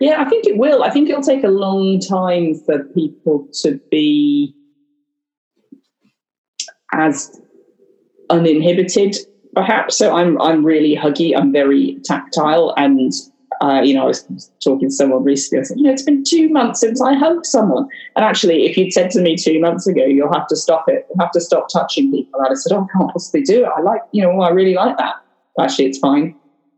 Yeah, 0.00 0.22
I 0.22 0.28
think 0.28 0.46
it 0.46 0.56
will. 0.56 0.84
I 0.84 0.90
think 0.90 1.08
it'll 1.08 1.22
take 1.22 1.42
a 1.42 1.48
long 1.48 1.98
time 1.98 2.54
for 2.54 2.84
people 2.84 3.48
to 3.62 3.80
be 3.90 4.54
as 6.92 7.40
uninhibited, 8.30 9.16
perhaps. 9.54 9.96
So 9.96 10.14
I'm 10.14 10.40
I'm 10.40 10.64
really 10.64 10.96
huggy. 10.96 11.36
I'm 11.36 11.52
very 11.52 11.98
tactile, 12.04 12.74
and 12.76 13.12
uh, 13.60 13.80
you 13.82 13.94
know, 13.94 14.04
I 14.04 14.06
was 14.06 14.50
talking 14.62 14.88
to 14.88 14.94
someone 14.94 15.24
recently. 15.24 15.60
I 15.60 15.62
said, 15.64 15.78
you 15.78 15.84
know, 15.84 15.92
it's 15.92 16.02
been 16.02 16.24
two 16.24 16.48
months 16.48 16.80
since 16.80 17.00
I 17.00 17.14
hugged 17.14 17.46
someone. 17.46 17.88
And 18.14 18.24
actually, 18.24 18.66
if 18.66 18.76
you'd 18.76 18.92
said 18.92 19.10
to 19.12 19.20
me 19.20 19.36
two 19.36 19.60
months 19.60 19.86
ago, 19.86 20.04
you'll 20.04 20.32
have 20.32 20.46
to 20.48 20.56
stop 20.56 20.84
it, 20.88 21.06
you'll 21.08 21.24
have 21.24 21.32
to 21.32 21.40
stop 21.40 21.68
touching 21.68 22.12
people, 22.12 22.40
I'd 22.40 22.50
have 22.50 22.58
said, 22.58 22.72
oh, 22.72 22.84
I 22.88 22.96
can't 22.96 23.12
possibly 23.12 23.42
do 23.42 23.64
it. 23.64 23.70
I 23.76 23.80
like, 23.80 24.02
you 24.12 24.22
know, 24.22 24.40
I 24.40 24.50
really 24.50 24.74
like 24.74 24.96
that. 24.98 25.16
Actually, 25.60 25.86
it's 25.86 25.98
fine. 25.98 26.36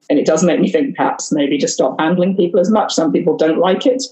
And 0.08 0.18
it 0.18 0.24
does 0.24 0.42
make 0.42 0.58
me 0.58 0.70
think 0.70 0.96
perhaps 0.96 1.30
maybe 1.30 1.58
just 1.58 1.74
stop 1.74 2.00
handling 2.00 2.36
people 2.36 2.60
as 2.60 2.70
much. 2.70 2.94
Some 2.94 3.12
people 3.12 3.36
don't 3.36 3.58
like 3.58 3.84
it. 3.86 4.02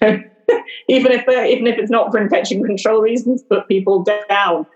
even 0.88 1.12
if 1.12 1.22
even 1.28 1.66
if 1.66 1.78
it's 1.78 1.90
not 1.90 2.10
for 2.10 2.20
infection 2.20 2.62
control 2.64 3.00
reasons, 3.00 3.42
put 3.42 3.68
people 3.68 4.04
down. 4.28 4.66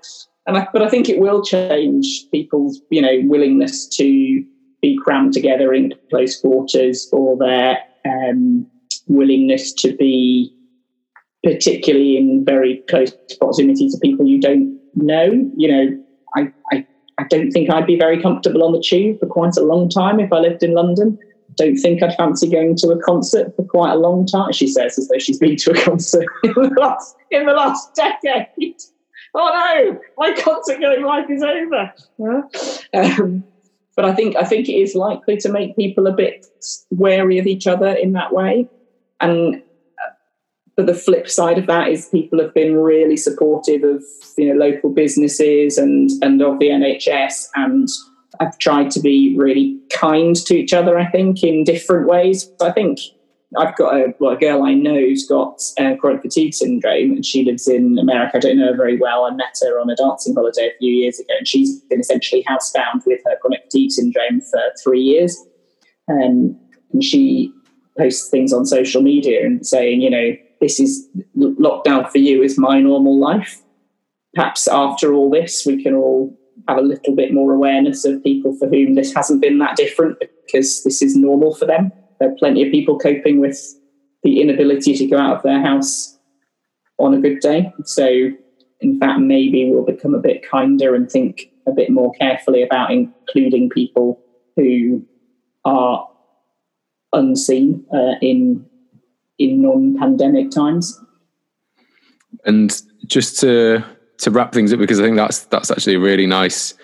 And 0.46 0.59
I, 0.59 0.68
but 0.72 0.83
I 0.83 0.88
think 0.88 1.09
it 1.09 1.18
will 1.18 1.42
change 1.42 2.26
people's, 2.30 2.80
you 2.90 3.00
know, 3.00 3.20
willingness 3.24 3.88
to 3.96 4.44
be 4.83 4.98
crammed 5.02 5.33
together 5.33 5.72
in 5.72 5.94
close 6.11 6.40
quarters 6.40 7.09
or 7.12 7.37
their 7.38 7.78
um, 8.04 8.66
willingness 9.07 9.72
to 9.72 9.96
be 9.96 10.54
particularly 11.42 12.16
in 12.16 12.44
very 12.44 12.83
close 12.88 13.12
proximity 13.38 13.88
to 13.88 13.98
people 14.02 14.26
you 14.26 14.40
don't 14.40 14.78
know. 14.94 15.30
You 15.57 15.68
know, 15.70 16.04
I, 16.37 16.52
I, 16.72 16.87
I 17.18 17.24
don't 17.28 17.50
think 17.50 17.70
I'd 17.70 17.87
be 17.87 17.98
very 17.98 18.20
comfortable 18.20 18.64
on 18.64 18.72
the 18.72 18.80
tube 18.80 19.20
for 19.20 19.26
quite 19.26 19.57
a 19.57 19.62
long 19.62 19.88
time 19.88 20.20
if 20.20 20.33
I 20.33 20.38
lived 20.38 20.62
in 20.62 20.74
London. 20.74 21.18
Don't 21.57 21.76
think 21.76 22.02
I'd 22.02 22.16
fancy 22.16 22.50
going 22.50 22.76
to 22.76 22.88
a 22.88 23.00
concert 23.02 23.54
for 23.54 23.64
quite 23.64 23.92
a 23.92 23.96
long 23.96 24.26
time. 24.26 24.52
She 24.52 24.66
says 24.66 24.98
as 24.98 25.09
though 25.09 25.18
she's 25.18 25.38
been 25.38 25.57
to 25.57 25.70
a 25.70 25.85
concert 25.85 26.26
in 26.42 26.52
the 26.54 26.74
last 26.78 27.16
in 27.30 27.46
the 27.46 27.52
last 27.52 27.94
decade. 27.94 28.83
Oh 29.35 29.51
no, 29.92 30.01
my 30.16 30.33
concert 30.40 30.81
going 30.81 31.05
life 31.05 31.29
is 31.29 31.42
over. 31.42 31.92
Um, 32.94 33.44
but 33.97 34.05
I 34.05 34.14
think 34.14 34.37
I 34.37 34.44
think 34.44 34.68
it 34.68 34.75
is 34.75 34.94
likely 34.94 35.37
to 35.38 35.49
make 35.49 35.77
people 35.77 36.07
a 36.07 36.12
bit 36.12 36.47
wary 36.90 37.38
of 37.38 37.47
each 37.47 37.66
other 37.66 37.88
in 37.88 38.12
that 38.12 38.33
way. 38.33 38.68
And 39.20 39.57
uh, 39.57 40.12
but 40.77 40.87
the 40.87 40.94
flip 40.94 41.29
side 41.29 41.59
of 41.59 41.66
that 41.66 41.88
is 41.88 42.09
people 42.09 42.40
have 42.40 42.55
been 42.55 42.77
really 42.77 43.16
supportive 43.16 43.83
of 43.83 44.03
you 44.37 44.49
know 44.49 44.64
local 44.64 44.90
businesses 44.90 45.79
and 45.79 46.11
and 46.23 46.40
of 46.42 46.59
the 46.59 46.68
NHS 46.68 47.49
and 47.55 47.88
have 48.40 48.59
tried 48.59 48.90
to 48.92 49.01
be 49.01 49.35
really 49.37 49.79
kind 49.92 50.35
to 50.37 50.57
each 50.57 50.73
other. 50.73 50.99
I 50.99 51.11
think 51.11 51.42
in 51.42 51.64
different 51.64 52.09
ways. 52.09 52.51
I 52.61 52.70
think 52.70 52.99
I've 53.56 53.76
got 53.76 53.94
a, 53.94 54.14
well, 54.18 54.32
a 54.32 54.36
girl 54.36 54.64
I 54.64 54.74
know 54.74 54.94
who's 54.94 55.26
got 55.26 55.60
uh, 55.78 55.94
chronic 55.96 56.22
fatigue 56.22 56.54
syndrome, 56.54 57.12
and 57.12 57.24
she 57.24 57.44
lives 57.44 57.68
in 57.68 57.98
America. 57.98 58.36
I 58.36 58.40
don't 58.40 58.58
know 58.58 58.68
her 58.68 58.76
very 58.76 58.96
well. 58.98 59.24
I 59.24 59.30
met 59.30 59.58
her 59.62 59.80
on 59.80 59.90
a 59.90 59.96
dancing 59.96 60.34
holiday 60.34 60.68
a 60.68 60.78
few 60.78 60.92
years 60.92 61.18
ago, 61.18 61.34
and 61.38 61.46
she's 61.46 61.80
been 61.82 62.00
essentially 62.00 62.44
housebound 62.44 63.06
with 63.06 63.20
her 63.24 63.36
chronic 63.40 63.64
fatigue 63.64 63.92
syndrome 63.92 64.40
for 64.40 64.60
three 64.82 65.00
years. 65.00 65.36
Um, 66.08 66.58
and 66.92 67.02
she 67.02 67.52
posts 67.98 68.28
things 68.28 68.52
on 68.52 68.66
social 68.66 69.02
media 69.02 69.44
and 69.44 69.66
saying, 69.66 70.00
you 70.00 70.10
know, 70.10 70.36
this 70.60 70.80
is 70.80 71.08
lockdown 71.36 72.10
for 72.10 72.18
you 72.18 72.42
is 72.42 72.58
my 72.58 72.80
normal 72.80 73.18
life. 73.18 73.60
Perhaps 74.34 74.66
after 74.68 75.12
all 75.12 75.30
this, 75.30 75.64
we 75.66 75.82
can 75.82 75.94
all 75.94 76.36
have 76.68 76.78
a 76.78 76.82
little 76.82 77.14
bit 77.14 77.32
more 77.32 77.52
awareness 77.52 78.04
of 78.04 78.22
people 78.24 78.56
for 78.58 78.68
whom 78.68 78.94
this 78.94 79.14
hasn't 79.14 79.42
been 79.42 79.58
that 79.58 79.76
different 79.76 80.18
because 80.46 80.82
this 80.82 81.02
is 81.02 81.16
normal 81.16 81.54
for 81.54 81.66
them 81.66 81.92
there 82.18 82.31
are 82.31 82.37
plenty 82.38 82.64
of 82.64 82.70
people 82.70 82.98
coping 82.98 83.40
with 83.40 83.61
the 84.22 84.40
inability 84.40 84.94
to 84.96 85.07
go 85.07 85.18
out 85.18 85.37
of 85.37 85.42
their 85.42 85.61
house 85.61 86.18
on 86.98 87.14
a 87.14 87.20
good 87.20 87.40
day. 87.40 87.72
So, 87.85 88.31
in 88.81 88.98
fact, 88.98 89.20
maybe 89.20 89.70
we'll 89.70 89.85
become 89.85 90.14
a 90.14 90.18
bit 90.18 90.48
kinder 90.48 90.94
and 90.94 91.11
think 91.11 91.50
a 91.66 91.72
bit 91.72 91.90
more 91.90 92.12
carefully 92.14 92.62
about 92.62 92.90
including 92.90 93.70
people 93.70 94.20
who 94.57 95.05
are 95.64 96.09
unseen 97.12 97.85
uh, 97.92 98.14
in 98.20 98.66
in 99.38 99.62
non-pandemic 99.62 100.50
times. 100.50 101.00
And 102.44 102.81
just 103.07 103.40
to 103.40 103.85
to 104.18 104.31
wrap 104.31 104.53
things 104.53 104.72
up, 104.72 104.79
because 104.79 105.00
I 105.00 105.03
think 105.03 105.16
that's 105.16 105.44
that's 105.46 105.70
actually 105.70 105.94
a 105.94 106.00
really 106.00 106.27
nice 106.27 106.74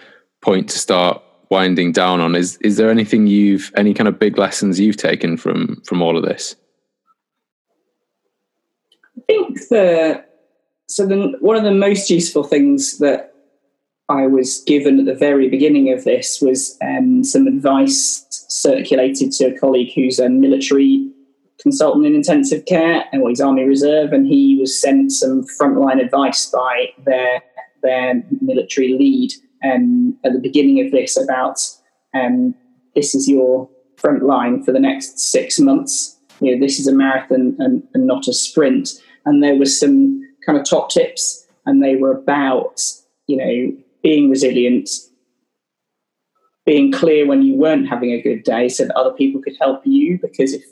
point 0.40 0.68
to 0.70 0.78
start 0.78 1.22
winding 1.50 1.92
down 1.92 2.20
on. 2.20 2.34
Is 2.34 2.56
is 2.58 2.76
there 2.76 2.90
anything 2.90 3.26
you've 3.26 3.72
any 3.76 3.92
kind 3.92 4.08
of 4.08 4.18
big 4.18 4.38
lessons 4.38 4.80
you've 4.80 4.96
taken 4.96 5.36
from 5.36 5.82
from 5.84 6.02
all 6.02 6.16
of 6.16 6.24
this? 6.24 6.56
I 9.18 9.20
think 9.26 9.58
the 9.68 10.24
so 10.90 11.06
the 11.06 11.36
one 11.40 11.56
of 11.56 11.64
the 11.64 11.72
most 11.72 12.10
useful 12.10 12.42
things 12.42 12.98
that 12.98 13.32
i 14.08 14.26
was 14.26 14.62
given 14.66 14.98
at 14.98 15.06
the 15.06 15.14
very 15.14 15.48
beginning 15.48 15.92
of 15.92 16.02
this 16.04 16.40
was 16.40 16.76
um, 16.82 17.22
some 17.22 17.46
advice 17.46 18.26
circulated 18.48 19.30
to 19.30 19.44
a 19.44 19.58
colleague 19.58 19.92
who's 19.94 20.18
a 20.18 20.28
military 20.28 21.08
consultant 21.60 22.06
in 22.06 22.14
intensive 22.14 22.64
care 22.64 23.04
and 23.12 23.22
well, 23.22 23.28
he's 23.28 23.40
army 23.40 23.64
reserve 23.64 24.12
and 24.12 24.26
he 24.26 24.58
was 24.58 24.80
sent 24.80 25.12
some 25.12 25.44
frontline 25.60 26.02
advice 26.02 26.46
by 26.50 26.88
their 27.04 27.42
their 27.82 28.22
military 28.40 28.94
lead 28.98 29.32
um, 29.64 30.16
at 30.24 30.32
the 30.32 30.38
beginning 30.38 30.84
of 30.84 30.92
this 30.92 31.16
about 31.16 31.60
um, 32.14 32.54
this 32.94 33.14
is 33.14 33.28
your 33.28 33.68
front 33.96 34.22
line 34.22 34.62
for 34.62 34.72
the 34.72 34.80
next 34.80 35.18
six 35.18 35.58
months. 35.58 36.18
You 36.40 36.52
know, 36.52 36.66
this 36.66 36.78
is 36.78 36.86
a 36.86 36.94
marathon 36.94 37.56
and, 37.58 37.82
and 37.94 38.06
not 38.06 38.26
a 38.28 38.32
sprint. 38.32 38.90
And 39.26 39.42
there 39.42 39.56
was 39.56 39.78
some 39.78 40.22
kind 40.44 40.58
of 40.58 40.64
top 40.64 40.90
tips, 40.90 41.46
and 41.66 41.82
they 41.82 41.96
were 41.96 42.12
about 42.12 42.80
you 43.26 43.36
know 43.36 43.76
being 44.02 44.30
resilient, 44.30 44.88
being 46.64 46.90
clear 46.90 47.26
when 47.26 47.42
you 47.42 47.54
weren't 47.54 47.88
having 47.88 48.12
a 48.12 48.22
good 48.22 48.42
day, 48.44 48.68
so 48.68 48.84
that 48.84 48.96
other 48.96 49.12
people 49.12 49.42
could 49.42 49.56
help 49.60 49.82
you. 49.84 50.18
Because 50.20 50.54
if, 50.54 50.64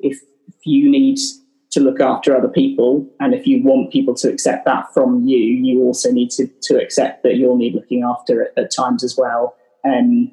if 0.00 0.20
you 0.64 0.90
need 0.90 1.18
to 1.70 1.80
look 1.80 2.00
after 2.00 2.36
other 2.36 2.48
people. 2.48 3.06
And 3.20 3.34
if 3.34 3.46
you 3.46 3.62
want 3.62 3.92
people 3.92 4.14
to 4.14 4.30
accept 4.30 4.64
that 4.66 4.92
from 4.94 5.26
you, 5.26 5.38
you 5.38 5.82
also 5.82 6.10
need 6.10 6.30
to, 6.30 6.46
to 6.62 6.80
accept 6.80 7.22
that 7.22 7.36
you'll 7.36 7.56
need 7.56 7.74
looking 7.74 8.02
after 8.02 8.42
at, 8.42 8.52
at 8.56 8.74
times 8.74 9.02
as 9.04 9.16
well. 9.16 9.56
Um, 9.84 10.32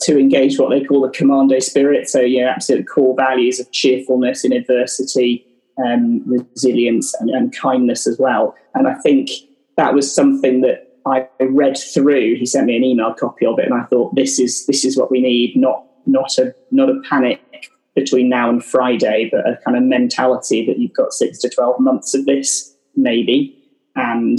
to 0.00 0.18
engage 0.18 0.58
what 0.58 0.70
they 0.70 0.84
call 0.84 1.00
the 1.00 1.08
commando 1.08 1.58
spirit. 1.60 2.08
So, 2.08 2.20
yeah, 2.20 2.52
absolute 2.54 2.86
core 2.88 3.14
values 3.16 3.60
of 3.60 3.70
cheerfulness 3.72 4.44
in 4.44 4.52
adversity, 4.52 5.46
um, 5.84 6.22
resilience, 6.26 7.14
and, 7.14 7.30
and 7.30 7.56
kindness 7.56 8.06
as 8.06 8.18
well. 8.18 8.54
And 8.74 8.86
I 8.86 8.94
think 8.94 9.30
that 9.76 9.94
was 9.94 10.12
something 10.12 10.60
that 10.60 10.98
I 11.06 11.28
read 11.40 11.76
through. 11.76 12.36
He 12.36 12.46
sent 12.46 12.66
me 12.66 12.76
an 12.76 12.84
email 12.84 13.14
copy 13.14 13.46
of 13.46 13.58
it, 13.58 13.66
and 13.66 13.74
I 13.74 13.84
thought 13.84 14.14
this 14.14 14.38
is 14.38 14.66
this 14.66 14.84
is 14.84 14.96
what 14.96 15.10
we 15.10 15.20
need, 15.20 15.56
not 15.56 15.84
not 16.06 16.36
a 16.38 16.54
not 16.70 16.88
a 16.88 17.00
panic 17.08 17.40
between 17.94 18.28
now 18.28 18.48
and 18.50 18.64
Friday, 18.64 19.28
but 19.30 19.48
a 19.48 19.58
kind 19.64 19.76
of 19.76 19.82
mentality 19.84 20.66
that 20.66 20.78
you've 20.78 20.92
got 20.92 21.12
six 21.12 21.38
to 21.40 21.48
12 21.48 21.80
months 21.80 22.14
of 22.14 22.26
this, 22.26 22.74
maybe, 22.96 23.56
and 23.94 24.38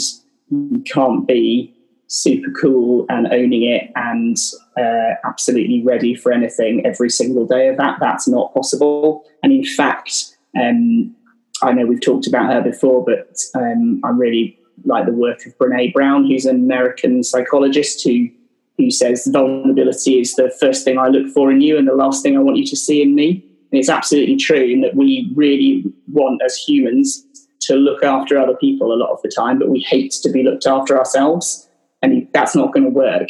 you 0.50 0.84
can't 0.86 1.28
be 1.28 1.76
super 2.08 2.52
cool 2.52 3.06
and 3.10 3.28
owning 3.28 3.64
it 3.64 3.92
and 3.96 4.38
uh, 4.78 5.16
absolutely 5.24 5.82
ready 5.84 6.14
for 6.14 6.32
anything 6.32 6.86
every 6.86 7.10
single 7.10 7.46
day 7.46 7.68
of 7.68 7.78
that. 7.78 7.98
That's 8.00 8.28
not 8.28 8.54
possible. 8.54 9.24
And 9.42 9.52
in 9.52 9.66
fact, 9.66 10.36
um, 10.60 11.16
I 11.62 11.72
know 11.72 11.86
we've 11.86 12.02
talked 12.02 12.28
about 12.28 12.52
her 12.52 12.62
before, 12.62 13.04
but 13.04 13.40
um, 13.56 14.02
I 14.04 14.10
really 14.10 14.60
like 14.84 15.06
the 15.06 15.14
work 15.14 15.46
of 15.46 15.58
Brene 15.58 15.94
Brown, 15.94 16.26
who's 16.26 16.46
an 16.46 16.58
American 16.58 17.24
psychologist 17.24 18.04
who 18.04 18.30
who 18.78 18.92
says 18.92 19.28
vulnerability 19.32 20.20
is 20.20 20.34
the 20.36 20.54
first 20.60 20.84
thing 20.84 20.98
I 20.98 21.08
look 21.08 21.32
for 21.34 21.52
in 21.52 21.62
you 21.62 21.78
and 21.78 21.88
the 21.88 21.96
last 21.96 22.22
thing 22.22 22.36
I 22.36 22.42
want 22.42 22.58
you 22.58 22.66
to 22.66 22.76
see 22.76 23.02
in 23.02 23.16
me. 23.16 23.46
And 23.72 23.80
it's 23.80 23.90
absolutely 23.90 24.36
true 24.36 24.64
in 24.64 24.82
that 24.82 24.96
we 24.96 25.32
really 25.36 25.84
want 26.12 26.42
as 26.44 26.56
humans 26.56 27.26
to 27.62 27.76
look 27.76 28.04
after 28.04 28.38
other 28.38 28.56
people 28.56 28.94
a 28.94 28.96
lot 28.96 29.12
of 29.12 29.22
the 29.22 29.32
time, 29.36 29.60
but 29.60 29.70
we 29.70 29.80
hate 29.80 30.12
to 30.12 30.30
be 30.30 30.44
looked 30.44 30.68
after 30.68 30.98
ourselves. 30.98 31.68
And 32.02 32.28
that's 32.34 32.56
not 32.56 32.74
going 32.74 32.84
to 32.84 32.90
work 32.90 33.30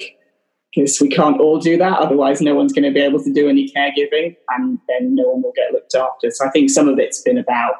because 0.74 1.00
we 1.00 1.10
can't 1.10 1.40
all 1.40 1.60
do 1.60 1.78
that. 1.78 2.00
Otherwise, 2.00 2.42
no 2.42 2.56
one's 2.56 2.74
going 2.74 2.84
to 2.84 2.92
be 2.92 3.00
able 3.00 3.24
to 3.24 3.32
do 3.32 3.48
any 3.48 3.72
caregiving 3.72 4.36
and 4.58 4.80
then 4.90 5.16
no 5.16 5.30
one 5.30 5.42
will 5.42 5.54
get 5.56 5.72
looked 5.72 5.96
after. 5.96 6.30
So 6.32 6.46
I 6.46 6.50
think 6.50 6.70
some 6.70 6.90
of 6.90 7.00
it's 7.00 7.22
been 7.22 7.38
about, 7.38 7.76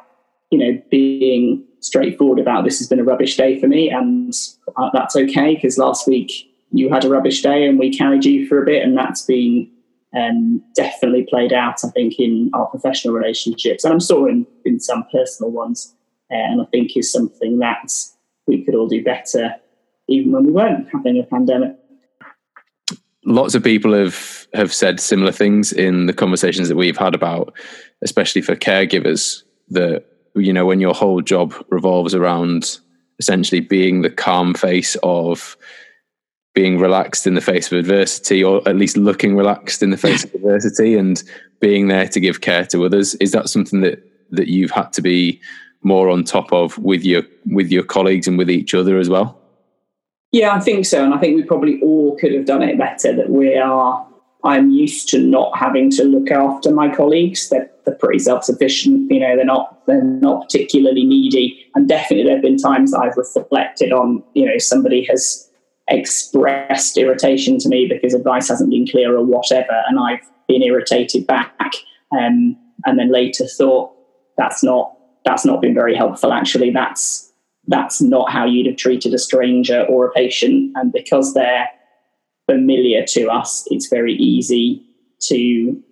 you 0.50 0.58
know, 0.58 0.80
being 0.90 1.62
straightforward 1.80 2.38
about 2.38 2.64
this 2.64 2.78
has 2.78 2.88
been 2.88 3.00
a 3.00 3.04
rubbish 3.04 3.36
day 3.36 3.60
for 3.60 3.68
me 3.68 3.90
and 3.90 4.32
uh, 4.76 4.90
that's 4.92 5.14
okay 5.14 5.54
because 5.54 5.76
last 5.76 6.08
week 6.08 6.50
you 6.78 6.90
had 6.90 7.04
a 7.04 7.08
rubbish 7.08 7.42
day 7.42 7.66
and 7.66 7.78
we 7.78 7.96
carried 7.96 8.24
you 8.24 8.46
for 8.46 8.62
a 8.62 8.66
bit, 8.66 8.82
and 8.82 8.96
that's 8.96 9.22
been 9.22 9.70
um, 10.16 10.62
definitely 10.74 11.26
played 11.28 11.52
out, 11.52 11.84
I 11.84 11.88
think, 11.88 12.18
in 12.18 12.50
our 12.54 12.66
professional 12.66 13.14
relationships, 13.14 13.84
and 13.84 13.92
I'm 13.92 14.00
sure 14.00 14.28
in, 14.28 14.46
in 14.64 14.80
some 14.80 15.04
personal 15.12 15.50
ones. 15.50 15.94
Uh, 16.30 16.34
and 16.34 16.60
I 16.60 16.64
think 16.66 16.96
is 16.96 17.12
something 17.12 17.58
that 17.60 17.92
we 18.46 18.64
could 18.64 18.74
all 18.74 18.88
do 18.88 19.02
better, 19.02 19.54
even 20.08 20.32
when 20.32 20.44
we 20.44 20.52
weren't 20.52 20.88
having 20.92 21.20
a 21.20 21.22
pandemic. 21.22 21.76
Lots 23.24 23.54
of 23.54 23.62
people 23.62 23.92
have 23.92 24.46
have 24.54 24.72
said 24.72 24.98
similar 25.00 25.32
things 25.32 25.72
in 25.72 26.06
the 26.06 26.12
conversations 26.12 26.68
that 26.68 26.76
we've 26.76 26.96
had 26.96 27.14
about, 27.14 27.52
especially 28.02 28.42
for 28.42 28.56
caregivers, 28.56 29.42
that 29.68 30.04
you 30.34 30.52
know 30.52 30.66
when 30.66 30.80
your 30.80 30.94
whole 30.94 31.20
job 31.20 31.54
revolves 31.70 32.14
around 32.14 32.78
essentially 33.18 33.60
being 33.60 34.02
the 34.02 34.10
calm 34.10 34.54
face 34.54 34.96
of 35.02 35.56
being 36.56 36.78
relaxed 36.78 37.26
in 37.26 37.34
the 37.34 37.40
face 37.42 37.70
of 37.70 37.78
adversity, 37.78 38.42
or 38.42 38.66
at 38.66 38.76
least 38.76 38.96
looking 38.96 39.36
relaxed 39.36 39.82
in 39.82 39.90
the 39.90 39.96
face 39.98 40.24
of 40.24 40.34
adversity, 40.34 40.96
and 40.96 41.22
being 41.60 41.88
there 41.88 42.08
to 42.08 42.18
give 42.18 42.40
care 42.40 42.64
to 42.64 42.86
others. 42.86 43.14
Is 43.16 43.30
that 43.32 43.50
something 43.50 43.82
that 43.82 44.02
that 44.30 44.48
you've 44.48 44.72
had 44.72 44.92
to 44.94 45.02
be 45.02 45.40
more 45.82 46.08
on 46.08 46.24
top 46.24 46.52
of 46.52 46.76
with 46.78 47.04
your 47.04 47.22
with 47.44 47.70
your 47.70 47.84
colleagues 47.84 48.26
and 48.26 48.38
with 48.38 48.50
each 48.50 48.74
other 48.74 48.98
as 48.98 49.10
well? 49.10 49.38
Yeah, 50.32 50.54
I 50.54 50.60
think 50.60 50.86
so, 50.86 51.04
and 51.04 51.14
I 51.14 51.18
think 51.18 51.36
we 51.36 51.42
probably 51.42 51.78
all 51.82 52.16
could 52.16 52.32
have 52.32 52.46
done 52.46 52.62
it 52.62 52.78
better. 52.78 53.14
That 53.14 53.28
we 53.28 53.56
are. 53.56 54.04
I'm 54.42 54.70
used 54.70 55.08
to 55.10 55.18
not 55.18 55.58
having 55.58 55.90
to 55.90 56.04
look 56.04 56.30
after 56.30 56.70
my 56.70 56.94
colleagues. 56.94 57.48
They're, 57.48 57.68
they're 57.84 57.96
pretty 57.96 58.20
self-sufficient. 58.20 59.10
You 59.10 59.20
know, 59.20 59.34
they're 59.36 59.44
not 59.44 59.86
they're 59.86 60.02
not 60.02 60.44
particularly 60.44 61.04
needy. 61.04 61.66
And 61.74 61.86
definitely, 61.86 62.24
there 62.24 62.36
have 62.36 62.42
been 62.42 62.56
times 62.56 62.94
I've 62.94 63.16
reflected 63.16 63.92
on. 63.92 64.22
You 64.34 64.46
know, 64.46 64.58
somebody 64.58 65.04
has 65.04 65.45
expressed 65.88 66.96
irritation 66.98 67.58
to 67.58 67.68
me 67.68 67.86
because 67.88 68.14
advice 68.14 68.48
hasn't 68.48 68.70
been 68.70 68.86
clear 68.86 69.16
or 69.16 69.24
whatever, 69.24 69.82
and 69.88 69.98
I've 69.98 70.26
been 70.48 70.62
irritated 70.62 71.26
back, 71.26 71.74
um, 72.12 72.56
and 72.84 72.98
then 72.98 73.10
later 73.12 73.46
thought 73.46 73.92
that's 74.36 74.62
not 74.62 74.92
that's 75.24 75.44
not 75.44 75.60
been 75.60 75.74
very 75.74 75.94
helpful. 75.94 76.32
Actually, 76.32 76.70
that's 76.70 77.32
that's 77.68 78.00
not 78.00 78.30
how 78.30 78.44
you'd 78.44 78.66
have 78.66 78.76
treated 78.76 79.12
a 79.12 79.18
stranger 79.18 79.84
or 79.88 80.06
a 80.06 80.12
patient, 80.12 80.72
and 80.76 80.92
because 80.92 81.34
they're 81.34 81.68
familiar 82.48 83.04
to 83.04 83.28
us, 83.28 83.66
it's 83.70 83.88
very 83.88 84.14
easy 84.14 84.82
to 85.18 85.82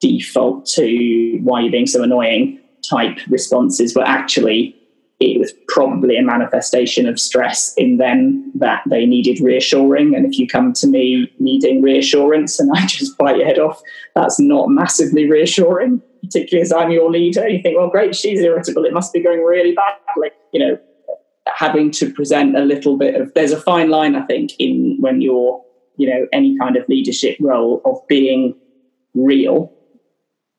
default 0.00 0.66
to 0.66 1.38
why 1.42 1.60
you're 1.60 1.72
being 1.72 1.86
so 1.86 2.02
annoying 2.02 2.58
type 2.88 3.18
responses, 3.28 3.92
but 3.92 4.06
actually 4.08 4.74
it 5.20 5.38
was 5.38 5.52
probably 5.68 6.16
a 6.16 6.22
manifestation 6.22 7.06
of 7.06 7.20
stress 7.20 7.74
in 7.76 7.98
them 7.98 8.50
that 8.54 8.82
they 8.88 9.04
needed 9.04 9.38
reassuring. 9.40 10.16
And 10.16 10.24
if 10.24 10.38
you 10.38 10.48
come 10.48 10.72
to 10.72 10.86
me 10.86 11.30
needing 11.38 11.82
reassurance 11.82 12.58
and 12.58 12.70
I 12.74 12.86
just 12.86 13.18
bite 13.18 13.36
your 13.36 13.46
head 13.46 13.58
off, 13.58 13.82
that's 14.14 14.40
not 14.40 14.70
massively 14.70 15.28
reassuring, 15.28 16.00
particularly 16.22 16.62
as 16.62 16.72
I'm 16.72 16.90
your 16.90 17.10
leader. 17.10 17.46
You 17.46 17.60
think, 17.62 17.76
well, 17.76 17.90
great, 17.90 18.16
she's 18.16 18.40
irritable. 18.40 18.86
It 18.86 18.94
must 18.94 19.12
be 19.12 19.22
going 19.22 19.42
really 19.42 19.74
badly. 19.74 20.30
You 20.54 20.60
know, 20.60 20.78
having 21.46 21.90
to 21.92 22.10
present 22.14 22.56
a 22.56 22.64
little 22.64 22.96
bit 22.96 23.14
of, 23.14 23.32
there's 23.34 23.52
a 23.52 23.60
fine 23.60 23.90
line, 23.90 24.16
I 24.16 24.24
think, 24.24 24.52
in 24.58 24.96
when 25.00 25.20
you're, 25.20 25.62
you 25.98 26.08
know, 26.08 26.26
any 26.32 26.56
kind 26.58 26.76
of 26.76 26.88
leadership 26.88 27.36
role 27.40 27.82
of 27.84 27.98
being 28.08 28.56
real 29.14 29.70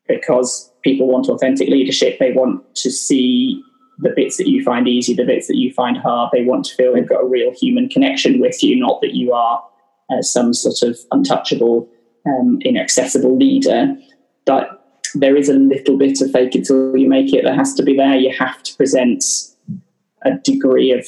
because 0.07 0.71
people 0.83 1.07
want 1.07 1.29
authentic 1.29 1.67
leadership. 1.67 2.19
They 2.19 2.31
want 2.31 2.75
to 2.75 2.91
see 2.91 3.63
the 4.01 4.13
bits 4.15 4.37
that 4.37 4.47
you 4.47 4.63
find 4.63 4.87
easy, 4.87 5.13
the 5.13 5.25
bits 5.25 5.47
that 5.47 5.57
you 5.57 5.71
find 5.73 5.97
hard. 5.97 6.29
They 6.33 6.43
want 6.43 6.65
to 6.65 6.75
feel 6.75 6.93
they've 6.93 7.07
got 7.07 7.23
a 7.23 7.27
real 7.27 7.53
human 7.53 7.87
connection 7.87 8.39
with 8.39 8.61
you, 8.63 8.75
not 8.79 8.99
that 9.01 9.13
you 9.13 9.31
are 9.33 9.63
uh, 10.11 10.21
some 10.21 10.53
sort 10.53 10.81
of 10.81 10.99
untouchable, 11.11 11.87
um, 12.25 12.59
inaccessible 12.61 13.37
leader. 13.37 13.95
But 14.45 14.99
there 15.13 15.35
is 15.35 15.49
a 15.49 15.53
little 15.53 15.97
bit 15.97 16.21
of 16.21 16.31
fake 16.31 16.55
it 16.55 16.65
till 16.65 16.97
you 16.97 17.07
make 17.07 17.33
it 17.33 17.43
that 17.43 17.55
has 17.55 17.73
to 17.75 17.83
be 17.83 17.95
there. 17.95 18.15
You 18.15 18.35
have 18.37 18.61
to 18.63 18.75
present 18.75 19.23
a 20.23 20.31
degree 20.43 20.91
of 20.91 21.07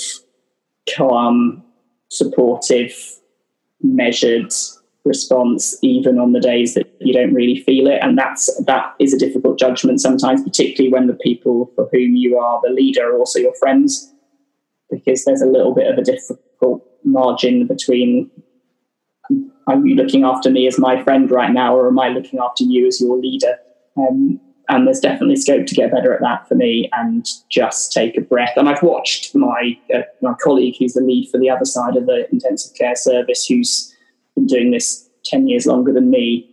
calm, 0.95 1.63
supportive, 2.09 2.95
measured 3.81 4.51
response 5.05 5.77
even 5.81 6.17
on 6.19 6.31
the 6.31 6.39
days 6.39 6.73
that 6.73 6.82
you 7.06 7.14
don't 7.14 7.34
really 7.34 7.62
feel 7.62 7.88
it. 7.88 7.99
And 8.01 8.18
that's 8.18 8.49
that 8.66 8.95
is 8.99 9.14
a 9.14 9.20
difficult 9.20 9.60
judgment 9.60 10.01
sometimes 10.01 10.43
particularly 10.43 10.91
when 10.91 11.08
the 11.08 11.14
people 11.14 11.72
for 11.76 11.89
whom 11.91 12.16
you 12.16 12.38
are 12.38 12.62
the 12.64 12.72
leader 12.72 13.10
are 13.10 13.18
also 13.18 13.39
your 13.39 13.56
friends 13.56 14.14
because 14.89 15.26
there's 15.26 15.41
a 15.41 15.47
little 15.47 15.74
bit 15.74 15.91
of 15.91 15.97
a 15.97 16.04
difficult 16.04 16.86
margin 17.04 17.68
between 17.68 18.30
are 19.68 19.78
you 19.78 19.95
looking 19.95 20.24
after 20.24 20.49
me 20.49 20.68
as 20.68 20.78
my 20.78 21.01
friend 21.04 21.32
right 21.32 21.51
now 21.51 21.76
or 21.76 21.88
am 21.88 21.99
i 21.99 22.10
looking 22.10 22.39
after 22.39 22.64
you 22.64 22.88
as 22.88 22.99
your 22.99 23.18
leader? 23.18 23.58
Um, 23.97 24.39
and 24.70 24.88
there's 24.88 25.01
definitely 25.01 25.36
scope 25.36 25.66
to 25.66 25.76
get 25.76 25.91
better 25.91 26.14
at 26.14 26.22
that 26.22 26.47
for 26.47 26.56
me 26.56 26.89
and 26.93 27.28
just 27.49 27.91
take 27.91 28.18
a 28.18 28.22
breath. 28.22 28.54
And 28.56 28.70
i've 28.70 28.84
watched 28.84 29.36
my 29.36 29.78
uh, 29.93 30.01
my 30.22 30.34
colleague 30.41 30.76
who's 30.80 30.93
the 30.93 31.01
lead 31.01 31.30
for 31.30 31.39
the 31.39 31.49
other 31.49 31.66
side 31.66 31.95
of 31.95 32.06
the 32.06 32.30
intensive 32.32 32.76
care 32.76 32.95
service 32.95 33.45
who's 33.45 33.93
been 34.36 34.47
doing 34.47 34.72
this 34.72 35.10
10 35.26 35.47
years 35.47 35.66
longer 35.66 35.93
than 35.93 36.10
me, 36.10 36.49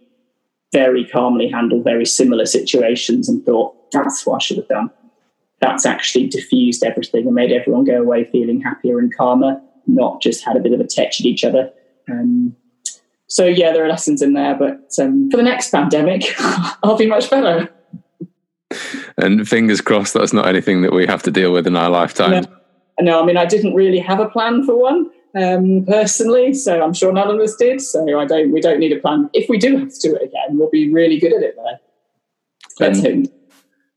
very 0.72 1.04
calmly 1.04 1.48
handled 1.48 1.84
very 1.84 2.06
similar 2.06 2.46
situations 2.46 3.28
and 3.28 3.44
thought, 3.44 3.74
that's 3.92 4.24
what 4.24 4.36
I 4.36 4.38
should 4.38 4.58
have 4.58 4.68
done. 4.68 4.90
That's 5.60 5.84
actually 5.84 6.28
diffused 6.28 6.84
everything 6.84 7.26
and 7.26 7.34
made 7.34 7.52
everyone 7.52 7.84
go 7.84 8.00
away 8.00 8.24
feeling 8.24 8.60
happier 8.60 8.98
and 8.98 9.14
calmer, 9.14 9.60
not 9.86 10.22
just 10.22 10.44
had 10.44 10.56
a 10.56 10.60
bit 10.60 10.72
of 10.72 10.80
a 10.80 10.86
touch 10.86 11.20
at 11.20 11.26
each 11.26 11.44
other. 11.44 11.70
Um, 12.10 12.56
so, 13.26 13.44
yeah, 13.44 13.72
there 13.72 13.84
are 13.84 13.88
lessons 13.88 14.22
in 14.22 14.32
there, 14.32 14.54
but 14.54 14.92
um, 14.98 15.30
for 15.30 15.36
the 15.36 15.42
next 15.42 15.70
pandemic, 15.70 16.34
I'll 16.38 16.96
be 16.96 17.06
much 17.06 17.30
better. 17.30 17.68
And 19.18 19.46
fingers 19.46 19.80
crossed 19.80 20.14
that's 20.14 20.32
not 20.32 20.46
anything 20.46 20.82
that 20.82 20.92
we 20.92 21.06
have 21.06 21.22
to 21.24 21.30
deal 21.30 21.52
with 21.52 21.66
in 21.66 21.76
our 21.76 21.90
lifetime. 21.90 22.30
No, 22.30 22.42
no 23.00 23.22
I 23.22 23.26
mean, 23.26 23.36
I 23.36 23.44
didn't 23.44 23.74
really 23.74 23.98
have 23.98 24.20
a 24.20 24.28
plan 24.28 24.64
for 24.64 24.80
one 24.80 25.10
um, 25.34 25.84
personally. 25.86 26.54
So 26.54 26.82
I'm 26.82 26.92
sure 26.92 27.12
none 27.12 27.30
of 27.30 27.40
us 27.40 27.56
did. 27.56 27.80
So 27.80 28.18
I 28.18 28.26
don't. 28.26 28.52
We 28.52 28.60
don't 28.60 28.78
need 28.78 28.92
a 28.92 29.00
plan. 29.00 29.30
If 29.32 29.48
we 29.48 29.58
do 29.58 29.76
have 29.76 29.92
to 29.92 30.00
do 30.08 30.14
it 30.14 30.22
again, 30.22 30.58
we'll 30.58 30.70
be 30.70 30.92
really 30.92 31.18
good 31.18 31.32
at 31.32 31.42
it 31.42 31.56
there. 31.56 31.80
Let's 32.78 33.04
um, 33.04 33.26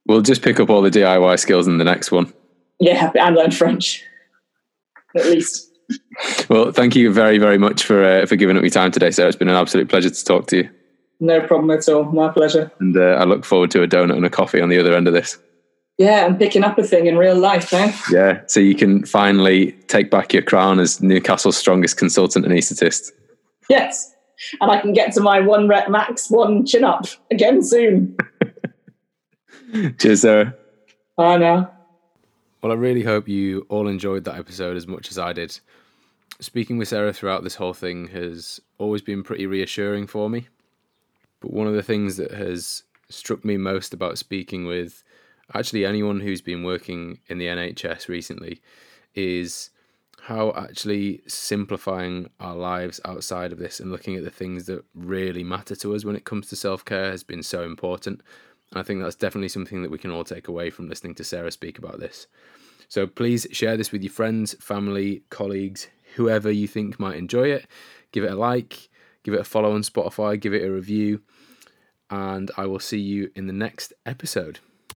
We'll 0.05 0.21
just 0.21 0.41
pick 0.41 0.59
up 0.59 0.69
all 0.69 0.81
the 0.81 0.89
DIY 0.89 1.39
skills 1.39 1.67
in 1.67 1.77
the 1.77 1.85
next 1.85 2.11
one. 2.11 2.33
Yeah, 2.79 3.11
and 3.15 3.35
learn 3.35 3.51
French 3.51 4.03
at 5.15 5.25
least. 5.25 5.69
well, 6.49 6.71
thank 6.71 6.95
you 6.95 7.11
very, 7.13 7.37
very 7.37 7.57
much 7.57 7.83
for 7.83 8.03
uh, 8.03 8.25
for 8.25 8.35
giving 8.35 8.57
up 8.57 8.63
your 8.63 8.69
time 8.69 8.91
today, 8.91 9.11
sir. 9.11 9.27
It's 9.27 9.37
been 9.37 9.49
an 9.49 9.55
absolute 9.55 9.89
pleasure 9.89 10.09
to 10.09 10.25
talk 10.25 10.47
to 10.47 10.57
you. 10.57 10.69
No 11.19 11.39
problem 11.45 11.71
at 11.71 11.87
all. 11.87 12.03
My 12.03 12.29
pleasure. 12.29 12.71
And 12.79 12.97
uh, 12.97 13.15
I 13.19 13.23
look 13.23 13.45
forward 13.45 13.71
to 13.71 13.83
a 13.83 13.87
donut 13.87 14.17
and 14.17 14.25
a 14.25 14.29
coffee 14.29 14.59
on 14.59 14.69
the 14.69 14.79
other 14.79 14.93
end 14.93 15.07
of 15.07 15.13
this. 15.13 15.37
Yeah, 16.03 16.25
and 16.25 16.37
picking 16.37 16.65
up 16.65 16.77
a 16.77 16.83
thing 16.83 17.05
in 17.05 17.17
real 17.17 17.37
life, 17.37 17.71
man. 17.71 17.93
Yeah, 18.11 18.41
so 18.47 18.59
you 18.59 18.75
can 18.75 19.05
finally 19.05 19.71
take 19.87 20.11
back 20.11 20.33
your 20.33 20.43
crown 20.43 20.81
as 20.81 21.01
Newcastle's 21.01 21.55
strongest 21.55 21.95
consultant 21.95 22.45
anaesthetist. 22.45 23.13
Yes, 23.69 24.13
and 24.59 24.69
I 24.69 24.81
can 24.81 24.91
get 24.91 25.13
to 25.13 25.21
my 25.21 25.39
one 25.39 25.69
rep 25.69 25.89
max, 25.89 26.29
one 26.29 26.65
chin 26.65 26.83
up 26.83 27.05
again 27.31 27.63
soon. 27.63 28.17
Cheers, 29.97 30.21
Sarah. 30.21 30.53
Bye 31.15 31.37
now. 31.37 31.71
Well, 32.61 32.73
I 32.73 32.75
really 32.75 33.03
hope 33.03 33.29
you 33.29 33.65
all 33.69 33.87
enjoyed 33.87 34.25
that 34.25 34.37
episode 34.37 34.75
as 34.75 34.87
much 34.87 35.09
as 35.09 35.17
I 35.17 35.31
did. 35.31 35.57
Speaking 36.41 36.77
with 36.77 36.89
Sarah 36.89 37.13
throughout 37.13 37.45
this 37.45 37.55
whole 37.55 37.73
thing 37.73 38.07
has 38.07 38.59
always 38.77 39.01
been 39.01 39.23
pretty 39.23 39.45
reassuring 39.45 40.07
for 40.07 40.29
me. 40.29 40.49
But 41.39 41.53
one 41.53 41.67
of 41.67 41.75
the 41.75 41.83
things 41.83 42.17
that 42.17 42.31
has 42.31 42.83
struck 43.09 43.45
me 43.45 43.55
most 43.55 43.93
about 43.93 44.17
speaking 44.17 44.65
with 44.65 45.01
actually 45.53 45.85
anyone 45.85 46.19
who's 46.19 46.41
been 46.41 46.63
working 46.63 47.19
in 47.27 47.37
the 47.37 47.47
NHS 47.47 48.07
recently 48.07 48.61
is 49.15 49.69
how 50.21 50.53
actually 50.55 51.21
simplifying 51.27 52.29
our 52.39 52.55
lives 52.55 53.01
outside 53.03 53.51
of 53.51 53.59
this 53.59 53.79
and 53.81 53.91
looking 53.91 54.15
at 54.15 54.23
the 54.23 54.31
things 54.31 54.65
that 54.67 54.83
really 54.95 55.43
matter 55.43 55.75
to 55.75 55.93
us 55.93 56.05
when 56.05 56.15
it 56.15 56.23
comes 56.23 56.47
to 56.47 56.55
self 56.55 56.85
care 56.85 57.11
has 57.11 57.23
been 57.23 57.43
so 57.43 57.63
important. 57.63 58.21
And 58.71 58.79
I 58.79 58.83
think 58.83 59.01
that's 59.01 59.15
definitely 59.15 59.49
something 59.49 59.83
that 59.83 59.91
we 59.91 59.97
can 59.97 60.11
all 60.11 60.23
take 60.23 60.47
away 60.47 60.69
from 60.69 60.87
listening 60.87 61.15
to 61.15 61.23
Sarah 61.23 61.51
speak 61.51 61.77
about 61.77 61.99
this. 61.99 62.27
So 62.87 63.05
please 63.05 63.47
share 63.51 63.75
this 63.75 63.91
with 63.91 64.01
your 64.01 64.13
friends, 64.13 64.53
family, 64.61 65.23
colleagues, 65.29 65.87
whoever 66.15 66.49
you 66.49 66.67
think 66.67 66.99
might 66.99 67.17
enjoy 67.17 67.49
it. 67.49 67.67
Give 68.11 68.23
it 68.23 68.31
a 68.31 68.35
like, 68.35 68.89
give 69.23 69.33
it 69.33 69.41
a 69.41 69.43
follow 69.43 69.73
on 69.73 69.81
Spotify, 69.81 70.39
give 70.39 70.53
it 70.53 70.63
a 70.63 70.71
review, 70.71 71.21
and 72.09 72.49
I 72.55 72.65
will 72.65 72.79
see 72.79 72.99
you 72.99 73.29
in 73.35 73.47
the 73.47 73.53
next 73.53 73.93
episode. 74.05 74.59